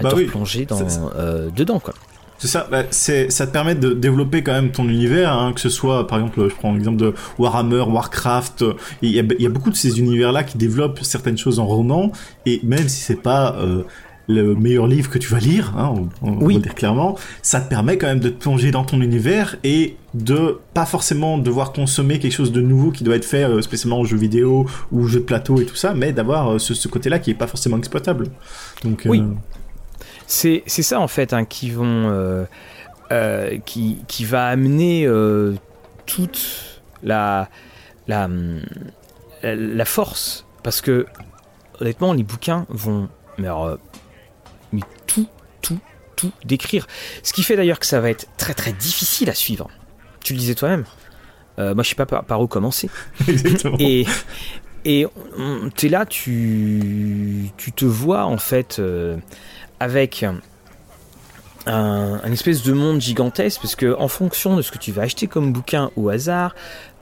à 0.00 0.02
bah 0.04 0.10
te 0.10 0.20
plonger 0.24 0.66
dans, 0.66 0.80
euh, 1.16 1.50
dedans 1.50 1.78
quoi. 1.78 1.94
C'est 2.38 2.48
ça, 2.48 2.66
bah, 2.70 2.82
c'est, 2.90 3.30
ça 3.30 3.46
te 3.46 3.52
permet 3.52 3.76
de 3.76 3.92
développer 3.92 4.42
quand 4.42 4.52
même 4.52 4.72
ton 4.72 4.88
univers, 4.88 5.32
hein, 5.32 5.52
que 5.52 5.60
ce 5.60 5.70
soit, 5.70 6.06
par 6.06 6.18
exemple, 6.18 6.48
je 6.48 6.54
prends 6.54 6.74
l'exemple 6.74 6.98
de 6.98 7.14
Warhammer, 7.38 7.82
Warcraft, 7.82 8.64
il 9.02 9.10
y, 9.10 9.20
a, 9.20 9.22
il 9.22 9.40
y 9.40 9.46
a 9.46 9.48
beaucoup 9.48 9.70
de 9.70 9.76
ces 9.76 10.00
univers-là 10.00 10.42
qui 10.42 10.58
développent 10.58 10.98
certaines 11.02 11.38
choses 11.38 11.60
en 11.60 11.64
roman, 11.64 12.10
et 12.44 12.60
même 12.64 12.88
si 12.88 13.00
c'est 13.00 13.22
pas 13.22 13.54
euh, 13.60 13.84
le 14.26 14.54
meilleur 14.54 14.86
livre 14.86 15.10
que 15.10 15.18
tu 15.18 15.28
vas 15.28 15.38
lire, 15.38 15.74
hein, 15.76 15.94
on, 16.22 16.38
oui. 16.38 16.54
va 16.54 16.60
dire 16.60 16.74
clairement, 16.74 17.16
ça 17.42 17.60
te 17.60 17.68
permet 17.68 17.98
quand 17.98 18.06
même 18.06 18.20
de 18.20 18.30
te 18.30 18.40
plonger 18.40 18.70
dans 18.70 18.84
ton 18.84 19.00
univers 19.00 19.56
et 19.64 19.96
de 20.14 20.58
pas 20.72 20.86
forcément 20.86 21.38
devoir 21.38 21.72
consommer 21.72 22.18
quelque 22.18 22.32
chose 22.32 22.52
de 22.52 22.60
nouveau 22.60 22.90
qui 22.90 23.04
doit 23.04 23.16
être 23.16 23.24
fait 23.24 23.44
euh, 23.44 23.60
spécialement 23.60 24.00
en 24.00 24.04
jeu 24.04 24.16
vidéo 24.16 24.66
ou 24.92 25.06
jeu 25.08 25.20
de 25.20 25.24
plateau 25.24 25.60
et 25.60 25.66
tout 25.66 25.76
ça, 25.76 25.92
mais 25.92 26.12
d'avoir 26.12 26.60
ce, 26.60 26.72
ce, 26.72 26.88
côté-là 26.88 27.18
qui 27.18 27.30
est 27.30 27.34
pas 27.34 27.46
forcément 27.46 27.76
exploitable. 27.76 28.28
Donc, 28.82 29.02
oui. 29.06 29.22
C'est 30.26 30.62
ça 30.66 31.00
en 31.00 31.08
fait 31.08 31.32
hein, 31.32 31.44
qui 31.44 31.70
vont 31.70 32.08
euh, 32.08 32.44
euh, 33.12 33.58
qui, 33.64 33.98
qui, 34.08 34.24
va 34.24 34.46
amener 34.46 35.06
euh, 35.06 35.54
toute 36.06 36.80
la, 37.02 37.48
la, 38.08 38.28
la 39.42 39.84
force 39.84 40.46
parce 40.62 40.80
que 40.80 41.06
honnêtement 41.80 42.12
les 42.14 42.22
bouquins 42.22 42.66
vont 42.68 43.08
mais, 43.36 43.48
tout 46.24 46.32
décrire. 46.44 46.86
Ce 47.22 47.32
qui 47.32 47.42
fait 47.42 47.56
d'ailleurs 47.56 47.78
que 47.78 47.86
ça 47.86 48.00
va 48.00 48.10
être 48.10 48.26
très 48.36 48.54
très 48.54 48.72
difficile 48.72 49.30
à 49.30 49.34
suivre. 49.34 49.68
Tu 50.22 50.32
le 50.32 50.38
disais 50.38 50.54
toi-même. 50.54 50.84
Moi 51.58 51.82
je 51.84 51.88
sais 51.88 51.94
pas 51.94 52.06
par, 52.06 52.40
où 52.40 52.46
commencer. 52.48 52.90
Exactement. 53.28 53.76
et 53.78 54.06
et 54.84 55.06
tu 55.76 55.86
es 55.86 55.88
là 55.88 56.04
tu 56.04 57.50
tu 57.56 57.72
te 57.72 57.84
vois 57.84 58.24
en 58.24 58.38
fait 58.38 58.82
avec 59.78 60.24
un, 61.66 62.32
espèce 62.32 62.62
de 62.62 62.72
monde 62.72 63.00
gigantesque, 63.00 63.60
parce 63.62 63.76
que 63.76 63.96
en 63.98 64.08
fonction 64.08 64.56
de 64.56 64.62
ce 64.62 64.70
que 64.70 64.78
tu 64.78 64.92
vas 64.92 65.02
acheter 65.02 65.26
comme 65.26 65.52
bouquin 65.52 65.90
au 65.96 66.08
hasard, 66.08 66.54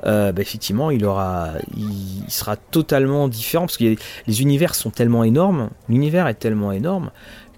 euh, 0.04 0.32
bah, 0.32 0.42
effectivement, 0.42 0.90
il 0.90 1.04
aura, 1.04 1.50
il, 1.76 2.24
sera 2.28 2.56
totalement 2.56 3.28
différent, 3.28 3.66
parce 3.66 3.76
que 3.76 3.96
les 4.26 4.42
univers 4.42 4.74
sont 4.74 4.90
tellement 4.90 5.24
énormes, 5.24 5.70
l'univers 5.88 6.26
est 6.28 6.34
tellement 6.34 6.72
énorme 6.72 7.10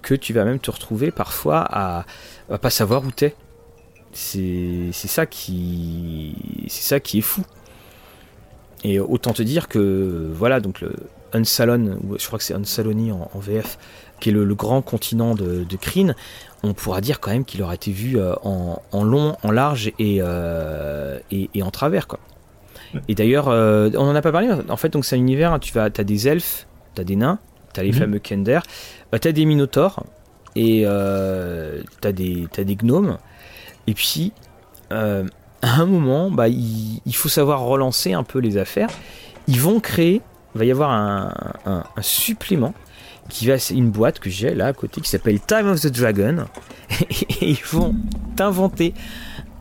que 0.05 0.13
tu 0.13 0.33
vas 0.33 0.45
même 0.45 0.59
te 0.59 0.69
retrouver 0.69 1.09
parfois 1.09 1.65
à, 1.67 2.05
pas 2.61 2.69
savoir 2.69 3.03
où 3.03 3.11
t'es. 3.11 3.35
C'est, 4.13 4.91
ça 4.93 5.25
qui, 5.25 6.35
c'est 6.67 6.83
ça 6.83 6.99
qui 6.99 7.17
est 7.17 7.21
fou. 7.21 7.43
Et 8.83 8.99
autant 8.99 9.33
te 9.33 9.41
dire 9.41 9.67
que 9.67 10.29
voilà, 10.31 10.59
donc 10.59 10.79
le 10.79 10.93
Unsalon, 11.33 11.97
je 12.17 12.25
crois 12.27 12.37
que 12.37 12.45
c'est 12.45 12.53
Unsaloni 12.53 13.11
en, 13.11 13.29
VF, 13.39 13.79
qui 14.19 14.29
est 14.29 14.31
le, 14.31 14.55
grand 14.55 14.83
continent 14.83 15.33
de, 15.33 15.63
de 15.63 15.75
Kryn, 15.75 16.13
on 16.61 16.73
pourra 16.73 17.01
dire 17.01 17.19
quand 17.19 17.31
même 17.31 17.45
qu'il 17.45 17.63
aura 17.63 17.73
été 17.73 17.91
vu 17.91 18.19
euh, 18.19 18.35
en, 18.43 19.03
long, 19.03 19.35
en 19.41 19.51
large 19.51 19.91
euh, 19.99 21.19
et, 21.31 21.49
et, 21.53 21.63
en 21.63 21.71
travers. 21.71 22.07
Quoi. 22.07 22.19
Et 23.07 23.15
d'ailleurs, 23.15 23.49
euh, 23.49 23.89
on 23.95 24.07
en 24.07 24.15
a 24.15 24.21
pas 24.21 24.31
parlé, 24.31 24.49
en 24.69 24.77
fait, 24.77 24.89
donc 24.89 25.03
c'est 25.03 25.15
un 25.15 25.19
univers, 25.19 25.51
hein, 25.51 25.59
tu 25.59 25.77
as 25.77 25.89
des 25.89 26.27
elfes, 26.27 26.67
tu 26.93 27.01
as 27.01 27.03
des 27.03 27.15
nains, 27.15 27.39
tu 27.75 27.79
as 27.79 27.83
les 27.83 27.91
mhm. 27.91 27.99
fameux 27.99 28.19
Kender, 28.19 28.59
tu 29.21 29.27
as 29.27 29.31
des 29.31 29.45
minotaures, 29.45 30.03
et 30.55 30.81
tu 30.81 32.07
as, 32.07 32.11
des, 32.11 32.47
des 32.57 32.75
gnomes, 32.75 33.17
et 33.87 33.93
puis 33.93 34.31
à 34.89 35.23
un 35.61 35.85
moment, 35.85 36.31
bah, 36.31 36.47
il, 36.47 37.15
faut 37.15 37.29
savoir 37.29 37.61
relancer 37.61 38.13
un 38.13 38.23
peu 38.23 38.39
les 38.39 38.57
affaires. 38.57 38.89
Ils 39.47 39.59
vont 39.59 39.79
créer, 39.79 40.21
il 40.53 40.59
va 40.59 40.65
y 40.65 40.71
avoir 40.71 40.91
un, 40.91 41.33
un 41.65 42.01
supplément 42.01 42.73
qui 43.29 43.47
va, 43.47 43.55
une 43.71 43.89
boîte 43.89 44.19
que 44.19 44.29
j'ai 44.29 44.53
là 44.53 44.67
à 44.67 44.73
côté 44.73 45.01
qui 45.01 45.09
s'appelle 45.09 45.39
Time 45.39 45.67
of 45.67 45.81
the 45.81 45.87
Dragon. 45.87 46.45
Et 47.41 47.49
ils 47.49 47.65
vont 47.65 47.95
t'inventer 48.35 48.93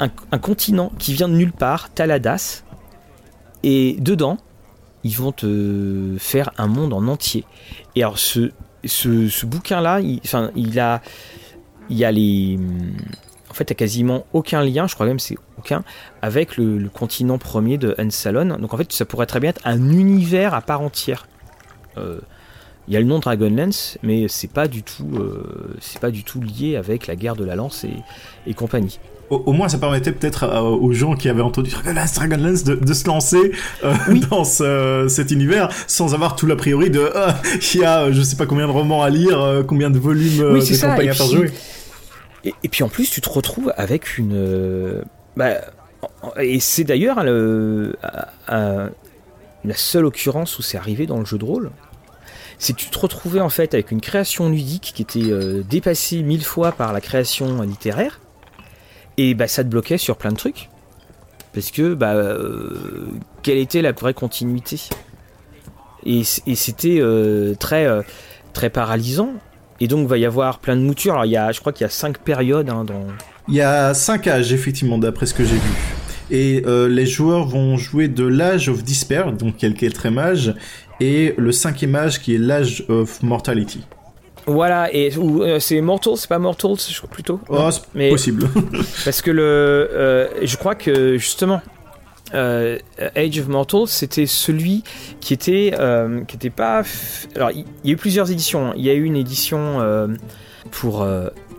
un, 0.00 0.38
continent 0.38 0.92
qui 0.98 1.14
vient 1.14 1.28
de 1.28 1.34
nulle 1.34 1.52
part, 1.52 1.92
Taladas. 1.92 2.62
Et 3.62 3.96
dedans, 4.00 4.38
ils 5.05 5.16
vont 5.16 5.32
te 5.32 6.16
faire 6.18 6.50
un 6.59 6.66
monde 6.66 6.92
en 6.92 7.07
entier. 7.07 7.44
Et 7.94 8.02
alors, 8.02 8.18
ce, 8.18 8.50
ce, 8.84 9.46
bouquin-là, 9.46 10.00
il, 10.00 10.20
enfin, 10.24 10.50
il 10.57 10.78
a, 10.80 11.02
il 11.90 11.98
y 11.98 12.05
a 12.05 12.12
les. 12.12 12.59
En 13.50 13.55
fait, 13.55 13.70
il 13.70 13.72
a 13.72 13.76
quasiment 13.76 14.26
aucun 14.32 14.62
lien, 14.64 14.88
je 14.88 14.94
crois 14.94 15.07
même 15.07 15.20
c'est 15.20 15.36
aucun, 15.59 15.84
avec 16.22 16.57
le, 16.57 16.88
continent 16.88 17.38
premier 17.38 17.78
de 17.78 17.94
Unsalon. 17.98 18.57
Donc 18.59 18.74
en 18.74 18.76
fait, 18.76 18.92
ça 18.92 19.05
pourrait 19.05 19.26
très 19.26 19.38
bien 19.38 19.50
être 19.50 19.61
un 19.64 19.90
univers 19.90 20.55
à 20.55 20.61
part 20.61 20.80
entière. 20.80 21.28
Euh, 21.96 22.20
il 22.88 22.94
y 22.94 22.96
a 22.96 23.00
le 23.00 23.07
nom 23.07 23.18
Dragonlance, 23.18 23.98
mais 24.02 24.28
c'est 24.28 24.50
pas 24.50 24.68
du 24.68 24.82
tout, 24.82 25.09
euh, 25.14 25.76
c'est 25.80 26.00
pas 26.00 26.11
du 26.11 26.22
tout 26.22 26.40
lié 26.40 26.76
avec 26.76 27.07
la 27.07 27.16
guerre 27.16 27.36
de 27.36 27.44
la 27.44 27.55
lance 27.55 27.86
et, 28.46 28.55
compagnie. 28.55 28.98
Au, 29.31 29.53
moins, 29.53 29.68
ça 29.68 29.79
permettait 29.79 30.12
peut-être 30.12 30.45
euh, 30.45 30.61
aux 30.61 30.93
gens 30.93 31.14
qui 31.14 31.29
avaient 31.29 31.43
entendu 31.43 31.70
Dragonlance, 31.70 32.14
Dragonlance 32.14 32.64
de, 32.64 32.93
se 32.93 33.07
lancer 33.07 33.53
euh, 33.83 33.95
dans 34.31 34.45
cet 34.45 35.31
univers 35.31 35.70
sans 35.87 36.14
avoir 36.14 36.37
tout 36.37 36.47
l'a 36.47 36.57
priori 36.57 36.91
de 36.91 37.11
il 37.75 37.81
y 37.81 37.85
a 37.85 38.12
je 38.12 38.22
sais 38.22 38.37
pas 38.37 38.47
combien 38.47 38.66
de 38.66 38.72
romans 38.72 39.03
à 39.03 39.11
lire, 39.11 39.64
combien 39.66 39.91
de 39.91 39.99
volumes 39.99 40.39
de 40.39 40.81
campagnes 40.81 41.11
à 41.11 41.14
faire 41.14 41.27
jouer. 41.27 41.51
Et, 42.45 42.68
puis 42.68 42.85
en 42.85 42.89
plus, 42.89 43.11
tu 43.11 43.22
te 43.22 43.31
retrouves 43.31 43.72
avec 43.77 44.18
une. 44.18 45.03
Bah, 45.37 45.55
et 46.39 46.61
c'est 46.61 46.85
d'ailleurs 46.85 47.25
la 47.25 48.91
seule 49.75 50.05
occurrence 50.05 50.59
où 50.59 50.62
c'est 50.62 50.77
arrivé 50.77 51.07
dans 51.07 51.18
le 51.18 51.25
jeu 51.25 51.39
de 51.39 51.45
rôle 51.45 51.70
c'est 52.59 52.72
que 52.72 52.79
tu 52.79 52.91
te 52.91 52.99
retrouvais 52.99 53.41
en 53.41 53.49
fait 53.49 53.75
avec 53.75 53.91
une 53.91 54.01
création 54.01 54.49
ludique 54.49 54.93
qui 54.95 55.03
était 55.03 55.31
euh, 55.31 55.62
dépassée 55.68 56.22
mille 56.22 56.45
fois 56.45 56.72
par 56.72 56.93
la 56.93 57.01
création 57.01 57.62
littéraire, 57.62 58.20
et 59.16 59.34
bah 59.34 59.48
ça 59.48 59.64
te 59.64 59.68
bloquait 59.68 59.98
sur 59.98 60.16
plein 60.16 60.32
de 60.32 60.36
trucs. 60.36 60.68
Parce 61.52 61.70
que 61.70 61.94
bah 61.94 62.14
euh, 62.14 63.06
quelle 63.42 63.58
était 63.58 63.82
la 63.82 63.92
vraie 63.92 64.14
continuité? 64.14 64.80
Et, 66.06 66.22
c'était 66.24 66.98
euh, 67.00 67.54
très 67.54 67.86
très 68.52 68.70
paralysant. 68.70 69.30
Et 69.80 69.88
donc 69.88 70.06
va 70.06 70.18
y 70.18 70.24
avoir 70.24 70.60
plein 70.60 70.76
de 70.76 70.82
moutures. 70.82 71.14
Alors 71.14 71.24
il 71.24 71.32
y 71.32 71.36
a, 71.36 71.50
je 71.52 71.60
crois 71.60 71.72
qu'il 71.72 71.84
y 71.84 71.86
a 71.86 71.90
cinq 71.90 72.18
périodes 72.18 72.70
hein, 72.70 72.84
dans. 72.84 73.06
Il 73.48 73.54
y 73.54 73.60
a 73.60 73.92
cinq 73.94 74.26
âges 74.26 74.52
effectivement 74.52 74.98
d'après 74.98 75.26
ce 75.26 75.34
que 75.34 75.44
j'ai 75.44 75.56
vu. 75.56 75.70
Et 76.30 76.62
les 76.66 77.06
joueurs 77.06 77.46
vont 77.46 77.76
jouer 77.76 78.08
de 78.08 78.24
l'âge 78.24 78.68
of 78.68 78.82
despair, 78.82 79.32
donc 79.32 79.56
quel 79.58 79.92
très 79.92 80.10
mage, 80.10 80.54
et 81.00 81.34
le 81.36 81.52
cinquième 81.52 81.94
âge 81.94 82.20
qui 82.20 82.34
est 82.34 82.38
l'âge 82.38 82.84
of 82.88 83.22
mortality. 83.22 83.84
Voilà, 84.47 84.92
et 84.92 85.11
euh, 85.16 85.59
c'est 85.59 85.80
Mortal, 85.80 86.16
c'est 86.16 86.28
pas 86.28 86.38
Mortal, 86.38 86.72
je 86.76 86.97
crois 86.99 87.11
plutôt. 87.11 87.40
Oh, 87.49 87.70
c'est 87.70 88.11
possible. 88.11 88.49
parce 89.05 89.22
que 89.22 89.30
le, 89.30 89.42
euh, 89.42 90.28
je 90.42 90.57
crois 90.57 90.74
que 90.74 91.16
justement, 91.16 91.62
euh, 92.34 92.78
Age 93.16 93.38
of 93.38 93.49
Mortal, 93.49 93.86
c'était 93.86 94.26
celui 94.26 94.82
qui 95.20 95.32
était, 95.32 95.72
qui 96.28 96.36
était 96.36 96.51
pas. 96.51 96.82
Alors, 97.36 97.51
il 97.53 97.64
y, 97.84 97.90
a 97.90 97.92
eu 97.92 97.97
plusieurs 97.97 98.30
éditions. 98.30 98.68
Hein. 98.68 98.74
Il 98.76 98.84
y 98.84 98.90
a 98.90 98.95
eu 98.95 99.05
une 99.05 99.16
édition 99.16 99.78
pour 100.70 101.07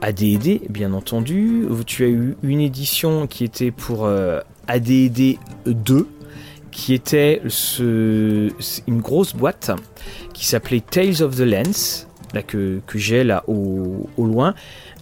AD&D, 0.02 0.62
bien 0.70 0.94
entendu. 0.94 1.66
Tu 1.88 2.04
as 2.04 2.08
eu 2.08 2.38
une 2.44 2.62
édition 2.62 3.26
qui 3.26 3.44
était 3.44 3.72
pour 3.72 4.08
AD&D 4.68 5.40
2 5.66 6.08
qui 6.76 6.94
était 6.94 7.42
ce, 7.48 8.50
une 8.86 9.00
grosse 9.00 9.34
boîte 9.34 9.72
qui 10.34 10.46
s'appelait 10.46 10.82
Tales 10.82 11.24
of 11.24 11.38
the 11.38 11.40
Lens. 11.40 12.06
Là 12.36 12.44
que, 12.44 12.80
que 12.86 13.00
j'ai 13.00 13.24
là 13.24 13.44
au, 13.48 14.08
au, 14.18 14.26
loin. 14.26 14.54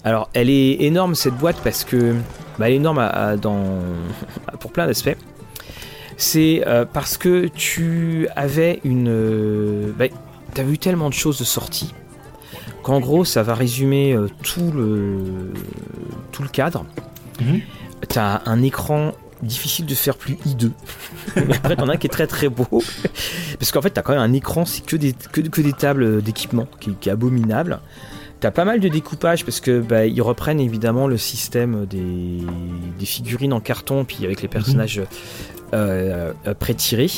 Alors 0.03 0.29
elle 0.34 0.49
est 0.49 0.81
énorme 0.81 1.15
cette 1.15 1.36
boîte 1.36 1.57
parce 1.63 1.84
que 1.84 2.13
bah, 2.57 2.67
elle 2.67 2.73
est 2.73 2.77
énorme 2.77 2.99
à, 2.99 3.36
dans, 3.36 3.79
pour 4.59 4.71
plein 4.71 4.88
d'aspects. 4.88 5.17
C'est 6.15 6.63
euh, 6.67 6.86
parce 6.86 7.17
que 7.17 7.47
tu 7.47 8.27
avais 8.36 8.79
une, 8.84 9.09
euh, 9.09 9.91
bah, 9.97 10.05
t'as 10.53 10.63
vu 10.63 10.77
tellement 10.77 11.09
de 11.09 11.13
choses 11.13 11.39
de 11.39 11.43
sortie 11.43 11.93
qu'en 12.84 12.99
gros 12.99 13.25
ça 13.25 13.43
va 13.43 13.55
résumer 13.55 14.13
euh, 14.13 14.29
tout 14.43 14.71
le 14.71 15.51
tout 16.31 16.43
le 16.43 16.49
cadre. 16.49 16.86
Mhm. 17.41 17.61
T'as 18.07 18.41
un 18.45 18.61
écran 18.61 19.13
difficile 19.45 19.85
de 19.85 19.95
faire 19.95 20.15
plus 20.15 20.37
hideux. 20.45 20.71
Mais 21.35 21.55
après, 21.55 21.75
t'en 21.75 21.89
as 21.89 21.93
un 21.93 21.97
qui 21.97 22.07
est 22.07 22.09
très 22.09 22.27
très 22.27 22.49
beau. 22.49 22.67
Parce 23.59 23.71
qu'en 23.71 23.81
fait, 23.81 23.91
t'as 23.91 24.01
quand 24.01 24.13
même 24.13 24.21
un 24.21 24.33
écran, 24.33 24.65
c'est 24.65 24.85
que 24.85 24.95
des, 24.95 25.13
que, 25.13 25.41
que 25.41 25.61
des 25.61 25.73
tables 25.73 26.21
d'équipement, 26.21 26.67
qui, 26.79 26.93
qui, 26.95 27.09
est 27.09 27.11
abominable. 27.11 27.79
T'as 28.39 28.51
pas 28.51 28.65
mal 28.65 28.81
de 28.81 28.89
découpage 28.89 29.45
parce 29.45 29.61
que 29.61 29.79
bah, 29.79 30.05
ils 30.05 30.21
reprennent 30.21 30.59
évidemment 30.59 31.07
le 31.07 31.17
système 31.17 31.85
des, 31.85 32.45
des, 32.99 33.05
figurines 33.05 33.53
en 33.53 33.61
carton, 33.61 34.03
puis 34.03 34.25
avec 34.25 34.41
les 34.41 34.49
personnages 34.49 35.01
euh, 35.73 36.33
euh, 36.45 36.53
pré-tirés. 36.53 37.09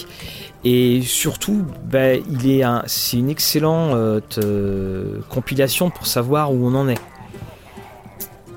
Et 0.63 1.01
surtout, 1.01 1.65
bah, 1.83 2.13
il 2.13 2.49
est 2.49 2.63
un, 2.63 2.83
c'est 2.85 3.17
une 3.17 3.29
excellente 3.29 4.37
euh, 4.37 5.19
compilation 5.29 5.89
pour 5.89 6.07
savoir 6.07 6.53
où 6.53 6.65
on 6.65 6.73
en 6.73 6.87
est. 6.87 6.99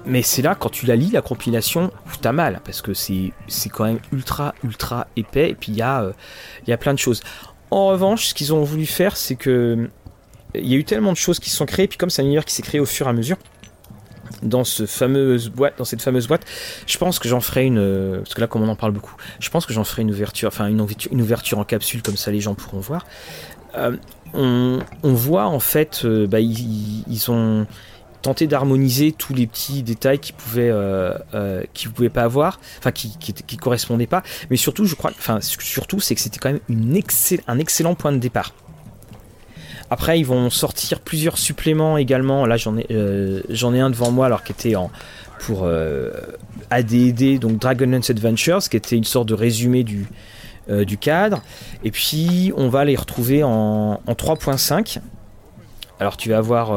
Mais 0.08 0.22
c'est 0.22 0.42
là, 0.42 0.54
quand 0.54 0.70
tu 0.70 0.86
la 0.86 0.96
lis, 0.96 1.10
la 1.10 1.20
compilation, 1.20 1.92
t'as 2.22 2.32
mal, 2.32 2.60
parce 2.64 2.80
que 2.80 2.94
c'est 2.94 3.32
quand 3.70 3.84
même 3.84 4.00
ultra, 4.12 4.54
ultra 4.64 5.06
épais, 5.16 5.50
et 5.50 5.54
puis 5.54 5.72
il 5.72 5.76
y, 5.76 5.82
a, 5.82 6.10
y 6.66 6.72
a 6.72 6.76
plein 6.78 6.94
de 6.94 6.98
choses. 6.98 7.20
En 7.70 7.88
revanche, 7.88 8.28
ce 8.28 8.34
qu'ils 8.34 8.54
ont 8.54 8.62
voulu 8.62 8.86
faire, 8.86 9.16
c'est 9.16 9.36
que 9.36 9.90
il 10.54 10.66
y 10.66 10.74
a 10.74 10.78
eu 10.78 10.84
tellement 10.84 11.12
de 11.12 11.16
choses 11.18 11.38
qui 11.38 11.50
se 11.50 11.56
sont 11.56 11.66
créées, 11.66 11.88
puis 11.88 11.98
comme 11.98 12.08
c'est 12.08 12.22
un 12.22 12.24
univers 12.24 12.46
qui 12.46 12.54
s'est 12.54 12.62
créé 12.62 12.80
au 12.80 12.86
fur 12.86 13.06
et 13.06 13.10
à 13.10 13.12
mesure, 13.12 13.36
dans, 14.42 14.64
ce 14.64 14.86
fameuse 14.86 15.50
boîte, 15.50 15.76
dans 15.78 15.84
cette 15.84 16.02
fameuse 16.02 16.26
boîte, 16.26 16.44
je 16.86 16.96
pense 16.96 17.18
que 17.18 17.28
j'en 17.28 17.40
ferai 17.40 17.66
une. 17.66 18.18
Parce 18.18 18.34
que 18.34 18.40
là, 18.40 18.46
comme 18.46 18.62
on 18.62 18.68
en 18.68 18.76
parle 18.76 18.92
beaucoup, 18.92 19.14
je 19.40 19.50
pense 19.50 19.66
que 19.66 19.72
j'en 19.72 19.84
ferai 19.84 20.02
une 20.02 20.10
ouverture, 20.10 20.48
enfin 20.48 20.66
une 20.68 20.80
ouverture, 20.80 21.12
une 21.12 21.20
ouverture 21.20 21.58
en 21.58 21.64
capsule, 21.64 22.02
comme 22.02 22.16
ça 22.16 22.30
les 22.30 22.40
gens 22.40 22.54
pourront 22.54 22.80
voir. 22.80 23.04
Euh, 23.76 23.96
on, 24.34 24.80
voit 25.02 25.46
en 25.46 25.60
fait, 25.60 26.02
euh, 26.04 26.26
bah, 26.26 26.40
ils, 26.40 27.04
ils, 27.08 27.30
ont 27.30 27.66
tenté 28.22 28.46
d'harmoniser 28.46 29.12
tous 29.12 29.34
les 29.34 29.46
petits 29.46 29.82
détails 29.82 30.18
qui 30.18 30.32
pouvaient, 30.32 30.70
euh, 30.70 31.14
euh, 31.34 31.62
pouvaient 31.94 32.08
pas 32.08 32.22
avoir, 32.22 32.60
enfin 32.78 32.92
qui, 32.92 33.16
qui, 33.18 33.56
correspondaient 33.56 34.06
pas. 34.06 34.22
Mais 34.50 34.56
surtout, 34.56 34.84
je 34.84 34.94
crois, 34.94 35.10
enfin 35.16 35.38
surtout, 35.40 36.00
c'est 36.00 36.14
que 36.14 36.20
c'était 36.20 36.38
quand 36.38 36.52
même 36.52 36.60
un 37.46 37.58
excellent 37.58 37.94
point 37.94 38.12
de 38.12 38.18
départ. 38.18 38.52
Après, 39.90 40.18
ils 40.20 40.26
vont 40.26 40.50
sortir 40.50 41.00
plusieurs 41.00 41.38
suppléments 41.38 41.96
également. 41.96 42.44
Là, 42.44 42.58
j'en 42.58 42.76
ai, 42.76 42.86
euh, 42.90 43.40
j'en 43.48 43.72
ai 43.72 43.80
un 43.80 43.88
devant 43.88 44.10
moi, 44.10 44.26
alors 44.26 44.42
qui 44.42 44.52
était 44.52 44.76
en 44.76 44.90
pour 45.40 45.68
AD&D, 46.70 47.38
donc 47.38 47.60
Dragonlance 47.60 48.10
Adventures, 48.10 48.68
qui 48.68 48.76
était 48.76 48.96
une 48.96 49.04
sorte 49.04 49.28
de 49.28 49.34
résumé 49.34 49.84
du 49.84 50.06
du 50.68 50.98
cadre. 50.98 51.42
Et 51.82 51.90
puis, 51.90 52.52
on 52.54 52.68
va 52.68 52.84
les 52.84 52.96
retrouver 52.96 53.42
en, 53.42 54.02
en 54.04 54.12
3.5. 54.12 54.98
Alors, 56.00 56.16
tu 56.16 56.30
vas 56.30 56.38
avoir 56.38 56.70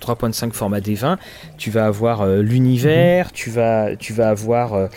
3.5 0.00 0.52
format 0.52 0.80
D20. 0.80 1.16
Tu 1.56 1.70
vas 1.70 1.86
avoir 1.86 2.26
l'univers. 2.26 3.32
Tu 3.32 3.50
vas, 3.50 3.96
tu 3.96 4.12
vas 4.12 4.28
avoir 4.30 4.88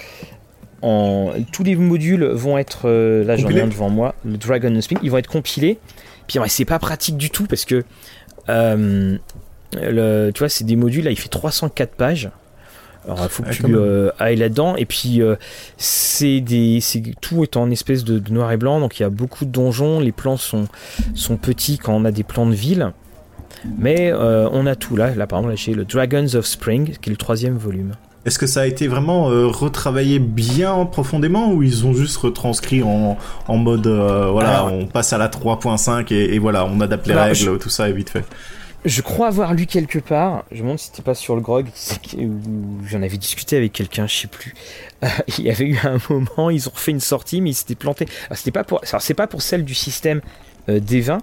en 0.82 1.34
tous 1.52 1.64
les 1.64 1.76
modules 1.76 2.24
vont 2.26 2.58
être 2.58 2.88
là, 2.90 3.36
j'en 3.36 3.50
ai 3.50 3.62
un 3.62 3.68
devant 3.68 3.90
moi, 3.90 4.16
le 4.26 4.38
Dragon 4.38 4.80
Spin. 4.82 4.98
Ils 5.02 5.12
vont 5.12 5.18
être 5.18 5.30
compilés. 5.30 5.80
Puis 6.28 6.40
ouais, 6.40 6.50
c'est 6.50 6.66
pas 6.66 6.80
pratique 6.80 7.18
du 7.18 7.30
tout 7.30 7.46
parce 7.46 7.66
que 7.66 7.84
euh, 8.50 9.18
le, 9.74 10.32
tu 10.32 10.40
vois, 10.40 10.50
c'est 10.50 10.64
des 10.64 10.76
modules 10.76 11.06
là, 11.06 11.12
il 11.12 11.18
fait 11.18 11.30
304 11.30 11.96
pages. 11.96 12.30
Alors 13.08 13.24
il 13.24 13.30
faut 13.30 13.44
que 13.44 13.50
ah, 13.50 13.54
tu 13.54 13.76
euh, 13.76 14.10
ailles 14.20 14.36
là-dedans 14.36 14.76
et 14.76 14.86
puis 14.86 15.22
euh, 15.22 15.36
c'est 15.78 16.42
des 16.42 16.80
c'est 16.82 17.02
tout 17.22 17.44
est 17.44 17.56
en 17.56 17.72
espèce 17.72 18.04
de, 18.04 18.20
de, 18.20 18.32
noir 18.32 18.52
et 18.52 18.58
blanc 18.58 18.80
donc 18.80 19.00
il 19.00 19.04
y 19.04 19.06
a 19.06 19.10
beaucoup 19.10 19.46
de 19.46 19.50
donjons, 19.50 20.00
les 20.00 20.12
plans 20.12 20.38
sont 20.38 20.68
sont 21.16 21.38
petits 21.38 21.78
quand 21.78 21.94
on 21.94 22.06
a 22.06 22.12
des 22.12 22.24
plans 22.24 22.46
de 22.46 22.56
ville. 22.56 22.92
Mais 23.80 24.12
euh, 24.12 24.48
on 24.52 24.68
a 24.68 24.76
tout 24.76 24.96
là, 24.96 25.16
là 25.16 25.26
par 25.26 25.40
exemple 25.40 25.54
là, 25.54 25.56
j'ai 25.56 25.74
le 25.74 25.84
Dragons 25.84 26.36
of 26.36 26.46
Spring 26.46 26.96
qui 27.02 27.10
est 27.10 27.12
le 27.12 27.18
troisième 27.18 27.58
volume. 27.58 27.94
Est-ce 28.26 28.38
que 28.38 28.46
ça 28.46 28.62
a 28.62 28.66
été 28.66 28.88
vraiment 28.88 29.28
retravaillé 29.28 30.20
bien 30.20 30.86
profondément 30.86 31.54
ou 31.54 31.64
ils 31.64 31.86
ont 31.86 31.94
juste 31.94 32.18
retranscrit 32.18 32.84
en, 32.84 33.18
en 33.48 33.58
mode 33.58 33.88
voilà, 33.88 34.60
Alors, 34.60 34.74
on 34.74 34.86
passe 34.86 35.14
à 35.14 35.18
la 35.18 35.30
3.5 35.30 36.14
et, 36.14 36.36
et, 36.36 36.40
voilà, 36.40 36.66
on 36.66 36.82
adapte 36.82 37.08
les 37.08 37.14
règles, 37.14 37.36
je, 37.36 37.52
tout 37.52 37.70
ça 37.70 37.88
est 37.88 37.94
vite 37.94 38.10
fait? 38.10 38.26
Je 38.86 39.02
crois 39.02 39.28
avoir 39.28 39.54
lu 39.54 39.66
quelque 39.66 40.00
part, 40.00 40.46
je 40.52 40.58
me 40.58 40.62
demande 40.62 40.80
si 40.80 40.88
c'était 40.88 41.02
pas 41.02 41.16
sur 41.16 41.36
le 41.36 41.42
grog, 41.42 41.68
où 42.18 42.86
j'en 42.86 43.02
avais 43.02 43.18
discuté 43.18 43.58
avec 43.58 43.74
quelqu'un, 43.74 44.08
je 44.08 44.16
sais 44.16 44.28
plus. 44.28 44.54
Euh, 45.04 45.08
il 45.38 45.46
y 45.46 45.50
avait 45.50 45.66
eu 45.66 45.80
un 45.84 45.98
moment, 46.10 46.50
ils 46.50 46.68
ont 46.68 46.72
refait 46.74 46.92
une 46.92 47.00
sortie, 47.00 47.42
mais 47.42 47.52
ils 47.52 47.56
s'étaient 47.56 47.76
plantés. 47.76 48.08
C'était 48.32 48.52
pas 48.52 48.64
pour, 48.64 48.82
c'est 48.84 49.14
pas 49.14 49.28
pour 49.28 49.42
celle 49.42 49.66
du 49.66 49.74
système 49.74 50.22
euh, 50.70 50.80
D20, 50.80 51.20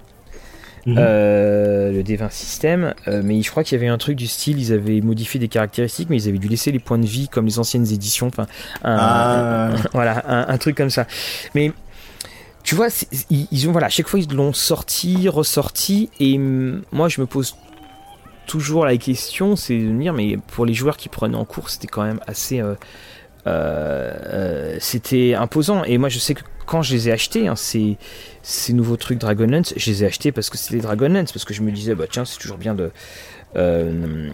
Mmh. 0.86 0.96
Euh, 0.98 1.92
le 1.92 2.02
D20 2.02 2.30
système, 2.30 2.94
euh, 3.08 3.22
mais 3.24 3.40
je 3.40 3.50
crois 3.50 3.64
qu'il 3.64 3.78
y 3.78 3.80
avait 3.80 3.90
un 3.90 3.96
truc 3.96 4.16
du 4.16 4.26
style, 4.26 4.58
ils 4.58 4.70
avaient 4.70 5.00
modifié 5.00 5.40
des 5.40 5.48
caractéristiques, 5.48 6.10
mais 6.10 6.18
ils 6.18 6.28
avaient 6.28 6.38
dû 6.38 6.48
laisser 6.48 6.72
les 6.72 6.78
points 6.78 6.98
de 6.98 7.06
vie 7.06 7.28
comme 7.28 7.46
les 7.46 7.58
anciennes 7.58 7.90
éditions, 7.90 8.26
enfin, 8.26 8.46
un, 8.82 8.96
ah. 8.98 9.70
un, 9.70 9.76
voilà, 9.94 10.22
un, 10.28 10.52
un, 10.52 10.58
truc 10.58 10.76
comme 10.76 10.90
ça. 10.90 11.06
Mais 11.54 11.72
tu 12.64 12.74
vois, 12.74 12.88
ils, 13.30 13.68
ont 13.68 13.72
voilà, 13.72 13.88
chaque 13.88 14.08
fois 14.08 14.18
ils 14.18 14.34
l'ont 14.34 14.52
sorti, 14.52 15.28
ressorti, 15.28 16.10
et 16.18 16.38
moi 16.38 17.08
je 17.08 17.20
me 17.20 17.26
pose 17.26 17.56
toujours 18.46 18.84
la 18.84 18.96
question, 18.96 19.54
c'est 19.54 19.78
de 19.78 19.84
me 19.84 20.02
dire, 20.02 20.12
mais 20.12 20.36
pour 20.36 20.66
les 20.66 20.74
joueurs 20.74 20.96
qui 20.96 21.08
prenaient 21.08 21.36
en 21.36 21.44
cours, 21.44 21.70
c'était 21.70 21.86
quand 21.86 22.02
même 22.02 22.20
assez 22.26 22.60
euh, 22.60 22.74
euh, 23.46 24.76
c'était 24.80 25.34
imposant. 25.34 25.84
Et 25.84 25.98
moi, 25.98 26.08
je 26.08 26.18
sais 26.18 26.34
que 26.34 26.42
quand 26.66 26.82
je 26.82 26.94
les 26.94 27.08
ai 27.08 27.12
achetés, 27.12 27.48
hein, 27.48 27.56
ces, 27.56 27.98
ces 28.42 28.72
nouveaux 28.72 28.96
trucs 28.96 29.18
Dragonlance, 29.18 29.74
je 29.76 29.90
les 29.90 30.02
ai 30.02 30.06
achetés 30.06 30.32
parce 30.32 30.50
que 30.50 30.56
c'était 30.56 30.78
Dragonlance, 30.80 31.32
parce 31.32 31.44
que 31.44 31.54
je 31.54 31.62
me 31.62 31.70
disais, 31.70 31.94
bah 31.94 32.06
tiens, 32.10 32.24
c'est 32.24 32.38
toujours 32.38 32.58
bien 32.58 32.74
de. 32.74 32.90
Euh, 33.56 34.30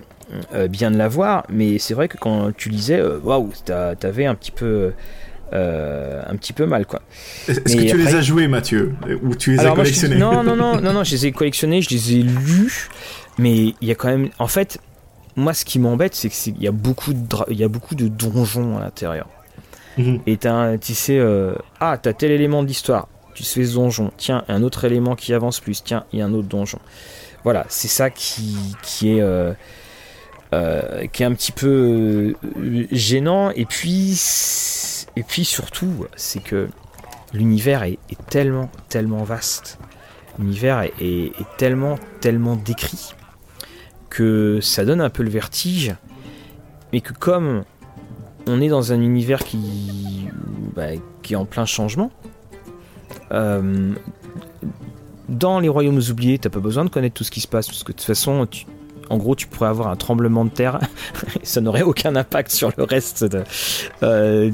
euh, 0.54 0.68
bien 0.68 0.92
de 0.92 0.96
l'avoir, 0.96 1.44
mais 1.48 1.78
c'est 1.78 1.92
vrai 1.92 2.06
que 2.06 2.16
quand 2.16 2.56
tu 2.56 2.68
lisais, 2.68 3.02
waouh, 3.02 3.50
t'avais 3.64 4.26
un 4.26 4.34
petit 4.34 4.52
peu. 4.52 4.92
Euh, 5.52 6.22
un 6.26 6.36
petit 6.36 6.52
peu 6.52 6.64
mal 6.64 6.86
quoi. 6.86 7.02
Est-ce 7.48 7.60
que 7.60 7.82
tu 7.82 7.90
après... 7.90 7.96
les 7.96 8.14
as 8.14 8.20
joués 8.20 8.46
Mathieu? 8.46 8.94
Ou 9.22 9.34
tu 9.34 9.52
les 9.52 9.58
Alors 9.58 9.72
as 9.72 9.76
collectionnés 9.76 10.16
Non, 10.16 10.44
non, 10.44 10.54
non, 10.54 10.76
non, 10.80 10.92
non, 10.92 11.02
je 11.02 11.10
les 11.10 11.26
ai 11.26 11.32
collectionnés, 11.32 11.82
je 11.82 11.90
les 11.90 12.14
ai 12.14 12.22
lus, 12.22 12.88
mais 13.36 13.74
il 13.80 13.88
y 13.88 13.90
a 13.90 13.96
quand 13.96 14.08
même... 14.08 14.28
En 14.38 14.46
fait, 14.46 14.78
moi, 15.36 15.52
ce 15.52 15.64
qui 15.64 15.78
m'embête, 15.78 16.14
c'est 16.14 16.28
qu'il 16.28 16.62
y, 16.62 16.68
a 16.68 16.72
beaucoup 16.72 17.12
de 17.12 17.20
il 17.48 17.58
y 17.58 17.64
a 17.64 17.68
beaucoup 17.68 17.94
de 17.94 18.08
donjons 18.08 18.78
à 18.78 18.80
l'intérieur. 18.80 19.26
Mmh. 19.98 20.16
Et 20.26 20.38
as, 20.44 20.78
tu 20.78 20.94
sais, 20.94 21.18
euh, 21.18 21.54
ah, 21.80 21.98
t'as 22.00 22.12
tel 22.12 22.30
élément 22.30 22.62
de 22.62 22.68
l'histoire, 22.68 23.08
tu 23.34 23.42
fais 23.42 23.64
ce 23.64 23.74
donjon. 23.74 24.12
Tiens, 24.16 24.44
un 24.48 24.62
autre 24.62 24.84
élément 24.84 25.16
qui 25.16 25.34
avance 25.34 25.60
plus. 25.60 25.82
Tiens, 25.82 26.04
il 26.12 26.18
y 26.18 26.22
a 26.22 26.26
un 26.26 26.32
autre 26.32 26.48
donjon. 26.48 26.78
Voilà, 27.42 27.66
c'est 27.68 27.88
ça 27.88 28.10
qui, 28.10 28.56
qui 28.82 29.16
est. 29.16 29.20
Euh, 29.20 29.52
euh, 30.52 31.06
qui 31.06 31.22
est 31.22 31.26
un 31.26 31.34
petit 31.34 31.52
peu 31.52 32.34
euh, 32.56 32.86
gênant. 32.90 33.50
Et 33.50 33.66
puis 33.66 34.18
et 35.16 35.22
puis 35.22 35.44
surtout 35.44 36.06
c'est 36.16 36.42
que 36.42 36.68
l'univers 37.32 37.82
est, 37.82 37.98
tellement 38.28 38.70
tellement 38.88 39.22
vaste. 39.22 39.78
L'univers 40.38 40.82
est, 40.82 41.32
tellement 41.58 41.98
tellement 42.20 42.56
décrit 42.56 43.14
que 44.08 44.58
ça 44.60 44.84
donne 44.84 45.00
un 45.00 45.10
peu 45.10 45.22
le 45.22 45.30
vertige, 45.30 45.94
mais 46.92 47.00
que 47.00 47.12
comme 47.12 47.64
on 48.46 48.60
est 48.60 48.68
dans 48.68 48.92
un 48.92 49.00
univers 49.00 49.44
qui, 49.44 50.28
bah, 50.74 50.88
qui 51.22 51.34
est 51.34 51.36
en 51.36 51.44
plein 51.44 51.64
changement, 51.64 52.10
euh, 53.32 53.92
dans 55.28 55.60
les 55.60 55.68
royaumes 55.68 56.00
oubliés, 56.10 56.38
t'as 56.38 56.50
pas 56.50 56.60
besoin 56.60 56.84
de 56.84 56.90
connaître 56.90 57.14
tout 57.14 57.24
ce 57.24 57.30
qui 57.30 57.40
se 57.40 57.46
passe, 57.46 57.68
parce 57.68 57.84
que 57.84 57.92
de 57.92 57.96
toute 57.96 58.06
façon, 58.06 58.48
en 59.10 59.16
gros, 59.16 59.34
tu 59.34 59.48
pourrais 59.48 59.68
avoir 59.68 59.88
un 59.88 59.96
tremblement 59.96 60.44
de 60.44 60.50
terre, 60.50 60.78
ça 61.42 61.60
n'aurait 61.60 61.82
aucun 61.82 62.14
impact 62.16 62.50
sur 62.52 62.72
le 62.76 62.84
reste 62.84 63.26
euh, 64.02 64.50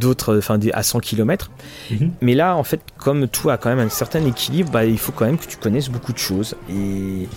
d'autres, 0.00 0.38
enfin 0.38 0.58
à 0.72 0.82
100 0.82 1.00
km. 1.00 1.50
Mm 1.90 1.94
-hmm. 1.96 2.10
Mais 2.22 2.34
là, 2.34 2.56
en 2.56 2.64
fait, 2.64 2.80
comme 2.96 3.28
tout 3.28 3.50
a 3.50 3.58
quand 3.58 3.68
même 3.68 3.86
un 3.86 3.90
certain 3.90 4.24
équilibre, 4.24 4.70
bah, 4.72 4.84
il 4.86 4.98
faut 4.98 5.12
quand 5.12 5.26
même 5.26 5.38
que 5.38 5.46
tu 5.46 5.58
connaisses 5.58 5.90
beaucoup 5.90 6.14
de 6.14 6.18
choses. 6.18 6.56
Et, 6.70 7.28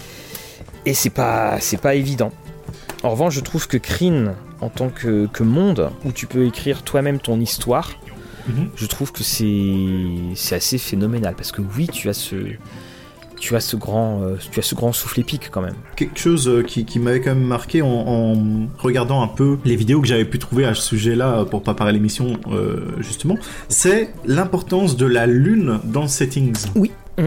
et 0.86 0.94
c'est 0.94 1.10
pas 1.10 1.94
évident. 1.94 2.32
En 3.04 3.10
revanche, 3.12 3.36
je 3.36 3.42
trouve 3.42 3.68
que 3.68 3.78
Kryn, 3.78 4.34
en 4.62 4.70
tant 4.70 4.90
que, 4.90 5.28
que 5.28 5.44
monde, 5.44 5.90
où 6.06 6.12
tu 6.12 6.26
peux 6.26 6.46
écrire 6.46 6.78
toi-même 6.84 7.20
ton 7.20 7.38
histoire, 7.40 7.88
mm 8.48 8.52
-hmm. 8.54 8.68
je 8.82 8.86
trouve 8.88 9.12
que 9.12 9.24
c'est 9.24 10.56
assez 10.56 10.78
phénoménal. 10.78 11.34
Parce 11.36 11.52
que 11.52 11.62
oui, 11.76 11.86
tu 11.98 12.10
as 12.10 12.18
ce, 12.28 12.36
tu 13.40 13.56
as 13.56 13.60
ce 13.60 13.76
grand, 13.76 14.22
euh, 14.24 14.36
tu 14.52 14.60
as 14.60 14.64
ce 14.64 14.76
grand 14.76 14.94
souffle 14.94 15.20
épique 15.20 15.50
quand 15.52 15.62
même. 15.62 15.76
Quelque 15.96 16.20
chose 16.20 16.48
euh, 16.48 16.64
qui, 16.64 16.86
qui 16.86 17.00
m'avait 17.00 17.22
quand 17.22 17.36
même 17.36 17.44
marqué 17.44 17.82
en, 17.82 17.88
en, 17.88 18.36
regardant 18.78 19.22
un 19.22 19.28
peu 19.28 19.58
les 19.66 19.76
vidéos 19.76 20.02
que 20.02 20.08
j'avais 20.08 20.26
pu 20.26 20.40
trouver 20.40 20.66
à 20.66 20.74
ce 20.74 20.82
sujet-là 20.82 21.46
pour 21.46 21.62
préparer 21.62 21.92
l'émission, 21.92 22.38
euh, 22.52 22.82
justement, 23.00 23.38
c'est 23.70 24.14
l'importance 24.26 24.98
de 24.98 25.06
la 25.06 25.28
lune 25.28 25.80
dans 25.84 26.08
Settings. 26.08 26.66
Oui, 26.76 26.92
mmh, 27.18 27.26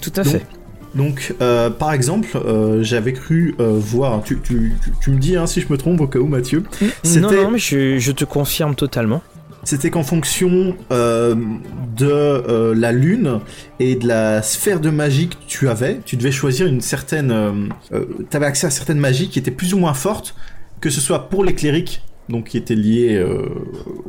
tout 0.00 0.12
à 0.16 0.22
Donc, 0.22 0.32
fait 0.32 0.46
Donc, 0.94 1.34
euh, 1.40 1.68
par 1.70 1.92
exemple, 1.92 2.28
euh, 2.36 2.82
j'avais 2.82 3.12
cru 3.12 3.54
euh, 3.60 3.78
voir. 3.78 4.22
Tu, 4.22 4.40
tu, 4.40 4.72
tu, 5.02 5.10
me 5.10 5.18
dis 5.18 5.36
hein, 5.36 5.46
si 5.46 5.60
je 5.60 5.70
me 5.70 5.76
trompe 5.76 6.00
au 6.00 6.06
cas 6.06 6.18
où, 6.18 6.26
Mathieu. 6.26 6.64
Non, 7.04 7.30
non, 7.30 7.50
mais 7.50 7.58
je, 7.58 7.98
je 7.98 8.12
te 8.12 8.24
confirme 8.24 8.74
totalement. 8.74 9.22
C'était 9.66 9.90
qu'en 9.90 10.02
fonction 10.02 10.76
de 10.90 12.72
la 12.72 12.92
lune 12.92 13.40
et 13.80 13.96
de 13.96 14.06
la 14.06 14.40
sphère 14.40 14.80
de 14.80 14.90
magie 14.90 15.28
que 15.28 15.34
tu 15.46 15.68
avais, 15.68 16.00
tu 16.04 16.16
devais 16.16 16.32
choisir 16.32 16.66
une 16.66 16.80
certaine. 16.80 17.70
tu 17.90 18.36
avais 18.36 18.46
accès 18.46 18.68
à 18.68 18.70
certaines 18.70 19.00
magies 19.00 19.28
qui 19.28 19.38
étaient 19.38 19.50
plus 19.50 19.74
ou 19.74 19.78
moins 19.78 19.94
fortes, 19.94 20.34
que 20.80 20.88
ce 20.88 21.00
soit 21.00 21.28
pour 21.28 21.44
les 21.44 21.54
clérics 21.54 22.02
donc 22.28 22.48
qui 22.48 22.58
étaient 22.58 22.74
liés 22.74 23.14
euh, 23.14 23.48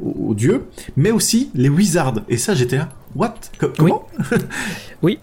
aux, 0.02 0.34
dieux, 0.34 0.66
mais 0.96 1.12
aussi 1.12 1.52
les 1.54 1.70
wizards. 1.70 2.22
Et 2.30 2.38
ça, 2.38 2.56
j'étais 2.56 2.78
là. 2.78 2.90
What? 3.16 3.36
Comment? 3.78 4.08
Oui. 5.04 5.20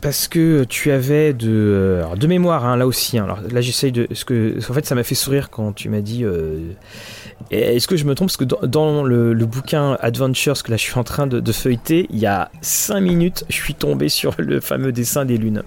Parce 0.00 0.28
que 0.28 0.64
tu 0.64 0.92
avais 0.92 1.32
de, 1.32 1.48
euh, 1.48 2.16
de 2.16 2.26
mémoire, 2.26 2.64
hein, 2.64 2.76
là 2.76 2.86
aussi. 2.86 3.18
Hein. 3.18 3.24
alors 3.24 3.40
là, 3.50 3.60
j'essaye 3.60 3.90
de. 3.90 4.06
Ce 4.12 4.24
que, 4.24 4.56
en 4.58 4.72
fait, 4.72 4.86
ça 4.86 4.94
m'a 4.94 5.02
fait 5.02 5.16
sourire 5.16 5.50
quand 5.50 5.72
tu 5.72 5.88
m'as 5.88 6.00
dit. 6.00 6.24
Euh, 6.24 6.72
est-ce 7.50 7.88
que 7.88 7.96
je 7.96 8.04
me 8.04 8.14
trompe? 8.14 8.28
Parce 8.28 8.36
que 8.36 8.66
dans, 8.66 9.02
le, 9.02 9.34
bouquin 9.46 9.96
Adventures 10.00 10.62
que 10.62 10.70
là 10.70 10.76
je 10.76 10.82
suis 10.82 10.98
en 10.98 11.04
train 11.04 11.26
de, 11.26 11.52
feuilleter, 11.52 12.06
il 12.10 12.18
y 12.18 12.26
a 12.26 12.50
5 12.60 13.00
minutes, 13.00 13.44
je 13.48 13.54
suis 13.54 13.74
tombé 13.74 14.08
sur 14.18 14.34
le 14.38 14.60
fameux 14.60 14.92
dessin 14.92 15.24
des 15.24 15.36
lunes. 15.36 15.62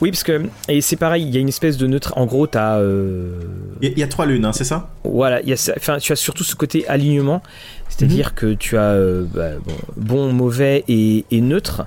Oui, 0.00 0.10
parce 0.10 0.24
que. 0.24 0.42
Et 0.68 0.80
c'est 0.80 0.96
pareil, 0.96 1.24
il 1.24 1.34
y 1.34 1.36
a 1.36 1.40
une 1.40 1.48
espèce 1.48 1.76
de 1.76 1.86
neutre. 1.86 2.14
En 2.16 2.26
gros, 2.26 2.46
tu 2.46 2.58
as. 2.58 2.78
Euh, 2.78 3.40
il 3.80 3.98
y, 3.98 4.02
a 4.02 4.08
trois 4.08 4.26
lunes, 4.26 4.44
hein, 4.44 4.52
c'est 4.52 4.64
ça? 4.64 4.90
Voilà, 5.04 5.42
y 5.42 5.52
a, 5.52 5.72
enfin, 5.76 5.98
tu 5.98 6.12
as 6.12 6.16
surtout 6.16 6.44
ce 6.44 6.54
côté 6.54 6.86
alignement. 6.88 7.42
C'est-à-dire 7.88 8.28
mhm. 8.28 8.34
que 8.34 8.54
tu 8.54 8.78
as 8.78 8.92
euh, 8.92 9.24
bah, 9.32 9.50
bon, 9.96 10.32
mauvais 10.32 10.84
et, 10.88 11.26
et 11.30 11.40
neutre. 11.40 11.86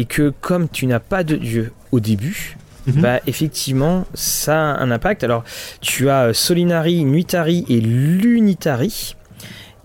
Et 0.00 0.06
que 0.06 0.32
comme 0.40 0.68
tu 0.68 0.86
n'as 0.86 1.00
pas 1.00 1.24
de 1.24 1.36
dieu 1.36 1.72
au 1.92 2.00
début, 2.00 2.56
Mhm. 2.86 3.02
bah 3.02 3.20
effectivement, 3.26 4.06
ça 4.14 4.54
a 4.54 4.82
un 4.82 4.90
impact. 4.90 5.24
Alors, 5.24 5.44
tu 5.80 6.08
as 6.08 6.28
euh, 6.28 6.32
Solinari, 6.32 7.04
Nuitari 7.04 7.64
et 7.68 7.80
Lunitari. 7.80 9.16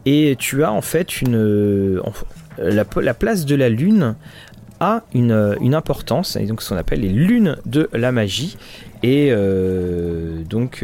Et 0.05 0.36
tu 0.38 0.63
as 0.63 0.72
en 0.72 0.82
fait 0.82 1.22
une. 1.22 1.36
Euh, 1.36 2.01
la, 2.57 3.13
place 3.13 3.45
de 3.45 3.55
la 3.55 3.70
lune 3.70 4.16
a 4.80 5.01
une, 5.13 5.32
euh, 5.32 5.55
une, 5.61 5.74
importance, 5.74 6.36
et 6.36 6.45
donc 6.45 6.61
ce 6.61 6.70
qu'on 6.70 6.78
appelle 6.78 7.01
les 7.01 7.09
lunes 7.09 7.57
de 7.66 7.89
la 7.91 8.11
magie. 8.11 8.57
Et 9.03 9.32
donc, 10.49 10.84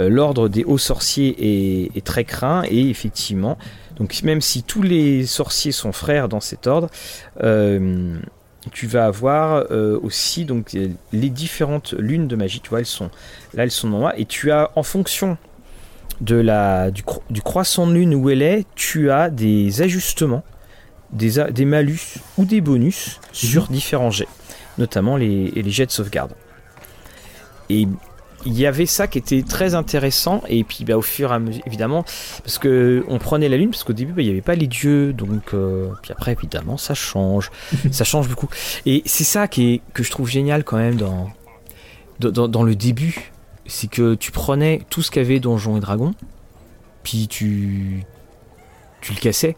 l'ordre 0.00 0.48
des 0.48 0.64
hauts 0.64 0.78
sorciers 0.78 1.86
est, 1.94 2.04
très 2.04 2.24
craint, 2.24 2.64
et 2.68 2.90
effectivement, 2.90 3.58
donc 3.96 4.20
même 4.24 4.40
si 4.40 4.64
tous 4.64 4.82
les 4.82 5.24
sorciers 5.24 5.70
sont 5.70 5.92
frères 5.92 6.28
dans 6.28 6.40
cet 6.40 6.66
ordre, 6.66 6.90
tu 8.68 8.86
vas 8.86 9.06
avoir 9.06 9.64
euh, 9.70 9.98
aussi 10.02 10.44
donc 10.44 10.76
les 11.12 11.30
différentes 11.30 11.92
lunes 11.92 12.28
de 12.28 12.36
magie. 12.36 12.60
Tu 12.60 12.70
vois, 12.70 12.80
elles 12.80 12.86
sont 12.86 13.10
là, 13.54 13.64
elles 13.64 13.70
sont 13.70 13.92
en 13.92 14.10
et 14.10 14.24
tu 14.24 14.50
as 14.50 14.70
en 14.76 14.82
fonction 14.82 15.36
de 16.20 16.36
la 16.36 16.90
du, 16.90 17.02
croissant 17.42 17.86
de 17.86 17.92
lune 17.92 18.14
où 18.14 18.30
elle 18.30 18.42
est, 18.42 18.66
tu 18.74 19.10
as 19.10 19.30
des 19.30 19.82
ajustements, 19.82 20.42
des, 21.12 21.44
des 21.50 21.64
malus 21.64 22.18
ou 22.36 22.44
des 22.44 22.60
bonus 22.60 23.20
sur 23.32 23.64
mhm. 23.64 23.76
différents 23.76 24.10
jets, 24.10 24.28
notamment 24.78 25.16
les, 25.16 25.50
les 25.50 25.70
jets 25.70 25.86
de 25.86 25.92
sauvegarde. 25.92 26.32
Et 27.70 27.86
il 28.46 28.58
y 28.58 28.66
avait 28.66 28.86
ça 28.86 29.08
qui 29.08 29.18
était 29.18 29.42
très 29.42 29.74
intéressant 29.74 30.42
et 30.48 30.62
puis 30.62 30.84
bah, 30.84 30.96
au 30.96 31.02
fur 31.02 31.32
et 31.32 31.34
à 31.34 31.38
mesure 31.38 31.62
évidemment 31.66 32.04
parce 32.44 32.58
que 32.58 33.04
on 33.08 33.18
prenait 33.18 33.48
la 33.48 33.56
lune 33.56 33.70
parce 33.70 33.82
qu'au 33.84 33.92
début 33.92 34.12
bah, 34.12 34.22
il 34.22 34.26
n'y 34.26 34.30
avait 34.30 34.42
pas 34.42 34.54
les 34.54 34.66
dieux 34.66 35.12
donc 35.12 35.54
euh, 35.54 35.88
puis 36.02 36.12
après 36.12 36.32
évidemment 36.32 36.76
ça 36.76 36.94
change. 36.94 37.50
Ça 37.90 38.04
change 38.04 38.28
beaucoup. 38.28 38.48
Et 38.86 39.02
c'est 39.06 39.24
ça 39.24 39.48
qui 39.48 39.74
est, 39.74 39.80
que 39.92 40.02
je 40.02 40.10
trouve 40.10 40.28
génial 40.28 40.62
quand 40.62 40.76
même 40.76 40.96
dans 40.96 41.30
dans, 42.20 42.48
dans 42.48 42.62
le 42.62 42.74
début 42.74 43.32
c'est 43.66 43.88
que 43.88 44.14
tu 44.14 44.30
prenais 44.30 44.82
tout 44.90 45.02
ce 45.02 45.10
qu'avait 45.10 45.40
Donjons 45.40 45.76
et 45.76 45.80
Dragons 45.80 46.14
puis 47.02 47.28
tu 47.28 48.04
tu 49.00 49.14
le 49.14 49.20
cassais. 49.20 49.56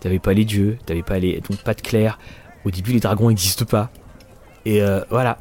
T'avais 0.00 0.18
pas 0.18 0.32
les 0.32 0.44
dieux 0.44 0.78
t'avais 0.86 1.02
pas 1.02 1.18
les 1.18 1.40
donc 1.48 1.62
pas 1.62 1.74
de 1.74 1.82
clair. 1.82 2.18
Au 2.64 2.70
début 2.70 2.92
les 2.92 3.00
dragons 3.00 3.28
n'existent 3.28 3.64
pas. 3.64 3.90
Et 4.64 4.82
euh, 4.82 5.02
voilà 5.10 5.38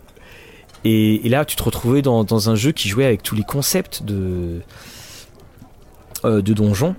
et, 0.88 1.28
là, 1.30 1.46
tu 1.46 1.56
te 1.56 1.64
retrouvais 1.64 2.04
dans, 2.04 2.50
un 2.50 2.56
jeu 2.56 2.72
qui 2.72 2.90
jouait 2.90 3.06
avec 3.06 3.24
tous 3.24 3.34
les 3.34 3.44
concepts 3.44 4.04
de, 4.04 4.62
euh, 6.24 6.44
de 6.44 6.54
donjon. 6.54 6.96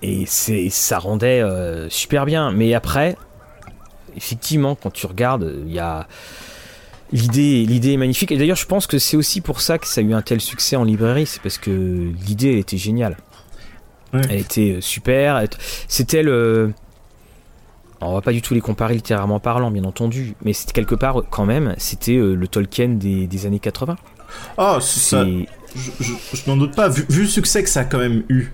Et 0.00 0.26
c'est, 0.26 0.70
ça 0.70 1.00
rendait 1.00 1.40
euh, 1.40 1.90
super 1.90 2.24
bien. 2.24 2.52
Mais 2.52 2.74
après, 2.74 3.16
effectivement, 4.16 4.76
quand 4.76 4.92
tu 4.92 5.06
regardes, 5.06 5.56
il 5.66 5.72
y 5.72 5.80
a. 5.80 6.06
L'idée, 7.10 7.64
l'idée 7.64 7.94
est 7.94 7.96
magnifique. 7.96 8.30
Et 8.30 8.36
d'ailleurs, 8.36 8.56
je 8.56 8.66
pense 8.66 8.86
que 8.86 8.98
c'est 8.98 9.16
aussi 9.16 9.40
pour 9.40 9.60
ça 9.60 9.78
que 9.78 9.86
ça 9.88 10.00
a 10.00 10.04
eu 10.04 10.14
un 10.14 10.22
tel 10.22 10.40
succès 10.40 10.76
en 10.76 10.84
librairie. 10.84 11.26
C'est 11.26 11.42
parce 11.42 11.58
que 11.58 11.70
l'idée, 11.70 12.52
elle 12.52 12.58
était 12.58 12.76
géniale. 12.76 13.16
Elle 14.12 14.36
était 14.38 14.78
super. 14.80 15.42
C'était 15.88 16.22
le 16.22 16.74
on 18.00 18.14
va 18.14 18.20
pas 18.20 18.32
du 18.32 18.42
tout 18.42 18.54
les 18.54 18.60
comparer 18.60 18.94
littérairement 18.94 19.40
parlant, 19.40 19.70
bien 19.70 19.84
entendu, 19.84 20.34
mais 20.44 20.52
quelque 20.72 20.94
part 20.94 21.22
quand 21.30 21.46
même, 21.46 21.74
c'était 21.78 22.16
euh, 22.16 22.34
le 22.34 22.48
Tolkien 22.48 22.88
des, 22.88 23.46
années 23.46 23.58
80. 23.58 23.96
Ah, 24.56 24.78
ça, 24.80 25.24
je, 25.74 26.12
n'en 26.46 26.56
doute 26.56 26.74
pas, 26.74 26.88
vu, 26.88 27.04
le 27.08 27.26
succès 27.26 27.62
que 27.62 27.68
ça 27.68 27.80
a 27.80 27.84
quand 27.84 27.98
même 27.98 28.22
eu. 28.28 28.52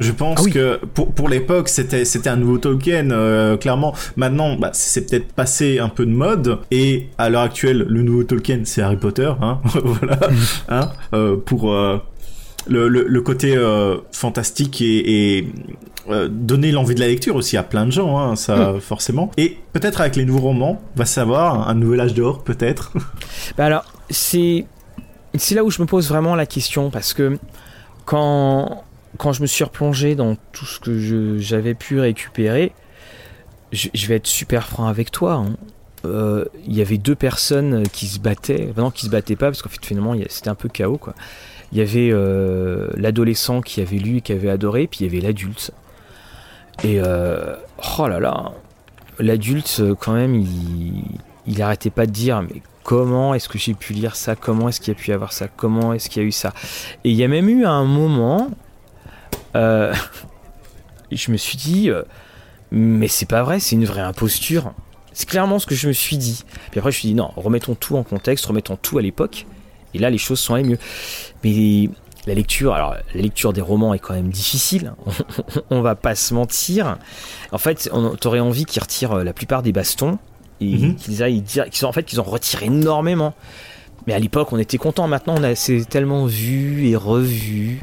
Je 0.00 0.10
pense 0.10 0.46
ah 0.46 0.50
que 0.50 0.80
pour, 0.94 1.12
pour 1.12 1.28
l'époque, 1.28 1.68
c'était, 1.68 2.04
c'était 2.04 2.30
un 2.30 2.36
nouveau 2.36 2.58
Tolkien, 2.58 3.10
euh, 3.10 3.56
clairement. 3.56 3.94
Maintenant, 4.16 4.56
bah, 4.56 4.70
c'est 4.72 5.08
peut-être 5.08 5.32
passé 5.32 5.78
un 5.78 5.88
peu 5.88 6.06
de 6.06 6.10
mode. 6.10 6.58
Et 6.72 7.08
à 7.18 7.28
l'heure 7.28 7.42
actuelle, 7.42 7.86
le 7.88 8.02
nouveau 8.02 8.24
Tolkien, 8.24 8.62
c'est 8.64 8.82
Harry 8.82 8.96
Potter. 8.96 9.30
Hein 9.40 9.60
voilà. 9.84 10.18
hein 10.68 10.90
euh, 11.12 11.36
pour, 11.36 11.72
le, 12.66 12.88
le, 12.88 13.20
côté 13.20 13.56
euh, 13.56 13.96
fantastique 14.12 14.80
et, 14.80 15.38
et 15.38 15.52
euh, 16.08 16.28
donner 16.30 16.72
l'envie 16.72 16.94
de 16.94 17.00
la 17.00 17.06
lecture 17.06 17.36
aussi 17.36 17.56
à 17.56 17.62
plein 17.62 17.86
de 17.86 17.92
gens, 17.92 18.18
hein, 18.18 18.36
ça 18.36 18.72
mm. 18.72 18.80
forcément. 18.80 19.30
Et 19.36 19.58
peut-être 19.72 20.00
avec 20.00 20.16
les 20.16 20.24
nouveaux 20.24 20.40
romans, 20.40 20.82
on 20.94 20.98
va 20.98 21.04
savoir 21.04 21.68
un 21.68 21.74
nouvel 21.74 22.00
âge 22.00 22.14
d'or, 22.14 22.42
peut-être. 22.42 22.92
Bah 23.56 23.66
alors, 23.66 23.84
c'est 24.10 24.66
c'est 25.34 25.54
là 25.54 25.64
où 25.64 25.70
je 25.70 25.80
me 25.80 25.86
pose 25.86 26.08
vraiment 26.08 26.34
la 26.34 26.46
question 26.46 26.90
parce 26.90 27.14
que 27.14 27.38
quand 28.04 28.84
quand 29.18 29.32
je 29.32 29.42
me 29.42 29.46
suis 29.46 29.64
replongé 29.64 30.14
dans 30.14 30.36
tout 30.52 30.64
ce 30.64 30.80
que 30.80 31.38
j'avais 31.38 31.74
pu 31.74 32.00
récupérer, 32.00 32.72
je, 33.72 33.88
je, 33.92 34.06
vais 34.06 34.16
être 34.16 34.26
super 34.26 34.66
franc 34.66 34.86
avec 34.86 35.10
toi. 35.10 35.34
Hein. 35.34 35.56
Euh, 36.04 36.44
il 36.66 36.74
y 36.74 36.80
avait 36.80 36.98
deux 36.98 37.14
personnes 37.14 37.84
qui 37.88 38.06
se 38.06 38.18
battaient, 38.18 38.72
non 38.76 38.90
qui 38.90 39.06
se 39.06 39.10
battaient 39.10 39.36
pas 39.36 39.46
parce 39.46 39.62
qu'en 39.62 39.70
fait 39.70 39.84
finalement 39.84 40.14
c'était 40.28 40.48
un 40.48 40.54
peu 40.54 40.68
chaos 40.68 40.98
quoi 40.98 41.14
il 41.72 41.78
y 41.78 41.80
avait 41.80 42.10
euh, 42.12 42.88
l'adolescent 42.96 43.62
qui 43.62 43.80
avait 43.80 43.96
lu 43.96 44.18
et 44.18 44.20
qui 44.20 44.32
avait 44.32 44.50
adoré, 44.50 44.86
puis 44.86 45.00
il 45.00 45.06
y 45.06 45.16
avait 45.16 45.26
l'adulte. 45.26 45.72
Et 46.84 47.00
euh, 47.00 47.54
oh 47.98 48.08
là 48.08 48.20
là, 48.20 48.52
l'adulte 49.18 49.82
quand 50.00 50.12
même, 50.12 50.34
il, 50.34 51.04
il 51.46 51.62
arrêtait 51.62 51.90
pas 51.90 52.06
de 52.06 52.12
dire 52.12 52.42
mais 52.42 52.62
comment 52.82 53.34
est-ce 53.34 53.48
que 53.48 53.58
j'ai 53.58 53.74
pu 53.74 53.92
lire 53.92 54.16
ça, 54.16 54.34
comment 54.34 54.68
est-ce 54.68 54.80
qu'il 54.80 54.92
y 54.92 54.96
a 54.96 54.98
pu 54.98 55.10
y 55.10 55.12
avoir 55.12 55.32
ça, 55.32 55.48
comment 55.48 55.92
est-ce 55.92 56.08
qu'il 56.08 56.22
y 56.22 56.24
a 56.24 56.28
eu 56.28 56.32
ça? 56.32 56.52
Et 57.04 57.10
il 57.10 57.16
y 57.16 57.24
a 57.24 57.28
même 57.28 57.48
eu 57.48 57.64
un 57.64 57.84
moment, 57.84 58.50
euh, 59.54 59.94
je 61.12 61.30
me 61.30 61.36
suis 61.36 61.56
dit, 61.56 61.90
mais 62.72 63.06
c'est 63.06 63.26
pas 63.26 63.42
vrai, 63.42 63.60
c'est 63.60 63.76
une 63.76 63.84
vraie 63.84 64.00
imposture. 64.00 64.72
C'est 65.12 65.28
clairement 65.28 65.58
ce 65.58 65.66
que 65.66 65.74
je 65.74 65.88
me 65.88 65.92
suis 65.92 66.16
dit. 66.16 66.42
Puis 66.70 66.80
après, 66.80 66.90
je 66.90 66.96
me 66.96 67.00
suis 67.00 67.08
dit, 67.08 67.14
non, 67.14 67.30
remettons 67.36 67.74
tout 67.74 67.96
en 67.96 68.02
contexte, 68.02 68.46
remettons 68.46 68.76
tout 68.76 68.98
à 68.98 69.02
l'époque. 69.02 69.46
Et 69.94 69.98
là, 69.98 70.08
les 70.08 70.18
choses 70.18 70.40
sont 70.40 70.54
allées 70.54 70.64
mieux. 70.64 70.78
Mais 71.44 71.90
la 72.26 72.34
lecture, 72.34 72.74
alors 72.74 72.94
la 73.14 73.20
lecture 73.20 73.52
des 73.52 73.60
romans 73.60 73.94
est 73.94 73.98
quand 73.98 74.14
même 74.14 74.30
difficile. 74.30 74.94
on 75.70 75.80
va 75.80 75.94
pas 75.94 76.14
se 76.14 76.34
mentir. 76.34 76.98
En 77.50 77.58
fait, 77.58 77.90
on 77.92 78.16
aurait 78.24 78.40
envie 78.40 78.64
qu'ils 78.64 78.82
retirent 78.82 79.12
euh, 79.12 79.24
la 79.24 79.32
plupart 79.32 79.62
des 79.62 79.72
bastons 79.72 80.18
et 80.60 80.76
mhm. 80.76 80.96
qu'ils 80.96 81.22
aillent 81.22 81.40
dire, 81.40 81.68
qu'ils 81.68 81.84
en 81.86 81.92
fait 81.92 82.04
qu'ils 82.04 82.20
en 82.20 82.24
retirent 82.24 82.62
énormément. 82.62 83.34
Mais 84.06 84.14
à 84.14 84.18
l'époque, 84.18 84.52
on 84.52 84.58
était 84.58 84.78
content. 84.78 85.08
Maintenant, 85.08 85.34
on 85.38 85.42
a 85.42 85.54
c'est 85.54 85.84
tellement 85.84 86.26
vu 86.26 86.88
et 86.88 86.96
revu. 86.96 87.82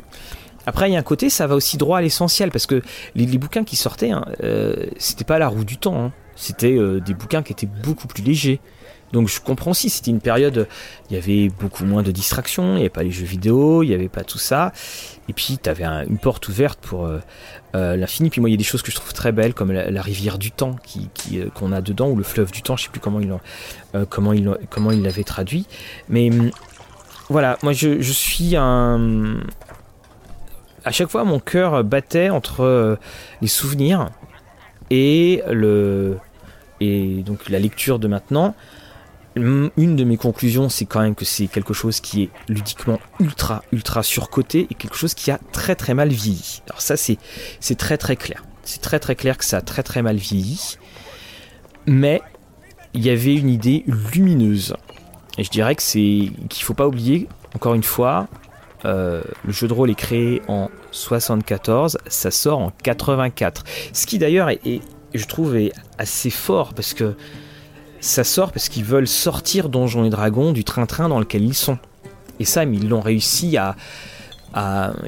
Après, 0.65 0.89
il 0.89 0.93
y 0.93 0.95
a 0.95 0.99
un 0.99 1.03
côté, 1.03 1.29
ça 1.29 1.47
va 1.47 1.55
aussi 1.55 1.77
droit 1.77 1.97
à 1.97 2.01
l'essentiel 2.01 2.51
parce 2.51 2.65
que 2.65 2.81
les, 3.15 3.25
bouquins 3.37 3.63
qui 3.63 3.75
sortaient, 3.75 4.11
hein, 4.11 4.25
euh, 4.43 4.85
c'était 4.97 5.23
pas 5.23 5.39
la 5.39 5.47
roue 5.47 5.63
du 5.63 5.77
temps. 5.77 5.99
Hein. 5.99 6.11
C'était 6.35 6.77
euh, 6.77 6.99
des 6.99 7.13
bouquins 7.13 7.41
qui 7.41 7.53
étaient 7.53 7.69
beaucoup 7.83 8.07
plus 8.07 8.23
légers. 8.23 8.59
Donc 9.11 9.27
je 9.27 9.39
comprends 9.39 9.71
aussi, 9.71 9.89
c'était 9.89 10.11
une 10.11 10.21
période, 10.21 10.67
il 11.09 11.15
y 11.15 11.19
avait 11.19 11.49
beaucoup 11.49 11.85
moins 11.85 12.03
de 12.03 12.11
distractions, 12.11 12.73
il 12.73 12.75
n'y 12.75 12.79
avait 12.81 12.89
pas 12.89 13.03
les 13.03 13.11
jeux 13.11 13.25
vidéo, 13.25 13.83
il 13.83 13.89
n'y 13.89 13.95
avait 13.95 14.09
pas 14.09 14.23
tout 14.23 14.37
ça. 14.37 14.71
Et 15.27 15.33
puis 15.33 15.59
tu 15.61 15.69
avais 15.69 15.83
une 15.83 16.17
porte 16.17 16.47
ouverte 16.47 16.79
pour 16.79 17.05
euh, 17.05 17.19
euh, 17.75 17.95
l'infini. 17.95 18.29
Puis 18.29 18.41
moi 18.41 18.49
il 18.49 18.53
y 18.53 18.55
a 18.55 18.57
des 18.57 18.63
choses 18.63 18.81
que 18.81 18.91
je 18.91 18.95
trouve 18.95 19.13
très 19.13 19.31
belles, 19.31 19.53
comme 19.53 19.71
la, 19.71 20.01
rivière 20.01 20.37
du 20.37 20.51
temps 20.51 20.75
euh, 21.33 21.49
qu'on 21.53 21.71
a 21.71 21.81
dedans, 21.81 22.09
ou 22.09 22.15
le 22.15 22.23
fleuve 22.23 22.51
du 22.51 22.61
temps, 22.61 22.77
je 22.77 22.83
sais 22.83 22.89
plus 22.89 22.99
comment 22.99 23.19
il, 23.19 23.33
comment 24.09 24.33
comment 24.69 24.91
il 24.91 25.01
l'avait 25.01 25.23
traduit. 25.23 25.65
Mais 26.07 26.29
hum, 26.29 26.51
voilà, 27.29 27.57
moi 27.63 27.73
je, 27.73 28.01
je 28.01 28.11
suis 28.11 28.55
un... 28.55 29.37
À 30.85 30.91
chaque 30.91 31.09
fois 31.09 31.23
mon 31.25 31.39
cœur 31.39 31.83
battait 31.83 32.29
entre 32.29 32.97
les 33.41 33.47
souvenirs 33.47 34.09
et 34.89 35.41
le... 35.49 36.17
Et 36.81 37.23
donc 37.23 37.49
la 37.49 37.59
lecture 37.59 37.99
de 37.99 38.07
maintenant, 38.07 38.55
une 39.39 39.95
de 39.95 40.03
mes 40.03 40.17
conclusions, 40.17 40.69
c'est 40.69 40.85
quand 40.85 41.01
même 41.01 41.15
que 41.15 41.25
c'est 41.25 41.47
quelque 41.47 41.73
chose 41.73 41.99
qui 41.99 42.23
est 42.23 42.29
ludiquement 42.47 42.99
ultra, 43.19 43.63
ultra 43.71 44.03
surcoté 44.03 44.67
et 44.69 44.73
quelque 44.73 44.95
chose 44.95 45.13
qui 45.13 45.31
a 45.31 45.39
très, 45.51 45.75
très 45.75 45.93
mal 45.93 46.09
vieilli. 46.09 46.61
Alors 46.67 46.81
ça, 46.81 46.97
c'est, 46.97 47.17
très, 47.77 47.97
très 47.97 48.15
clair. 48.15 48.43
C'est 48.63 48.81
très, 48.81 48.99
très 48.99 49.15
clair 49.15 49.37
que 49.37 49.45
ça 49.45 49.57
a 49.57 49.61
très, 49.61 49.83
très 49.83 50.01
mal 50.01 50.17
vieilli. 50.17 50.77
Mais 51.85 52.21
il 52.93 53.05
y 53.05 53.09
avait 53.09 53.35
une 53.35 53.49
idée 53.49 53.83
lumineuse. 54.13 54.75
Et 55.37 55.43
je 55.43 55.49
dirais 55.49 55.75
que 55.75 55.83
c'est 55.83 56.31
qu'il 56.49 56.63
faut 56.63 56.73
pas 56.73 56.87
oublier, 56.87 57.27
encore 57.55 57.73
une 57.73 57.83
fois, 57.83 58.27
euh, 58.85 59.21
le 59.45 59.51
jeu 59.51 59.67
de 59.67 59.73
rôle 59.73 59.89
est 59.89 59.95
créé 59.95 60.41
en 60.47 60.69
74, 60.91 61.97
ça 62.07 62.31
sort 62.31 62.59
en 62.59 62.71
84. 62.83 63.63
Ce 63.93 64.05
qui 64.05 64.17
d'ailleurs 64.17 64.49
est, 64.49 64.81
je 65.13 65.25
trouve, 65.25 65.55
est 65.55 65.71
assez 65.97 66.29
fort 66.29 66.73
parce 66.73 66.93
que 66.93 67.15
ça 68.01 68.23
sort 68.23 68.51
parce 68.51 68.69
qu'ils 68.69 68.85
veulent 68.85 69.07
sortir 69.07 69.69
Donjons 69.69 70.05
et 70.05 70.09
Dragons 70.09 70.51
du 70.51 70.63
train-train 70.63 71.09
dans 71.09 71.19
lequel 71.19 71.43
ils 71.43 71.53
sont. 71.53 71.77
Et 72.39 72.45
ça, 72.45 72.63
ils 72.63 72.87
l'ont 72.87 73.01
réussi 73.01 73.57
à, 73.57 73.75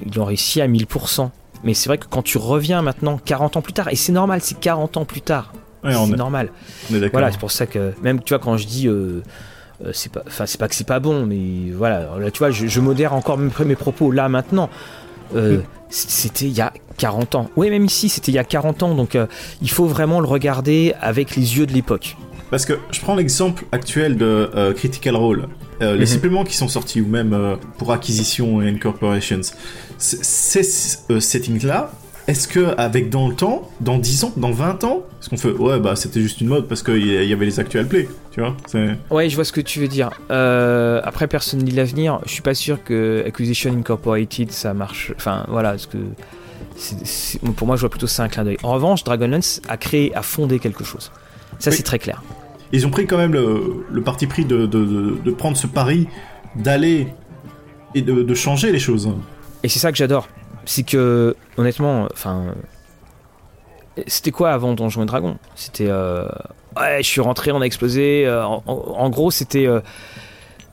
ils 0.05 0.15
l'ont 0.15 0.25
réussi 0.25 0.61
à 0.61 0.67
1000%. 0.67 1.29
Mais 1.63 1.73
c'est 1.73 1.89
vrai 1.89 1.97
que 1.97 2.07
quand 2.09 2.23
tu 2.23 2.37
reviens 2.37 2.81
maintenant 2.81 3.19
40 3.23 3.57
ans 3.57 3.61
plus 3.61 3.73
tard, 3.73 3.87
et 3.89 3.95
c'est 3.95 4.11
normal, 4.11 4.39
c'est 4.41 4.59
40 4.59 4.97
ans 4.97 5.05
plus 5.05 5.21
tard, 5.21 5.53
c'est 5.83 6.17
normal. 6.17 6.49
voilà, 7.11 7.31
c'est 7.31 7.39
pour 7.39 7.51
ça 7.51 7.65
que 7.65 7.93
même 8.01 8.21
tu 8.21 8.33
vois 8.33 8.39
quand 8.39 8.57
je 8.57 8.67
dis 8.67 8.87
euh, 8.87 9.23
euh, 9.85 9.91
c'est 9.93 10.11
pas, 10.11 10.23
enfin 10.27 10.45
c'est 10.45 10.59
pas 10.59 10.67
que 10.67 10.75
c'est 10.75 10.87
pas 10.87 10.99
bon, 10.99 11.25
mais 11.25 11.71
voilà, 11.71 12.17
là 12.19 12.31
tu 12.31 12.39
vois, 12.39 12.51
je, 12.51 12.79
modère 12.79 13.13
encore 13.13 13.37
mes, 13.37 13.51
mes 13.65 13.75
propos 13.75 14.11
là 14.11 14.27
maintenant. 14.29 14.69
Euh. 15.35 15.61
C'était 15.93 16.45
il 16.45 16.53
y 16.53 16.61
a 16.61 16.71
40 16.97 17.35
ans. 17.35 17.49
Oui, 17.57 17.69
même 17.69 17.83
ici, 17.83 18.07
c'était 18.07 18.31
il 18.31 18.35
y 18.35 18.39
a 18.39 18.45
40 18.45 18.83
ans, 18.83 18.95
donc 18.95 19.17
il 19.61 19.69
faut 19.69 19.85
vraiment 19.85 20.21
le 20.21 20.27
regarder 20.27 20.93
avec 21.01 21.35
les 21.35 21.57
yeux 21.57 21.65
de 21.65 21.73
l'époque. 21.73 22.15
Parce 22.51 22.65
que 22.65 22.73
je 22.91 22.99
prends 22.99 23.15
l'exemple 23.15 23.63
actuel 23.71 24.17
de 24.17 24.73
Critical 24.75 25.15
Role. 25.15 25.47
les 25.79 25.97
mhm. 25.97 26.05
suppléments 26.05 26.43
qui 26.43 26.55
sont 26.55 26.67
sortis, 26.67 27.01
ou 27.01 27.07
même 27.07 27.57
pour 27.79 27.91
acquisition 27.91 28.61
et 28.61 28.69
incorporations, 28.69 29.41
ces 29.97 30.63
settings-là, 30.63 31.91
est-ce 32.27 32.47
que 32.47 32.75
avec 32.77 33.09
dans 33.09 33.27
le 33.27 33.35
temps, 33.35 33.69
dans 33.79 33.97
10 33.97 34.23
ans, 34.25 34.33
dans 34.37 34.51
20 34.51 34.83
ans, 34.83 35.03
est-ce 35.19 35.29
qu'on 35.29 35.37
fait 35.37 35.51
ouais 35.51 35.79
bah 35.79 35.95
c'était 35.95 36.21
juste 36.21 36.39
une 36.41 36.47
mode 36.47 36.67
parce 36.67 36.83
qu'il 36.83 37.05
y 37.05 37.33
avait 37.33 37.45
les 37.45 37.59
actual 37.59 37.87
play, 37.87 38.07
tu 38.31 38.41
vois 38.41 38.55
Ouais, 39.09 39.29
je 39.29 39.35
vois 39.35 39.43
ce 39.43 39.51
que 39.51 39.61
tu 39.61 39.79
veux 39.79 39.87
dire. 39.87 40.11
Euh, 40.29 41.01
après 41.03 41.27
personne 41.27 41.59
ne 41.59 41.65
dit 41.65 41.71
l'avenir. 41.71 42.19
Je 42.25 42.31
suis 42.31 42.41
pas 42.41 42.53
sûr 42.53 42.83
que 42.83 43.23
Acquisition 43.27 43.73
Incorporated 43.73 44.51
ça 44.51 44.73
marche. 44.73 45.11
Enfin 45.17 45.45
voilà, 45.49 45.71
parce 45.71 45.87
que 45.87 45.97
pour 47.55 47.67
moi 47.67 47.75
je 47.75 47.81
vois 47.81 47.89
plutôt 47.89 48.07
ça 48.07 48.23
un 48.23 48.29
clin 48.29 48.43
d'œil. 48.43 48.57
En 48.63 48.73
revanche, 48.73 49.03
Dragonlance 49.03 49.61
a 49.67 49.77
créé, 49.77 50.15
a 50.15 50.21
fondé 50.21 50.59
quelque 50.59 50.83
chose. 50.83 51.11
Ça 51.59 51.71
c'est 51.71 51.83
très 51.83 51.99
clair. 51.99 52.21
Ils 52.73 52.87
ont 52.87 52.89
pris 52.89 53.05
quand 53.05 53.17
même 53.17 53.33
le, 53.33 54.01
parti 54.01 54.27
pris 54.27 54.45
de, 54.45 54.65
de, 54.65 55.31
prendre 55.31 55.57
ce 55.57 55.67
pari, 55.67 56.07
d'aller 56.55 57.07
et 57.95 58.01
de 58.01 58.35
changer 58.35 58.71
les 58.71 58.79
choses. 58.79 59.13
Et 59.63 59.69
c'est 59.69 59.79
ça 59.79 59.91
que 59.91 59.97
j'adore 59.97 60.27
c'est 60.65 60.83
que 60.83 61.35
honnêtement, 61.57 62.07
enfin, 62.11 62.55
c'était 64.07 64.31
quoi 64.31 64.51
avant 64.51 64.73
Donjons 64.73 65.03
et 65.03 65.05
Dragons? 65.05 65.37
C'était 65.55 65.87
euh, 65.89 66.27
ouais, 66.77 66.97
je 66.99 67.07
suis 67.07 67.21
rentré, 67.21 67.51
on 67.51 67.61
a 67.61 67.65
explosé. 67.65 68.25
Euh, 68.25 68.45
en, 68.45 69.09
gros, 69.09 69.31
c'était 69.31 69.67
euh, 69.67 69.81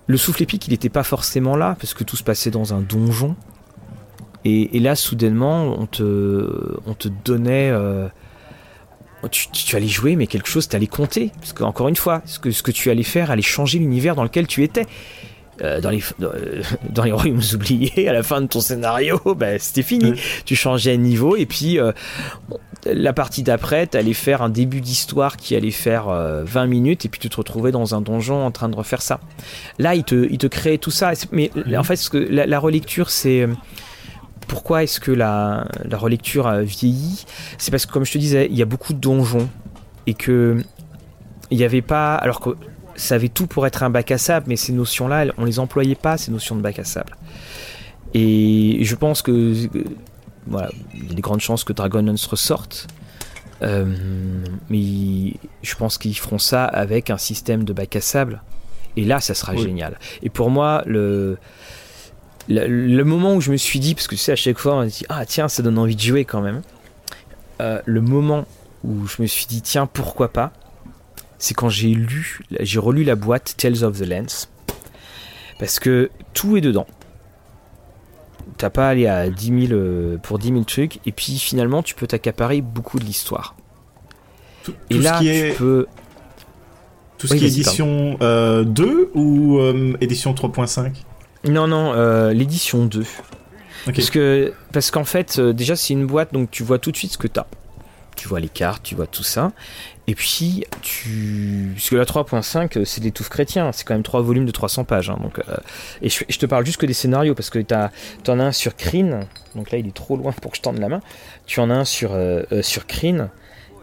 le 0.06 0.16
souffle 0.16 0.42
épique, 0.42 0.66
il 0.66 0.70
n'était 0.70 0.88
pas 0.88 1.02
forcément 1.02 1.56
là 1.56 1.76
parce 1.78 1.94
que 1.94 2.04
tout 2.04 2.16
se 2.16 2.22
passait 2.22 2.50
dans 2.50 2.74
un 2.74 2.80
donjon. 2.80 3.36
Et, 4.44 4.80
là, 4.80 4.96
soudainement, 4.96 5.76
on 5.78 5.84
te, 5.84 6.74
on 6.86 6.94
te 6.94 7.08
donnait. 7.08 7.70
Tu, 9.30 9.48
tu, 9.50 9.74
allais 9.74 9.88
jouer, 9.88 10.14
mais 10.14 10.26
quelque 10.26 10.48
chose 10.48 10.68
t'allais 10.68 10.86
compter. 10.86 11.32
Parce 11.40 11.52
que, 11.52 11.64
encore 11.64 11.88
une 11.88 11.96
fois, 11.96 12.22
ce 12.24 12.38
que, 12.38 12.50
ce 12.50 12.62
que 12.62 12.70
tu 12.70 12.90
allais 12.90 13.02
faire 13.02 13.30
allait 13.30 13.42
changer 13.42 13.78
l'univers 13.78 14.14
dans 14.14 14.22
lequel 14.22 14.46
tu 14.46 14.62
étais. 14.62 14.86
Euh, 15.62 15.80
dans, 15.80 15.90
les, 15.90 16.02
euh, 16.22 16.62
dans, 16.90 17.02
les 17.02 17.12
royaumes 17.12 17.42
oubliés, 17.54 18.08
à 18.08 18.12
la 18.12 18.22
fin 18.22 18.40
de 18.40 18.46
ton 18.46 18.60
scénario, 18.60 19.20
ben, 19.36 19.58
c'était 19.58 19.82
fini. 19.82 20.14
Tu 20.44 20.54
changeais 20.54 20.96
de 20.96 21.02
niveau 21.02 21.36
et 21.36 21.46
puis 21.46 21.80
euh, 21.80 21.92
la 22.86 23.12
partie 23.12 23.42
d'après, 23.42 23.86
tu 23.88 23.96
allais 23.96 24.12
faire 24.12 24.42
un 24.42 24.50
début 24.50 24.80
d'histoire 24.80 25.36
qui 25.36 25.56
allait 25.56 25.72
faire 25.72 26.06
20 26.44 26.66
minutes 26.66 27.04
et 27.04 27.08
puis 27.08 27.20
tu 27.20 27.28
te 27.28 27.36
retrouvais 27.36 27.72
dans 27.72 27.94
un 27.94 28.00
donjon 28.00 28.44
en 28.44 28.50
train 28.50 28.68
de 28.68 28.76
refaire 28.76 29.02
ça. 29.02 29.18
Là, 29.78 29.94
il 29.94 30.04
te, 30.04 30.28
il 30.30 30.38
te 30.38 30.46
crée 30.46 30.78
tout 30.78 30.92
ça. 30.92 31.12
Mais 31.32 31.50
en 31.76 31.82
fait, 31.82 31.96
ce 31.96 32.08
que, 32.08 32.18
la, 32.18 32.58
relecture, 32.58 33.10
c'est 33.10 33.48
pourquoi 34.48 34.82
est-ce 34.82 34.98
que 34.98 35.12
la, 35.12 35.68
la 35.84 35.96
relecture 35.96 36.50
vieillit 36.56 37.24
C'est 37.58 37.70
parce 37.70 37.86
que, 37.86 37.92
comme 37.92 38.04
je 38.04 38.12
te 38.12 38.18
disais, 38.18 38.48
il 38.50 38.56
y 38.56 38.62
a 38.62 38.66
beaucoup 38.66 38.92
de 38.92 38.98
donjons 38.98 39.48
et 40.06 40.14
que 40.14 40.56
il 41.50 41.58
n'y 41.58 41.64
avait 41.64 41.82
pas. 41.82 42.14
Alors 42.16 42.40
que 42.40 42.50
ça 42.96 43.14
avait 43.14 43.28
tout 43.28 43.46
pour 43.46 43.66
être 43.66 43.82
un 43.82 43.90
bac 43.90 44.10
à 44.10 44.18
sable, 44.18 44.46
mais 44.48 44.56
ces 44.56 44.72
notions-là, 44.72 45.26
on 45.38 45.44
les 45.44 45.58
employait 45.60 45.94
pas, 45.94 46.18
ces 46.18 46.32
notions 46.32 46.56
de 46.56 46.60
bac 46.60 46.78
à 46.78 46.84
sable. 46.84 47.16
Et 48.14 48.78
je 48.82 48.94
pense 48.96 49.22
que 49.22 49.54
voilà, 50.46 50.70
il 50.94 51.08
y 51.08 51.12
a 51.12 51.14
des 51.14 51.22
grandes 51.22 51.40
chances 51.40 51.64
que 51.64 51.72
Dragonlance 51.72 52.26
ressorte. 52.26 52.88
Euh, 53.62 53.94
mais 54.70 55.34
je 55.62 55.74
pense 55.76 55.98
qu'ils 55.98 56.16
feront 56.16 56.38
ça 56.38 56.64
avec 56.64 57.10
un 57.10 57.18
système 57.18 57.64
de 57.64 57.72
bac 57.72 57.94
à 57.96 58.00
sable. 58.00 58.42
Et 58.96 59.04
là, 59.04 59.20
ça 59.20 59.34
sera 59.34 59.54
génial. 59.54 59.98
Et 60.22 60.30
pour 60.30 60.50
moi, 60.50 60.82
le, 60.86 61.38
le, 62.48 63.02
moment 63.04 63.34
où 63.34 63.40
je 63.40 63.50
me 63.50 63.56
suis 63.56 63.78
dit, 63.78 63.94
parce 63.94 64.06
que 64.06 64.14
tu 64.14 64.20
sais, 64.20 64.32
à 64.32 64.36
chaque 64.36 64.58
fois, 64.58 64.76
on 64.76 64.84
dit 64.84 65.04
Ah, 65.08 65.26
tiens, 65.26 65.48
ça 65.48 65.62
donne 65.62 65.78
envie 65.78 65.96
de 65.96 66.00
jouer 66.00 66.24
quand 66.24 66.40
même. 66.40 66.62
Euh, 67.60 67.80
le 67.84 68.00
moment 68.00 68.46
où 68.84 69.06
je 69.06 69.20
me 69.20 69.26
suis 69.26 69.46
dit 69.46 69.62
Tiens, 69.62 69.86
pourquoi 69.86 70.32
pas 70.32 70.52
c'est 71.38 71.54
quand 71.54 71.68
j'ai 71.68 71.88
lu, 71.88 72.40
j'ai 72.60 72.78
relu 72.78 73.04
la 73.04 73.14
boîte 73.14 73.54
Tales 73.56 73.84
of 73.84 73.98
the 73.98 74.06
Lens. 74.06 74.48
Parce 75.58 75.78
que 75.78 76.10
tout 76.34 76.56
est 76.56 76.60
dedans. 76.60 76.86
T'as 78.56 78.70
pas 78.70 78.88
à 78.88 78.90
aller 78.90 79.06
à 79.06 79.28
10 79.30 79.68
000, 79.68 79.72
euh, 79.72 80.16
pour 80.18 80.38
10 80.38 80.48
000 80.48 80.62
trucs, 80.64 80.98
et 81.06 81.12
puis 81.12 81.38
finalement 81.38 81.82
tu 81.82 81.94
peux 81.94 82.06
t'accaparer 82.06 82.60
beaucoup 82.60 82.98
de 82.98 83.04
l'histoire. 83.04 83.54
et 84.90 84.98
là, 84.98 85.18
qui 85.18 85.28
est... 85.28 85.52
tu 85.52 85.58
peux. 85.58 85.86
Tout 87.18 87.26
ce 87.26 87.34
qui 87.34 87.44
est 87.44 87.48
édition 87.48 88.16
2 88.20 88.22
euh, 88.22 89.06
ou 89.14 89.58
euh, 89.58 89.96
édition 90.00 90.32
3.5 90.34 90.92
Non, 91.44 91.66
non, 91.66 91.92
l'édition 92.30 92.84
2. 92.84 93.04
Parce 93.86 94.10
que 94.10 94.52
parce 94.72 94.90
qu'en 94.90 95.04
fait, 95.04 95.40
déjà 95.40 95.76
c'est 95.76 95.94
une 95.94 96.06
boîte, 96.06 96.32
donc 96.32 96.50
tu 96.50 96.62
vois 96.62 96.78
tout 96.78 96.92
de 96.92 96.96
suite 96.96 97.12
ce 97.12 97.18
que 97.18 97.28
t'as 97.28 97.46
tu 98.18 98.28
vois 98.28 98.40
les 98.40 98.48
cartes, 98.48 98.82
tu 98.82 98.94
vois 98.94 99.06
tout 99.06 99.22
ça. 99.22 99.52
Et 100.06 100.14
puis, 100.14 100.64
tu. 100.82 101.72
Parce 101.74 101.90
que 101.90 101.96
la 101.96 102.04
3.5, 102.04 102.84
c'est 102.84 103.00
des 103.00 103.12
touffes 103.12 103.28
chrétiens, 103.28 103.70
c'est 103.72 103.84
quand 103.86 103.94
même 103.94 104.02
trois 104.02 104.20
volumes 104.20 104.44
de 104.44 104.50
300 104.50 104.84
pages. 104.84 105.08
Hein, 105.08 105.18
donc, 105.22 105.38
euh, 105.38 105.56
Et 106.02 106.08
je, 106.08 106.38
te 106.38 106.46
parle 106.46 106.66
juste 106.66 106.78
que 106.78 106.86
des 106.86 106.94
scénarios, 106.94 107.34
parce 107.34 107.48
que 107.48 107.60
tu 107.60 107.74
en 107.74 108.40
as 108.40 108.44
un 108.44 108.52
sur 108.52 108.74
Kryn, 108.76 109.20
donc 109.54 109.70
là 109.70 109.78
il 109.78 109.86
est 109.86 109.94
trop 109.94 110.16
loin 110.16 110.32
pour 110.32 110.50
que 110.50 110.56
je 110.56 110.62
tende 110.62 110.78
la 110.78 110.88
main. 110.88 111.00
Tu 111.46 111.60
en 111.60 111.70
as 111.70 111.74
un 111.74 111.84
sur, 111.84 112.12
euh, 112.12 112.42
euh, 112.52 112.62
sur 112.62 112.86
Kryn, 112.86 113.30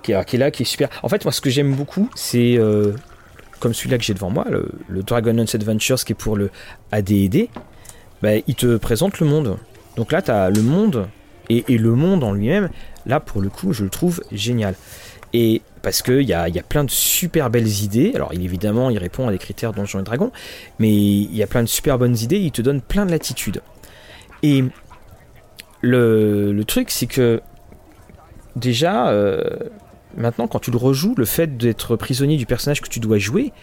qui 0.04 0.12
est, 0.12 0.38
là, 0.38 0.52
qui 0.52 0.64
est 0.64 0.66
super. 0.66 0.90
En 1.02 1.10
fait, 1.10 1.24
moi 1.26 1.32
ce 1.32 1.42
que 1.42 1.50
j'aime 1.50 1.74
beaucoup, 1.74 2.10
c'est. 2.16 2.60
Comme 3.66 3.74
celui-là 3.74 3.98
que 3.98 4.04
j'ai 4.04 4.14
devant 4.14 4.30
moi, 4.30 4.46
le, 4.48 4.70
le 4.88 5.02
Dragonlance 5.02 5.56
Adventures, 5.56 6.06
qui 6.06 6.12
est 6.12 6.16
pour 6.16 6.38
le 6.38 6.52
AD&D, 6.92 7.50
bah, 8.22 8.36
il 8.46 8.54
te 8.54 8.78
présente 8.78 9.20
le 9.20 9.26
monde. 9.26 9.58
Donc 9.96 10.12
là, 10.12 10.22
tu 10.22 10.30
as 10.30 10.52
le 10.52 10.62
monde, 10.62 11.08
et, 11.50 11.64
le 11.68 11.96
monde 11.96 12.24
en 12.24 12.32
lui-même, 12.32 12.70
là 13.08 13.20
pour 13.20 13.42
le 13.42 13.50
coup, 13.50 13.74
je 13.74 13.84
le 13.84 13.90
trouve 13.90 14.22
génial. 14.32 14.76
Et 15.34 15.64
parce 15.82 16.04
qu'il 16.04 16.22
y 16.22 16.34
a, 16.36 16.48
y 16.48 16.60
a 16.60 16.62
plein 16.62 16.84
de 16.84 16.92
super 16.92 17.50
belles 17.50 17.82
idées. 17.82 18.12
Alors 18.14 18.34
évidemment, 18.34 18.92
il 18.92 19.00
répond 19.00 19.28
à 19.28 19.32
des 19.32 19.40
critères 19.40 19.74
Donjons 19.74 20.02
et 20.02 20.04
Dragons, 20.04 20.32
mais 20.78 20.94
il 20.96 21.36
y 21.36 21.42
a 21.42 21.48
plein 21.48 21.64
de 21.64 21.68
super 21.68 21.98
bonnes 21.98 22.16
idées, 22.16 22.38
il 22.38 22.52
te 22.52 22.62
donne 22.62 22.82
plein 22.82 23.08
de 23.08 23.12
latitude. 23.12 23.64
Et 24.44 24.64
le, 25.82 26.54
le 26.54 26.66
truc, 26.66 26.92
c'est 26.92 27.08
que 27.08 27.42
déjà, 28.56 29.10
euh, 29.10 29.42
maintenant, 30.16 30.48
quand 30.48 30.60
tu 30.60 30.72
le 30.72 30.78
rejoues, 30.78 31.16
le 31.18 31.26
fait 31.26 31.58
d'être 31.58 31.96
prisonnier 31.96 32.38
du 32.38 32.46
personnage 32.46 32.82
que 32.82 32.90
tu 32.90 33.00
dois 33.00 33.18
jouer, 33.18 33.54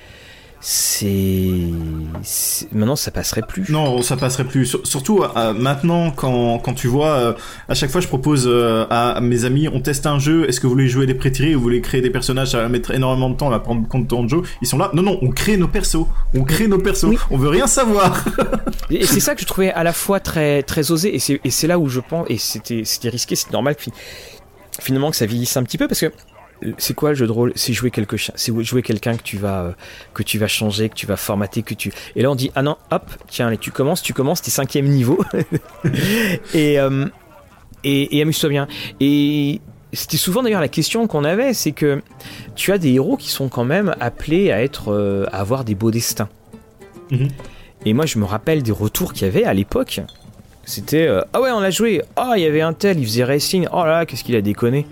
c'est 0.65 1.65
maintenant 2.71 2.95
ça 2.95 3.11
passerait 3.11 3.43
plus. 3.43 3.69
Non, 3.69 4.01
ça 4.01 4.17
passerait 4.17 4.45
plus. 4.45 4.77
Surtout 4.85 5.25
euh, 5.25 5.53
maintenant 5.53 6.13
quand, 6.13 6.61
quand 6.61 6.73
tu 6.75 6.87
vois 6.87 7.09
euh, 7.09 7.33
à 7.69 7.75
chaque 7.75 7.91
fois 7.91 8.01
je 8.01 8.07
propose 8.07 8.45
euh, 8.47 8.87
à, 8.89 9.21
mes 9.21 9.45
amis 9.45 9.67
on 9.67 9.81
teste 9.81 10.07
un 10.07 10.21
jeu, 10.21 10.49
est-ce 10.49 10.61
que 10.61 10.69
vous 10.69 10.75
voulez 10.75 10.87
jouer 10.87 11.07
des 11.07 11.15
pré-tirés 11.15 11.57
ou 11.57 11.59
vous 11.59 11.65
voulez 11.65 11.81
créer 11.81 12.01
des 12.01 12.11
personnages, 12.11 12.53
ça 12.53 12.59
va 12.59 12.69
mettre 12.69 12.93
énormément 12.93 13.29
de 13.29 13.37
temps, 13.37 13.49
on 13.49 13.51
va 13.51 13.59
prendre 13.59 13.89
compte 13.89 14.05
de 14.05 14.09
temps 14.09 14.23
de 14.23 14.29
jeu. 14.29 14.43
Ils 14.63 14.69
sont 14.69 14.79
là. 14.79 14.91
Non 14.95 15.03
non, 15.03 15.19
on 15.21 15.31
crée 15.31 15.57
nos 15.57 15.67
persos. 15.67 16.07
On 16.33 16.45
crée 16.45 16.69
nos 16.69 16.79
persos. 16.79 17.07
On 17.33 17.39
veut 17.39 17.49
rien 17.49 17.67
savoir. 17.67 18.25
et 18.89 19.05
c'est 19.05 19.19
ça 19.19 19.35
que 19.35 19.41
je 19.41 19.47
trouvais 19.47 19.73
à 19.73 19.83
la 19.83 19.93
fois 19.93 20.21
très 20.21 20.63
très 20.63 20.93
osé 20.93 21.17
et 21.17 21.51
c'est 21.51 21.67
là 21.67 21.81
où 21.81 21.89
je 21.89 21.99
pense 21.99 22.27
et 22.31 22.39
c'était 22.39 22.83
c'était 22.85 23.09
risqué, 23.09 23.35
c'est 23.35 23.51
normal 23.51 23.75
finalement 24.81 25.11
que 25.11 25.17
ça 25.17 25.27
vieillisse 25.27 25.57
un 25.57 25.65
petit 25.65 25.77
peu 25.77 25.89
parce 25.89 26.01
que 26.01 26.13
c'est 26.79 26.95
quoi 26.95 27.11
le 27.11 27.15
jeu 27.15 27.27
de 27.27 27.33
rôle? 27.33 27.53
C'est 27.55 27.73
jouer 27.73 27.91
quelque 27.91 28.17
c'est 28.17 28.63
jouer 28.63 28.83
quelqu'un 28.83 29.17
que 29.17 29.23
tu 29.23 29.37
vas 29.39 29.63
euh, 29.63 29.73
que 30.15 30.23
tu 30.23 30.39
vas 30.39 30.49
changer, 30.49 30.89
que 30.89 30.95
tu 30.95 31.07
vas 31.07 31.17
formater, 31.17 31.63
que 31.63 31.75
tu 31.75 31.93
et 32.17 32.23
là 32.23 32.31
on 32.31 32.35
dit 32.35 32.51
ah 32.55 32.63
non 32.63 32.77
hop 32.91 33.11
tiens 33.29 33.49
allez 33.49 33.59
tu 33.59 33.71
commences 33.71 34.03
tu 34.03 34.13
commences 34.13 34.43
t'es 34.43 34.51
cinquième 34.51 34.87
niveau 34.87 35.19
et, 36.55 36.79
euh, 36.79 37.07
et, 37.85 38.17
et 38.17 38.23
amuse-toi 38.23 38.49
bien 38.49 38.69
et 39.01 39.61
c'était 39.93 40.17
souvent 40.17 40.43
d'ailleurs 40.43 40.63
la 40.63 40.69
question 40.69 41.07
qu'on 41.07 41.25
avait, 41.25 41.53
c'est 41.53 41.73
que 41.73 42.01
tu 42.55 42.73
as 42.73 42.79
des 42.79 42.93
héros 42.93 43.19
qui 43.19 43.29
sont 43.29 43.49
quand 43.49 43.65
même 43.65 43.95
appelés 44.01 44.51
à 44.51 44.63
être, 44.63 44.91
euh, 44.91 45.27
à 45.33 45.41
avoir 45.41 45.65
des 45.65 45.75
beaux 45.75 45.91
destins. 45.91 46.31
Mhm. 47.11 47.29
Et 47.85 47.93
moi, 47.93 48.07
je 48.07 48.19
me 48.19 48.25
rappelle 48.25 48.63
des 48.63 48.73
retours 48.73 49.13
qu'il 49.13 49.27
y 49.27 49.31
avait 49.31 49.45
à 49.45 49.53
l'époque. 49.53 50.01
C'était 50.65 51.09
ah 51.33 51.41
ouais, 51.41 51.51
on 51.51 51.61
l'a 51.61 51.71
joué. 51.71 52.01
Ah, 52.17 52.35
il 52.37 52.43
y 52.43 52.47
avait 52.47 52.61
un 52.63 52.73
tel, 52.73 52.99
il 52.99 53.05
faisait 53.05 53.25
racing. 53.25 53.67
Oh 53.73 53.85
là, 53.85 53.99
là, 53.99 54.07
qu'est-ce 54.07 54.25
qu'il 54.25 54.37
a 54.37 54.41
déconné. 54.41 54.87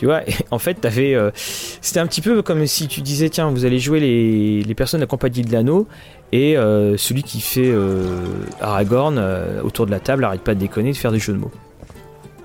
Tu 0.00 0.06
vois, 0.06 0.26
et 0.26 0.32
en 0.50 0.58
fait, 0.58 0.80
t'avais, 0.80 1.14
euh, 1.14 1.30
c'était 1.34 2.00
un 2.00 2.06
petit 2.06 2.22
peu 2.22 2.40
comme 2.40 2.66
si 2.66 2.88
tu 2.88 3.02
disais 3.02 3.28
tiens, 3.28 3.50
vous 3.50 3.66
allez 3.66 3.78
jouer 3.78 4.00
les, 4.00 4.62
les 4.62 4.74
personnes 4.74 5.04
compagnie 5.04 5.42
de 5.42 5.52
l'anneau 5.52 5.86
et 6.32 6.56
euh, 6.56 6.96
celui 6.96 7.22
qui 7.22 7.42
fait 7.42 7.70
euh, 7.70 8.24
Aragorn 8.62 9.22
autour 9.62 9.84
de 9.84 9.90
la 9.90 10.00
table 10.00 10.24
arrête 10.24 10.40
pas 10.40 10.54
de 10.54 10.60
déconner 10.60 10.92
de 10.92 10.96
faire 10.96 11.12
des 11.12 11.18
jeux 11.18 11.34
de 11.34 11.38
mots. 11.38 11.50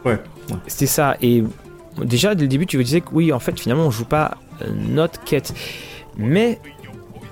Ouais. 0.03 0.19
C'était 0.67 0.85
ça. 0.85 1.15
Et 1.21 1.45
déjà, 1.97 2.35
dès 2.35 2.41
le 2.41 2.49
début, 2.49 2.65
tu 2.65 2.77
me 2.77 2.83
disais 2.83 2.99
que 2.99 3.07
oui, 3.13 3.31
en 3.31 3.39
fait, 3.39 3.57
finalement, 3.57 3.85
on 3.85 3.91
joue 3.91 4.03
pas 4.03 4.37
notre 4.89 5.23
quête. 5.23 5.53
Mais, 6.17 6.59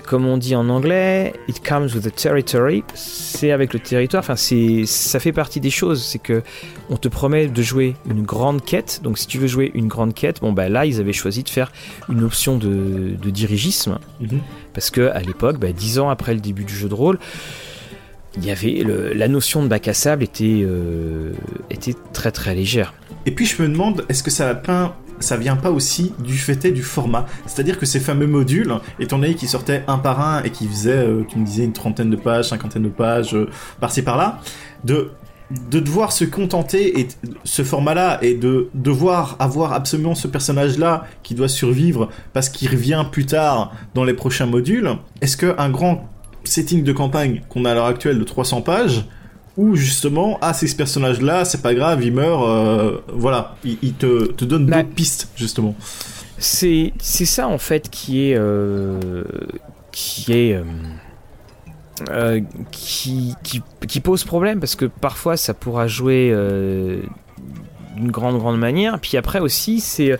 comme 0.06 0.26
on 0.26 0.36
dit 0.36 0.54
en 0.54 0.68
anglais, 0.68 1.32
it 1.48 1.66
comes 1.66 1.88
with 1.94 2.02
the 2.04 2.14
territory. 2.14 2.84
C'est 2.94 3.50
avec 3.50 3.72
le 3.72 3.80
territoire. 3.80 4.20
Enfin, 4.22 4.36
c'est, 4.36 4.84
ça 4.86 5.18
fait 5.20 5.32
partie 5.32 5.60
des 5.60 5.70
choses. 5.70 6.02
C'est 6.04 6.18
que 6.18 6.42
on 6.90 6.96
te 6.96 7.08
promet 7.08 7.46
de 7.48 7.62
jouer 7.62 7.96
une 8.08 8.22
grande 8.22 8.64
quête. 8.64 9.00
Donc, 9.02 9.18
si 9.18 9.26
tu 9.26 9.38
veux 9.38 9.46
jouer 9.46 9.70
une 9.74 9.88
grande 9.88 10.14
quête, 10.14 10.40
bon, 10.40 10.52
bah 10.52 10.68
là, 10.68 10.86
ils 10.86 11.00
avaient 11.00 11.12
choisi 11.12 11.42
de 11.42 11.48
faire 11.48 11.72
une 12.08 12.22
option 12.24 12.56
de, 12.58 13.16
de 13.20 13.30
dirigisme. 13.30 13.98
Mhm. 14.20 14.40
Parce 14.72 14.90
que 14.90 15.08
à 15.10 15.20
l'époque, 15.20 15.58
bah, 15.58 15.72
dix 15.72 15.98
ans 15.98 16.08
après 16.10 16.34
le 16.34 16.40
début 16.40 16.64
du 16.64 16.74
jeu 16.74 16.88
de 16.88 16.94
rôle, 16.94 17.18
il 18.36 18.44
y 18.44 18.50
avait 18.50 18.82
le- 18.84 19.12
la 19.12 19.28
notion 19.28 19.62
de 19.62 19.68
bac 19.68 19.86
à 19.86 19.94
sable 19.94 20.24
était, 20.24 20.60
euh, 20.64 21.32
était 21.70 21.94
très 22.12 22.32
très 22.32 22.54
légère. 22.54 22.92
Et 23.26 23.30
puis 23.30 23.46
je 23.46 23.62
me 23.62 23.68
demande, 23.68 24.04
est-ce 24.08 24.22
que 24.24 24.30
ça 24.30 24.44
va 24.46 24.54
pas 24.56 24.96
ça 25.20 25.36
vient 25.36 25.56
pas 25.56 25.70
aussi 25.70 26.12
du 26.18 26.36
fait 26.36 26.70
du 26.70 26.82
format. 26.82 27.26
C'est-à-dire 27.46 27.78
que 27.78 27.86
ces 27.86 28.00
fameux 28.00 28.26
modules, 28.26 28.74
étant 28.98 29.18
donné 29.18 29.34
qu'ils 29.34 29.48
sortaient 29.48 29.84
un 29.86 29.98
par 29.98 30.20
un 30.20 30.42
et 30.42 30.50
qui 30.50 30.66
faisaient, 30.66 30.92
euh, 30.92 31.24
tu 31.28 31.38
me 31.38 31.44
disais, 31.44 31.64
une 31.64 31.72
trentaine 31.72 32.10
de 32.10 32.16
pages, 32.16 32.48
cinquantaine 32.48 32.84
de 32.84 32.88
pages, 32.88 33.34
euh, 33.34 33.48
par-ci 33.80 34.02
par-là, 34.02 34.40
de 34.84 35.10
de 35.70 35.78
devoir 35.78 36.10
se 36.10 36.24
contenter 36.24 37.00
et 37.00 37.08
ce 37.44 37.62
format-là 37.62 38.18
et 38.22 38.34
de 38.34 38.70
devoir 38.72 39.36
avoir 39.38 39.74
absolument 39.74 40.14
ce 40.14 40.26
personnage-là 40.26 41.04
qui 41.22 41.34
doit 41.34 41.48
survivre 41.48 42.08
parce 42.32 42.48
qu'il 42.48 42.70
revient 42.70 43.04
plus 43.12 43.26
tard 43.26 43.72
dans 43.94 44.04
les 44.04 44.14
prochains 44.14 44.46
modules. 44.46 44.90
Est-ce 45.20 45.36
que 45.36 45.54
un 45.58 45.68
grand 45.68 46.08
setting 46.44 46.82
de 46.82 46.92
campagne 46.92 47.42
qu'on 47.50 47.66
a 47.66 47.72
à 47.72 47.74
l'heure 47.74 47.86
actuelle 47.86 48.18
de 48.18 48.24
300 48.24 48.62
pages 48.62 49.04
ou 49.56 49.76
justement 49.76 50.38
ah 50.42 50.52
c'est 50.52 50.66
ce 50.66 50.74
personnage 50.76 51.20
là 51.20 51.44
c'est 51.44 51.62
pas 51.62 51.74
grave 51.74 52.02
il 52.04 52.12
meurt 52.12 52.42
euh, 52.48 52.98
voilà. 53.12 53.56
Il, 53.64 53.94
te, 53.94 54.26
te 54.32 54.44
donne 54.44 54.66
Bah, 54.66 54.82
d'autres 54.82 54.94
pistes 54.94 55.28
justement. 55.36 55.74
C'est 56.38 56.92
c'est 56.98 57.24
ça 57.26 57.46
en 57.48 57.58
fait 57.58 57.88
qui 57.90 58.30
est 58.30 58.36
euh, 58.36 59.22
qui 59.92 60.32
est 60.32 60.60
euh, 62.10 62.40
qui, 62.72 63.34
qui, 63.44 63.62
qui 63.86 64.00
pose 64.00 64.24
problème 64.24 64.58
parce 64.58 64.74
que 64.74 64.86
parfois 64.86 65.36
ça 65.36 65.54
pourra 65.54 65.86
jouer 65.86 66.30
d'une 67.96 68.10
grande 68.10 68.38
grande 68.38 68.58
manière. 68.58 68.98
Puis 68.98 69.16
après 69.16 69.38
aussi 69.38 69.78
c'est 69.80 70.18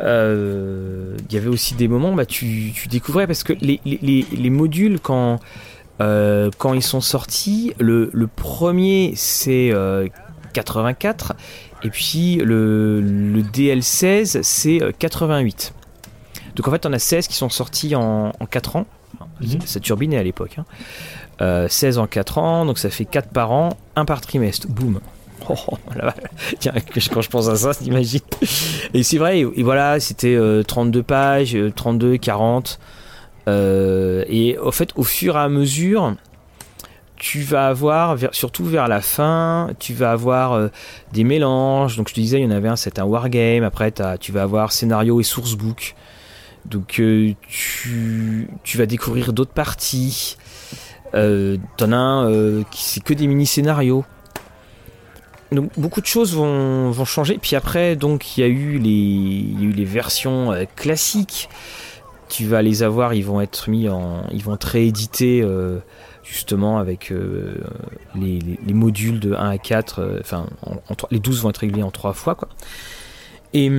euh, 0.00 1.16
il 1.28 1.34
y 1.34 1.38
avait 1.38 1.48
aussi 1.48 1.74
des 1.74 1.88
moments 1.88 2.14
bah 2.14 2.26
tu, 2.26 2.72
tu 2.74 2.88
découvrais 2.88 3.26
parce 3.26 3.42
que 3.44 3.52
les, 3.60 3.80
les- 3.84 4.26
les 4.32 4.50
modules 4.50 4.98
quand 5.00 5.38
euh, 6.00 6.50
quand 6.58 6.74
ils 6.74 6.82
sont 6.82 7.00
sortis 7.00 7.72
le, 7.78 8.10
le 8.12 8.26
premier 8.26 9.12
c'est 9.16 9.70
euh, 9.72 10.08
84 10.52 11.34
et 11.82 11.90
puis 11.90 12.36
le, 12.36 13.00
le 13.00 13.42
DL16 13.42 14.42
c'est 14.42 14.82
euh, 14.82 14.92
88 14.98 15.74
donc 16.56 16.68
en 16.68 16.70
fait 16.70 16.86
on 16.86 16.92
a 16.92 16.98
16 16.98 17.28
qui 17.28 17.34
sont 17.36 17.48
sortis 17.48 17.94
en, 17.94 18.32
en 18.38 18.46
4 18.46 18.76
ans 18.76 18.86
Mhm. 19.40 19.60
ça 19.64 19.80
turbinait 19.80 20.18
à 20.18 20.22
l'époque 20.22 20.56
hein. 20.58 20.64
Euh, 21.40 21.66
16 21.68 21.98
en 21.98 22.06
4 22.06 22.38
ans 22.38 22.66
donc 22.66 22.78
ça 22.78 22.90
fait 22.90 23.04
4 23.04 23.30
par 23.30 23.52
an 23.52 23.70
1 23.96 24.04
par 24.04 24.20
trimestre 24.20 24.68
boum 24.68 25.00
Oh, 25.48 25.54
oh. 25.70 25.76
Tiens, 26.58 26.72
quand 27.12 27.20
je 27.20 27.30
pense 27.30 27.48
à 27.48 27.56
ça, 27.56 27.72
t'imagines 27.74 28.20
Et 28.92 29.02
c'est 29.02 29.18
vrai, 29.18 29.38
et 29.40 29.62
voilà, 29.62 30.00
c'était 30.00 30.34
euh, 30.34 30.62
32 30.64 31.02
pages, 31.02 31.54
euh, 31.54 31.70
32, 31.74 32.16
40. 32.18 32.78
Euh, 33.48 34.24
et 34.28 34.58
au 34.58 34.70
fait, 34.70 34.90
au 34.96 35.04
fur 35.04 35.36
et 35.36 35.40
à 35.40 35.48
mesure, 35.48 36.14
tu 37.16 37.40
vas 37.40 37.68
avoir, 37.68 38.16
surtout 38.32 38.64
vers 38.64 38.88
la 38.88 39.00
fin, 39.00 39.70
tu 39.78 39.94
vas 39.94 40.12
avoir 40.12 40.52
euh, 40.52 40.68
des 41.12 41.24
mélanges. 41.24 41.96
Donc 41.96 42.08
je 42.08 42.14
te 42.14 42.20
disais, 42.20 42.38
il 42.40 42.44
y 42.44 42.46
en 42.46 42.50
avait 42.50 42.68
un, 42.68 42.76
c'était 42.76 43.00
un 43.00 43.04
wargame. 43.04 43.64
Après, 43.64 43.92
tu 44.20 44.32
vas 44.32 44.42
avoir 44.42 44.72
scénario 44.72 45.20
et 45.20 45.24
sourcebook. 45.24 45.94
Donc 46.66 47.00
euh, 47.00 47.32
tu, 47.48 48.48
vas 48.74 48.86
découvrir 48.86 49.32
d'autres 49.32 49.52
parties. 49.52 50.36
T'en 51.12 51.92
as 51.92 51.96
un 51.96 52.62
qui 52.64 52.82
c'est 52.82 53.02
que 53.02 53.14
des 53.14 53.26
mini-scénarios. 53.26 54.04
Donc 55.50 55.70
beaucoup 55.78 56.02
de 56.02 56.06
choses 56.06 56.34
vont, 56.34 56.92
changer. 57.06 57.38
Puis 57.40 57.56
après, 57.56 57.96
donc 57.96 58.36
il 58.36 58.42
y 58.42 58.44
a 58.44 58.48
eu 58.48 58.78
les, 58.78 59.84
versions 59.86 60.52
classiques. 60.76 61.48
Tu 62.28 62.46
vas 62.46 62.62
les 62.62 62.82
avoir, 62.82 63.14
ils 63.14 63.24
vont 63.24 63.40
être 63.40 63.68
mis 63.70 63.88
en, 63.88 64.24
ils 64.32 64.42
vont 64.44 64.54
être 64.54 64.64
réédités 64.64 65.40
euh, 65.42 65.78
justement 66.22 66.78
avec 66.78 67.10
euh, 67.10 67.56
les, 68.14 68.38
les- 68.38 68.58
les 68.64 68.74
modules 68.74 69.18
de 69.18 69.32
1 69.34 69.50
à 69.50 69.58
4. 69.58 70.00
euh, 70.00 70.18
Enfin, 70.20 70.46
les 71.10 71.18
12 71.20 71.42
vont 71.42 71.50
être 71.50 71.58
réglés 71.58 71.82
en 71.82 71.90
3 71.90 72.12
fois 72.12 72.34
quoi. 72.34 72.48
Et, 73.54 73.70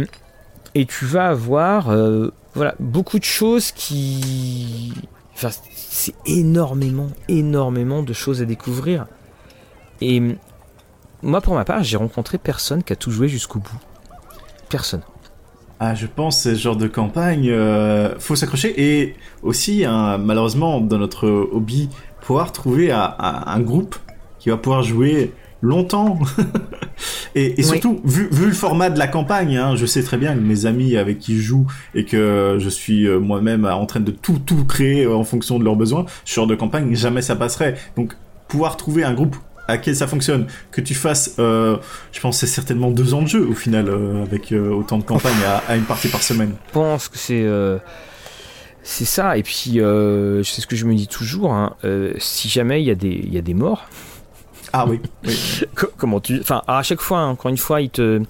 et 0.76 0.86
tu 0.86 1.06
vas 1.06 1.28
avoir 1.28 1.96
voilà 2.56 2.74
beaucoup 2.80 3.20
de 3.20 3.24
choses 3.24 3.72
qui, 3.72 4.94
enfin 5.36 5.50
c'est 5.74 6.16
énormément, 6.26 7.10
énormément 7.28 8.02
de 8.04 8.14
choses 8.14 8.42
à 8.42 8.46
découvrir. 8.46 9.06
Et 10.02 10.22
moi, 11.22 11.42
pour 11.42 11.54
ma 11.54 11.66
part, 11.66 11.84
j'ai 11.84 11.98
rencontré 11.98 12.38
personne 12.38 12.82
qui 12.84 12.94
a 12.94 12.96
tout 12.96 13.12
joué 13.12 13.28
jusqu'au 13.28 13.60
bout. 13.60 13.80
Personne. 14.70 15.02
Ah 15.80 15.96
je 15.96 16.08
pense 16.08 16.44
ce 16.44 16.56
genre 16.56 16.76
de 16.76 16.88
campagne 16.88 17.50
euh, 17.50 18.14
faut 18.20 18.36
s'accrocher. 18.36 18.74
Et 18.78 19.16
aussi 19.44 19.86
hein, 19.86 20.18
malheureusement 20.18 20.82
dans 20.82 20.98
notre 20.98 21.28
hobby 21.30 21.90
pouvoir 22.22 22.52
trouver 22.52 22.92
un, 22.92 23.60
groupe 23.62 23.96
qui 24.40 24.50
va 24.50 24.58
pouvoir 24.58 24.84
jouer 24.84 25.32
longtemps. 25.62 26.20
Et, 27.36 27.52
et 27.52 27.56
Oui. 27.58 27.64
surtout 27.64 28.02
vu, 28.04 28.28
vu 28.32 28.48
le 28.48 28.52
format 28.54 28.90
de 28.90 28.98
la 29.00 29.08
campagne 29.08 29.56
hein, 29.56 29.76
je 29.76 29.86
sais 29.86 30.04
très 30.04 30.18
bien 30.18 30.34
que 30.34 30.40
mes 30.40 30.66
amis 30.66 30.98
avec 30.98 31.20
qui 31.20 31.38
je 31.38 31.42
joue 31.42 31.68
et 31.96 32.04
que 32.04 32.58
je 32.60 32.70
suis 32.70 33.08
euh, 33.08 33.20
moi-même 33.20 33.66
en 33.66 33.86
train 33.86 34.00
de 34.02 34.12
tout 34.12 34.40
tout 34.46 34.66
créer 34.66 35.06
en 35.08 35.24
fonction 35.24 35.60
de 35.60 35.64
leurs 35.64 35.76
besoins 35.76 36.06
ce 36.26 36.34
genre 36.36 36.48
de 36.48 36.56
campagne 36.56 36.94
jamais 36.96 37.22
ça 37.22 37.36
passerait. 37.36 37.76
Donc 37.96 38.16
pouvoir 38.50 38.76
trouver 38.78 39.04
un 39.04 39.14
groupe 39.14 39.38
quel 39.78 39.96
ça 39.96 40.08
fonctionne 40.08 40.48
que 40.72 40.82
tu 40.82 40.96
fasses 40.96 41.36
euh, 41.40 41.78
je 42.12 42.20
pense 42.20 42.40
c'est 42.40 42.48
certainement 42.48 42.90
deux 42.92 43.14
ans 43.14 43.22
de 43.22 43.28
jeu 43.28 43.46
au 43.48 43.54
final 43.54 43.88
euh, 43.90 44.24
avec 44.24 44.52
euh, 44.52 44.70
autant 44.72 44.98
de 44.98 45.04
campagnes 45.04 45.44
à, 45.46 45.58
à 45.72 45.76
une 45.76 45.84
partie 45.84 46.08
par 46.08 46.24
semaine 46.24 46.56
Je 46.68 46.74
pense 46.74 47.08
que 47.08 47.18
c'est. 47.18 47.46
c'est 48.84 49.06
ça. 49.06 49.38
Et 49.38 49.44
puis, 49.44 49.80
c'est 50.44 50.62
ce 50.62 50.68
que 50.68 50.76
je 50.76 50.86
me 50.86 50.96
dis 50.96 51.08
toujours. 51.08 51.54
hein, 51.54 51.76
si 52.18 52.50
jamais 52.50 52.82
il 52.82 52.88
y, 52.88 52.92
a 52.92 52.96
des- 52.96 53.28
y 53.30 53.38
a 53.38 53.42
des 53.42 53.54
morts, 53.54 53.86
ah 54.74 54.86
oui, 54.88 55.00
oui. 55.26 55.38
Co- 55.76 55.90
Comment 55.98 56.20
tu. 56.20 56.40
Enfin, 56.40 56.62
à 56.68 56.84
chaque 56.84 57.02
fois, 57.02 57.20
hein, 57.20 57.30
encore 57.30 57.50
une 57.50 57.58
fois, 57.58 57.82
il 57.82 57.90
te... 57.90 58.22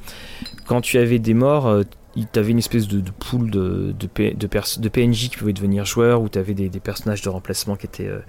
quand 0.67 0.79
tu 0.81 0.97
avais 0.97 1.19
des 1.19 1.33
morts, 1.33 1.67
euh, 1.67 1.83
il 2.15 2.27
t'avait 2.27 2.51
une 2.51 2.57
espèce 2.59 2.87
de, 2.87 2.99
de 3.01 3.11
pool 3.11 3.51
de, 3.51 3.93
de, 3.97 4.07
P- 4.07 4.33
de, 4.33 4.47
pers- 4.47 4.79
de 4.79 4.89
PNJ 4.89 5.29
qui 5.29 5.37
pouvaient 5.37 5.53
devenir 5.53 5.85
joueurs, 5.85 6.21
ou 6.21 6.29
tu 6.29 6.39
avais 6.39 6.53
des, 6.53 6.69
des 6.69 6.79
personnages 6.79 7.21
de 7.21 7.29
remplacement 7.29 7.75
qui 7.75 7.85
étaient, 7.87 8.07
euh, 8.07 8.19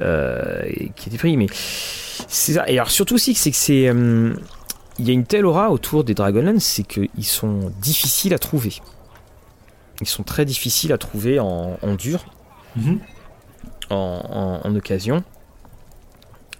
euh, 0.00 0.62
qui 0.96 1.08
étaient 1.08 1.18
pris. 1.18 1.36
Mais 1.36 1.46
c'est 1.52 2.54
ça. 2.54 2.64
Et 2.68 2.72
alors, 2.78 2.90
surtout 2.90 3.14
aussi, 3.14 3.34
c'est 3.34 3.50
que 3.50 3.56
c'est. 3.56 3.88
euh, 3.88 4.34
il 4.98 5.06
y 5.06 5.10
a 5.10 5.14
une 5.14 5.24
telle 5.24 5.46
aura 5.46 5.70
autour 5.70 6.04
des 6.04 6.14
Dragonlance, 6.14 6.64
c'est 6.64 6.82
qu'ils 6.82 7.08
sont 7.24 7.72
difficiles 7.80 8.34
à 8.34 8.38
trouver. 8.38 8.74
Ils 10.02 10.06
sont 10.08 10.22
très 10.22 10.44
difficiles 10.44 10.92
à 10.92 10.98
trouver 10.98 11.40
en, 11.40 11.78
en 11.82 11.94
dur 11.94 12.24
Mhm. 12.76 12.98
en, 13.90 14.60
en- 14.64 14.68
en 14.68 14.76
occasion. 14.76 15.24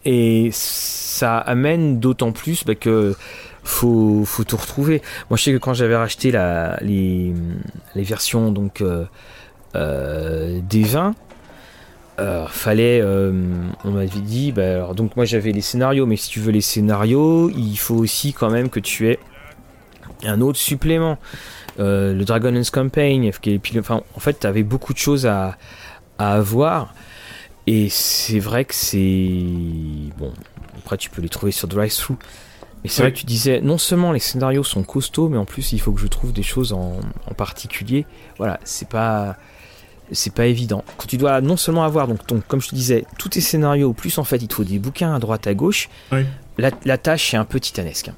Et 0.04 0.48
ça 0.52 1.36
amène 1.38 2.00
d'autant 2.00 2.32
plus 2.32 2.64
bah, 2.64 2.74
que 2.74 3.14
faut, 3.62 4.24
faut 4.24 4.44
tout 4.44 4.56
retrouver. 4.56 5.02
Moi, 5.28 5.36
je 5.36 5.44
sais 5.44 5.52
que 5.52 5.58
quand 5.58 5.74
j'avais 5.74 5.96
racheté 5.96 6.30
la, 6.30 6.78
les, 6.80 7.34
les 7.94 8.02
versions 8.02 8.50
donc 8.50 8.80
euh, 8.80 9.04
euh, 9.76 10.60
des 10.68 10.82
vins, 10.84 11.14
euh, 12.20 12.46
fallait, 12.46 13.00
euh, 13.00 13.32
on 13.84 13.92
m'avait 13.92 14.20
dit, 14.20 14.52
bah, 14.52 14.74
alors, 14.74 14.94
donc 14.94 15.16
moi 15.16 15.24
j'avais 15.24 15.52
les 15.52 15.60
scénarios, 15.62 16.06
mais 16.06 16.16
si 16.16 16.28
tu 16.28 16.40
veux 16.40 16.52
les 16.52 16.60
scénarios, 16.60 17.50
il 17.50 17.76
faut 17.76 17.96
aussi 17.96 18.32
quand 18.32 18.50
même 18.50 18.68
que 18.68 18.80
tu 18.80 19.08
aies 19.08 19.18
un 20.24 20.40
autre 20.40 20.58
supplément. 20.58 21.18
Euh, 21.78 22.12
le 22.12 22.24
Dragon's 22.24 22.70
Campaign, 22.70 23.30
enfin, 23.78 24.02
en 24.14 24.20
fait, 24.20 24.40
tu 24.40 24.46
avais 24.46 24.62
beaucoup 24.62 24.92
de 24.92 24.98
choses 24.98 25.24
à, 25.24 25.56
à 26.18 26.34
avoir. 26.34 26.94
Et 27.66 27.88
c'est 27.88 28.38
vrai 28.40 28.64
que 28.64 28.74
c'est. 28.74 29.44
Bon, 30.18 30.32
après, 30.78 30.98
tu 30.98 31.08
peux 31.08 31.22
les 31.22 31.28
trouver 31.28 31.52
sur 31.52 31.68
DriveThru. 31.68 32.16
Et 32.84 32.88
c'est 32.88 33.02
vrai 33.02 33.12
que 33.12 33.18
tu 33.18 33.26
disais, 33.26 33.60
non 33.60 33.76
seulement 33.76 34.12
les 34.12 34.20
scénarios 34.20 34.64
sont 34.64 34.82
costauds, 34.82 35.28
mais 35.28 35.36
en 35.36 35.44
plus 35.44 35.72
il 35.72 35.80
faut 35.80 35.92
que 35.92 36.00
je 36.00 36.06
trouve 36.06 36.32
des 36.32 36.42
choses 36.42 36.72
en, 36.72 36.98
en 37.26 37.34
particulier. 37.34 38.06
Voilà, 38.38 38.58
c'est 38.64 38.88
pas 38.88 39.36
c'est 40.12 40.32
pas 40.34 40.46
évident. 40.46 40.84
Quand 40.96 41.06
tu 41.06 41.16
dois 41.16 41.40
non 41.40 41.56
seulement 41.56 41.84
avoir, 41.84 42.08
donc 42.08 42.26
ton, 42.26 42.42
comme 42.46 42.60
je 42.60 42.68
te 42.68 42.74
disais, 42.74 43.04
tous 43.18 43.28
tes 43.30 43.40
scénarios, 43.40 43.92
plus 43.92 44.16
en 44.18 44.24
fait 44.24 44.36
il 44.38 44.48
te 44.48 44.54
faut 44.54 44.64
des 44.64 44.78
bouquins 44.78 45.14
à 45.14 45.18
droite 45.18 45.46
à 45.46 45.54
gauche, 45.54 45.88
Oui. 46.12 46.24
la, 46.58 46.70
la 46.84 46.98
tâche 46.98 47.34
est 47.34 47.36
un 47.36 47.44
peu 47.44 47.60
titanesque. 47.60 48.10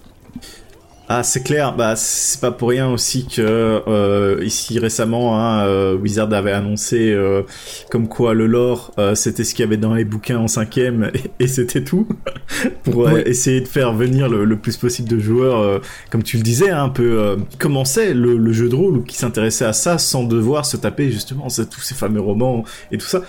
Ah, 1.15 1.23
c'est 1.23 1.43
clair. 1.43 1.77
Bah, 1.77 1.95
c'est 1.95 2.41
pas 2.41 2.51
pour 2.51 2.71
rien 2.71 2.89
aussi 2.89 3.27
que 3.27 3.43
euh, 3.87 4.43
ici 4.43 4.79
récemment, 4.79 5.39
hein, 5.39 5.67
euh, 5.67 5.95
Wizard 5.95 6.33
avait 6.33 6.53
annoncé 6.53 7.13
euh, 7.13 7.43
comme 7.91 8.09
quoi 8.09 8.33
le 8.33 8.47
lore, 8.47 8.95
c'était 9.15 9.45
ce 9.45 9.55
qu'il 9.55 9.63
y 9.63 9.67
avait 9.69 9.77
dans 9.77 9.93
les 9.93 10.07
bouquins 10.07 10.39
en 10.39 10.49
cinquième 10.49 11.11
et, 11.39 11.45
et 11.45 11.49
c'était 11.49 11.85
tout 11.85 12.09
pour 12.85 13.11
essayer 13.11 13.61
de 13.61 13.69
faire 13.69 13.93
venir 13.93 14.31
le, 14.31 14.47
le 14.47 14.57
plus 14.57 14.79
possible 14.79 15.07
de 15.07 15.19
joueurs, 15.19 15.83
comme 16.11 16.23
tu 16.23 16.39
le 16.39 16.43
disais, 16.43 16.71
hein, 16.71 16.85
un 16.85 16.89
peu 16.89 17.37
qui 17.51 17.59
commençait 17.59 18.15
le, 18.15 18.39
le 18.39 18.53
jeu 18.55 18.71
de 18.71 18.75
rôle 18.75 18.97
ou 18.97 19.03
qui 19.03 19.17
s'intéressait 19.17 19.67
à 19.67 19.75
ça 19.75 19.99
sans 19.99 20.25
devoir 20.25 20.65
se 20.65 20.79
taper 20.79 21.11
justement 21.11 21.49
tous 21.49 21.81
ces 21.83 21.95
fameux 21.95 22.23
romans 22.23 22.65
et 22.91 22.97
tout 22.97 23.07
ça. 23.07 23.21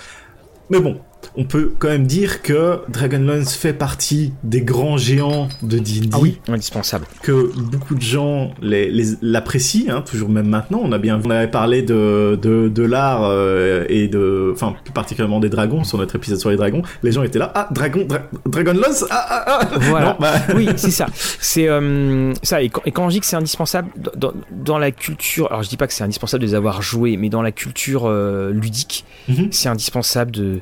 Mais 0.70 0.80
bon, 0.80 1.02
on 1.36 1.46
peut 1.46 1.74
quand 1.80 1.88
même 1.90 2.06
dire 2.08 2.42
que 2.42 2.80
Dragonlance 2.90 3.56
fait 3.56 3.74
partie 3.74 4.34
des 4.44 4.62
grands 4.62 4.98
géants 4.98 5.48
de 5.62 5.78
D&D 5.80 6.10
Ah 6.14 6.18
oui, 6.20 6.40
indispensable. 6.48 7.06
que 7.22 7.52
beaucoup 7.60 7.96
de 7.96 8.02
gens 8.02 8.52
les- 8.62 8.90
les- 8.92 9.16
l'apprécient, 9.22 9.96
hein, 9.96 10.02
toujours 10.02 10.30
même 10.30 10.48
maintenant. 10.48 10.82
On 10.84 10.92
a 10.92 10.98
bien, 10.98 11.20
on 11.24 11.30
avait 11.30 11.48
parlé 11.50 11.82
de 11.82 12.38
de, 12.42 12.70
de 12.70 12.84
l'art 12.84 13.24
euh, 13.24 13.86
et 13.90 14.08
de, 14.08 14.52
enfin 14.54 14.76
plus 14.84 14.94
particulièrement 14.94 15.40
des 15.40 15.50
dragons 15.50 15.84
sur 15.84 15.98
notre 15.98 16.16
épisode 16.16 16.40
sur 16.40 16.50
les 16.50 16.58
dragons. 16.58 16.82
Les 17.04 17.12
gens 17.12 17.24
étaient 17.24 17.40
là, 17.40 17.52
ah 17.56 17.68
dragon, 17.72 18.06
dra 18.06 18.20
Dragonlance, 18.46 19.06
ah 19.10 19.26
ah 19.30 19.44
ah. 19.48 19.70
Voilà. 19.82 20.06
Non, 20.12 20.16
bah, 20.20 20.34
oui, 20.56 20.68
c'est 20.76 20.92
ça. 20.92 21.08
C'est 21.40 21.68
euh, 21.68 22.34
ça. 22.44 22.62
Et 22.62 22.70
quand, 22.70 22.82
et 22.86 22.92
quand 22.92 23.10
je 23.10 23.14
dis 23.16 23.20
que 23.20 23.26
c'est 23.26 23.36
indispensable 23.36 23.90
dans, 23.98 24.12
dans- 24.16 24.34
dans 24.52 24.78
la 24.78 24.92
culture, 24.92 25.48
alors 25.52 25.64
je 25.64 25.70
dis 25.70 25.78
pas 25.78 25.88
que 25.88 25.94
c'est 25.94 26.04
indispensable 26.04 26.42
de 26.44 26.48
les 26.48 26.56
avoir 26.56 26.82
joués, 26.82 27.18
mais 27.18 27.30
dans 27.30 27.42
la 27.42 27.52
culture 27.52 28.04
euh, 28.06 28.52
ludique, 28.52 29.06
Mhm. 29.30 29.48
c'est 29.52 29.70
indispensable 29.70 30.32
de 30.32 30.60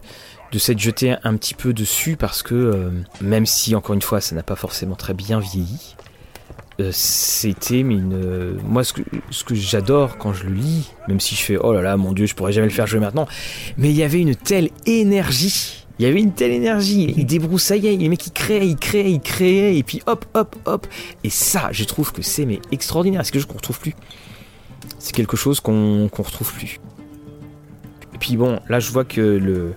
de 0.52 0.60
s'être 0.60 0.80
jeté 0.80 1.16
un 1.24 1.36
petit 1.38 1.54
peu 1.54 1.74
dessus 1.74 2.18
parce 2.18 2.44
que 2.44 2.56
euh, 2.56 2.90
même 3.22 3.46
si 3.46 3.74
encore 3.76 3.96
une 3.96 4.02
fois 4.02 4.20
ça 4.22 4.36
n'a 4.36 4.44
pas 4.44 4.56
forcément 4.56 4.96
très 4.96 5.14
bien 5.14 5.40
vieilli, 5.40 5.96
euh, 6.80 6.90
c'était 6.94 7.84
mais 7.84 7.96
une 7.96 8.14
euh, 8.14 8.58
moi 8.66 8.84
ce 8.84 8.94
que 8.94 9.56
j'adore 9.56 10.18
quand 10.18 10.34
je 10.34 10.46
le 10.46 10.54
lis, 10.54 10.92
même 11.08 11.20
si 11.20 11.36
je 11.36 11.42
fais 11.42 11.58
oh 11.58 11.74
là 11.74 11.82
là 11.82 11.96
mon 11.98 12.12
dieu 12.12 12.26
je 12.26 12.36
pourrais 12.36 12.52
jamais 12.52 12.68
le 12.68 12.74
faire 12.74 12.88
jouer 12.88 13.00
maintenant, 13.00 13.28
mais 13.78 13.90
il 13.90 13.96
y 13.96 14.04
avait 14.04 14.20
une 14.20 14.36
telle 14.36 14.70
énergie. 14.86 15.78
Il 16.00 16.06
y 16.06 16.08
avait 16.08 16.22
une 16.22 16.34
telle 16.34 16.52
énergie, 16.52 17.14
il 17.16 17.28
débroussaillait, 17.28 17.96
les 17.96 18.10
mecs 18.10 18.26
ils 18.26 18.32
créaient, 18.32 18.68
ils 18.68 18.76
créaient, 18.76 19.12
ils 19.12 19.22
créaient, 19.22 19.78
et 19.78 19.84
puis 19.84 20.02
hop, 20.08 20.26
hop, 20.34 20.56
hop. 20.66 20.88
Et 21.24 21.30
ça, 21.30 21.70
je 21.72 21.84
trouve 21.84 22.12
que 22.12 22.24
c'est 22.24 22.46
mais 22.46 22.60
extraordinaire, 22.72 23.24
c'est 23.24 23.32
quelque 23.32 23.42
chose 23.42 23.52
qu'on 23.52 23.58
retrouve 23.58 23.80
plus. 23.80 23.96
C'est 24.98 25.14
quelque 25.14 25.38
chose 25.38 25.60
qu'on 25.60 26.10
retrouve 26.12 26.52
plus. 26.54 26.80
Et 28.16 28.18
puis 28.18 28.36
bon, 28.36 28.60
là 28.68 28.80
je 28.80 28.90
vois 28.90 29.06
que 29.06 29.22
le, 29.22 29.76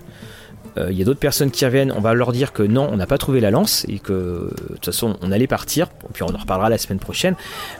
il 0.77 0.97
y 0.97 1.01
a 1.01 1.05
d'autres 1.05 1.19
personnes 1.19 1.51
qui 1.51 1.65
reviennent, 1.65 1.91
on 1.91 2.01
va 2.01 2.13
leur 2.13 2.31
dire 2.31 2.51
que 2.51 2.63
non, 2.63 2.89
on 2.91 2.97
n'a 2.97 3.07
pas 3.07 3.17
trouvé 3.17 3.39
la 3.39 3.51
lance 3.51 3.85
et 3.87 3.99
que 3.99 4.13
euh, 4.13 4.49
de 4.69 4.73
toute 4.75 4.85
façon 4.85 5.17
on 5.21 5.31
allait 5.31 5.47
partir, 5.47 5.89
puis 6.13 6.23
on 6.23 6.33
en 6.33 6.37
reparlera 6.37 6.69
la 6.69 6.77
semaine 6.77 6.99
prochaine. 6.99 7.35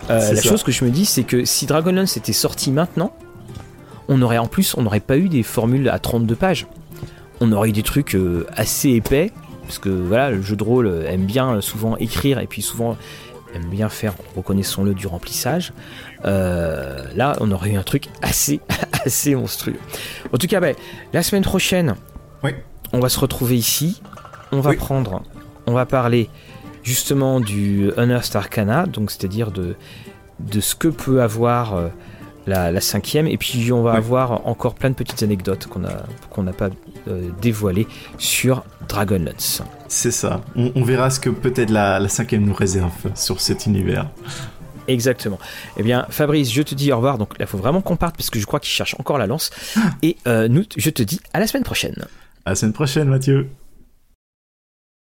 Euh, 0.09 0.19
la 0.19 0.35
ça. 0.35 0.49
chose 0.49 0.63
que 0.63 0.71
je 0.71 0.85
me 0.85 0.89
dis, 0.89 1.05
c'est 1.05 1.23
que 1.23 1.45
si 1.45 1.65
Dragonlance 1.65 2.17
était 2.17 2.33
sorti 2.33 2.71
maintenant, 2.71 3.13
on 4.07 4.21
aurait 4.21 4.37
en 4.37 4.47
plus, 4.47 4.75
on 4.77 4.83
n'aurait 4.83 4.99
pas 4.99 5.17
eu 5.17 5.29
des 5.29 5.43
formules 5.43 5.89
à 5.89 5.99
32 5.99 6.35
pages. 6.35 6.67
On 7.41 7.51
aurait 7.51 7.69
eu 7.69 7.73
des 7.73 7.83
trucs 7.83 8.15
euh, 8.15 8.45
assez 8.55 8.91
épais, 8.91 9.31
parce 9.65 9.79
que 9.79 9.89
voilà, 9.89 10.31
le 10.31 10.41
jeu 10.41 10.55
de 10.55 10.63
rôle 10.63 10.87
euh, 10.87 11.09
aime 11.09 11.25
bien 11.25 11.55
euh, 11.55 11.61
souvent 11.61 11.97
écrire 11.97 12.39
et 12.39 12.47
puis 12.47 12.61
souvent 12.61 12.97
aime 13.53 13.69
bien 13.69 13.89
faire, 13.89 14.13
reconnaissons-le, 14.35 14.93
du 14.93 15.07
remplissage. 15.07 15.73
Euh, 16.25 17.03
là, 17.15 17.37
on 17.39 17.51
aurait 17.51 17.71
eu 17.71 17.77
un 17.77 17.83
truc 17.83 18.09
assez, 18.21 18.59
assez 19.05 19.33
monstrueux. 19.33 19.79
En 20.33 20.37
tout 20.37 20.47
cas, 20.47 20.59
ben, 20.59 20.75
la 21.13 21.23
semaine 21.23 21.43
prochaine, 21.43 21.95
Oui. 22.43 22.51
On 22.95 22.99
va 22.99 23.09
se 23.09 23.19
retrouver 23.19 23.57
ici. 23.57 24.01
On 24.51 24.59
va 24.61 24.71
Oui. 24.71 24.75
prendre, 24.77 25.21
on 25.67 25.73
va 25.73 25.85
parler 25.85 26.29
justement 26.83 27.39
du 27.39 27.91
Unearthed 27.97 28.35
Arcana, 28.35 28.85
donc 28.85 29.11
c'est-à-dire 29.11 29.51
de, 29.51 29.75
de 30.39 30.59
ce 30.61 30.75
que 30.75 30.87
peut 30.87 31.21
avoir 31.21 31.75
euh, 31.75 31.87
la, 32.47 32.71
la 32.71 32.79
cinquième, 32.81 33.27
et 33.27 33.37
puis 33.37 33.71
on 33.73 33.81
va 33.81 33.91
Oui. 33.93 33.97
avoir 33.97 34.47
encore 34.47 34.75
plein 34.75 34.91
de 34.91 34.95
petites 34.95 35.23
anecdotes 35.23 35.67
qu'on 35.67 36.43
n'a 36.43 36.53
pas 36.53 36.69
euh, 37.07 37.29
dévoilées 37.41 37.87
sur 38.17 38.63
Dragonlance. 38.87 39.61
c'est 39.87 40.11
ça. 40.11 40.41
On, 40.55 40.71
on 40.75 40.83
verra 40.83 41.09
ce 41.09 41.19
que 41.19 41.29
peut-être 41.29 41.71
la, 41.71 41.99
la 41.99 42.07
cinquième 42.07 42.45
nous 42.45 42.53
réserve 42.53 42.93
sur 43.15 43.41
cet 43.41 43.65
univers. 43.65 44.09
Exactement. 44.87 45.39
Eh 45.77 45.83
bien, 45.83 46.05
Fabrice, 46.11 46.51
je 46.53 46.61
te 46.61 46.75
dis 46.75 46.91
au 46.91 46.97
revoir. 46.97 47.17
Donc 47.17 47.31
là, 47.39 47.45
il 47.45 47.47
faut 47.47 47.57
vraiment 47.57 47.81
qu'on 47.81 47.95
parte 47.95 48.15
parce 48.15 48.29
que 48.29 48.39
je 48.39 48.45
crois 48.45 48.59
qu'il 48.59 48.69
cherche 48.69 48.95
encore 48.99 49.17
la 49.17 49.25
lance. 49.25 49.49
Et 50.03 50.15
euh, 50.27 50.47
nous, 50.47 50.63
je 50.77 50.89
te 50.91 51.01
dis 51.01 51.19
à 51.33 51.39
la 51.39 51.47
semaine 51.47 51.63
prochaine. 51.63 52.05
À 52.45 52.51
la 52.51 52.55
semaine 52.55 52.73
prochaine, 52.73 53.09
Mathieu. 53.09 53.49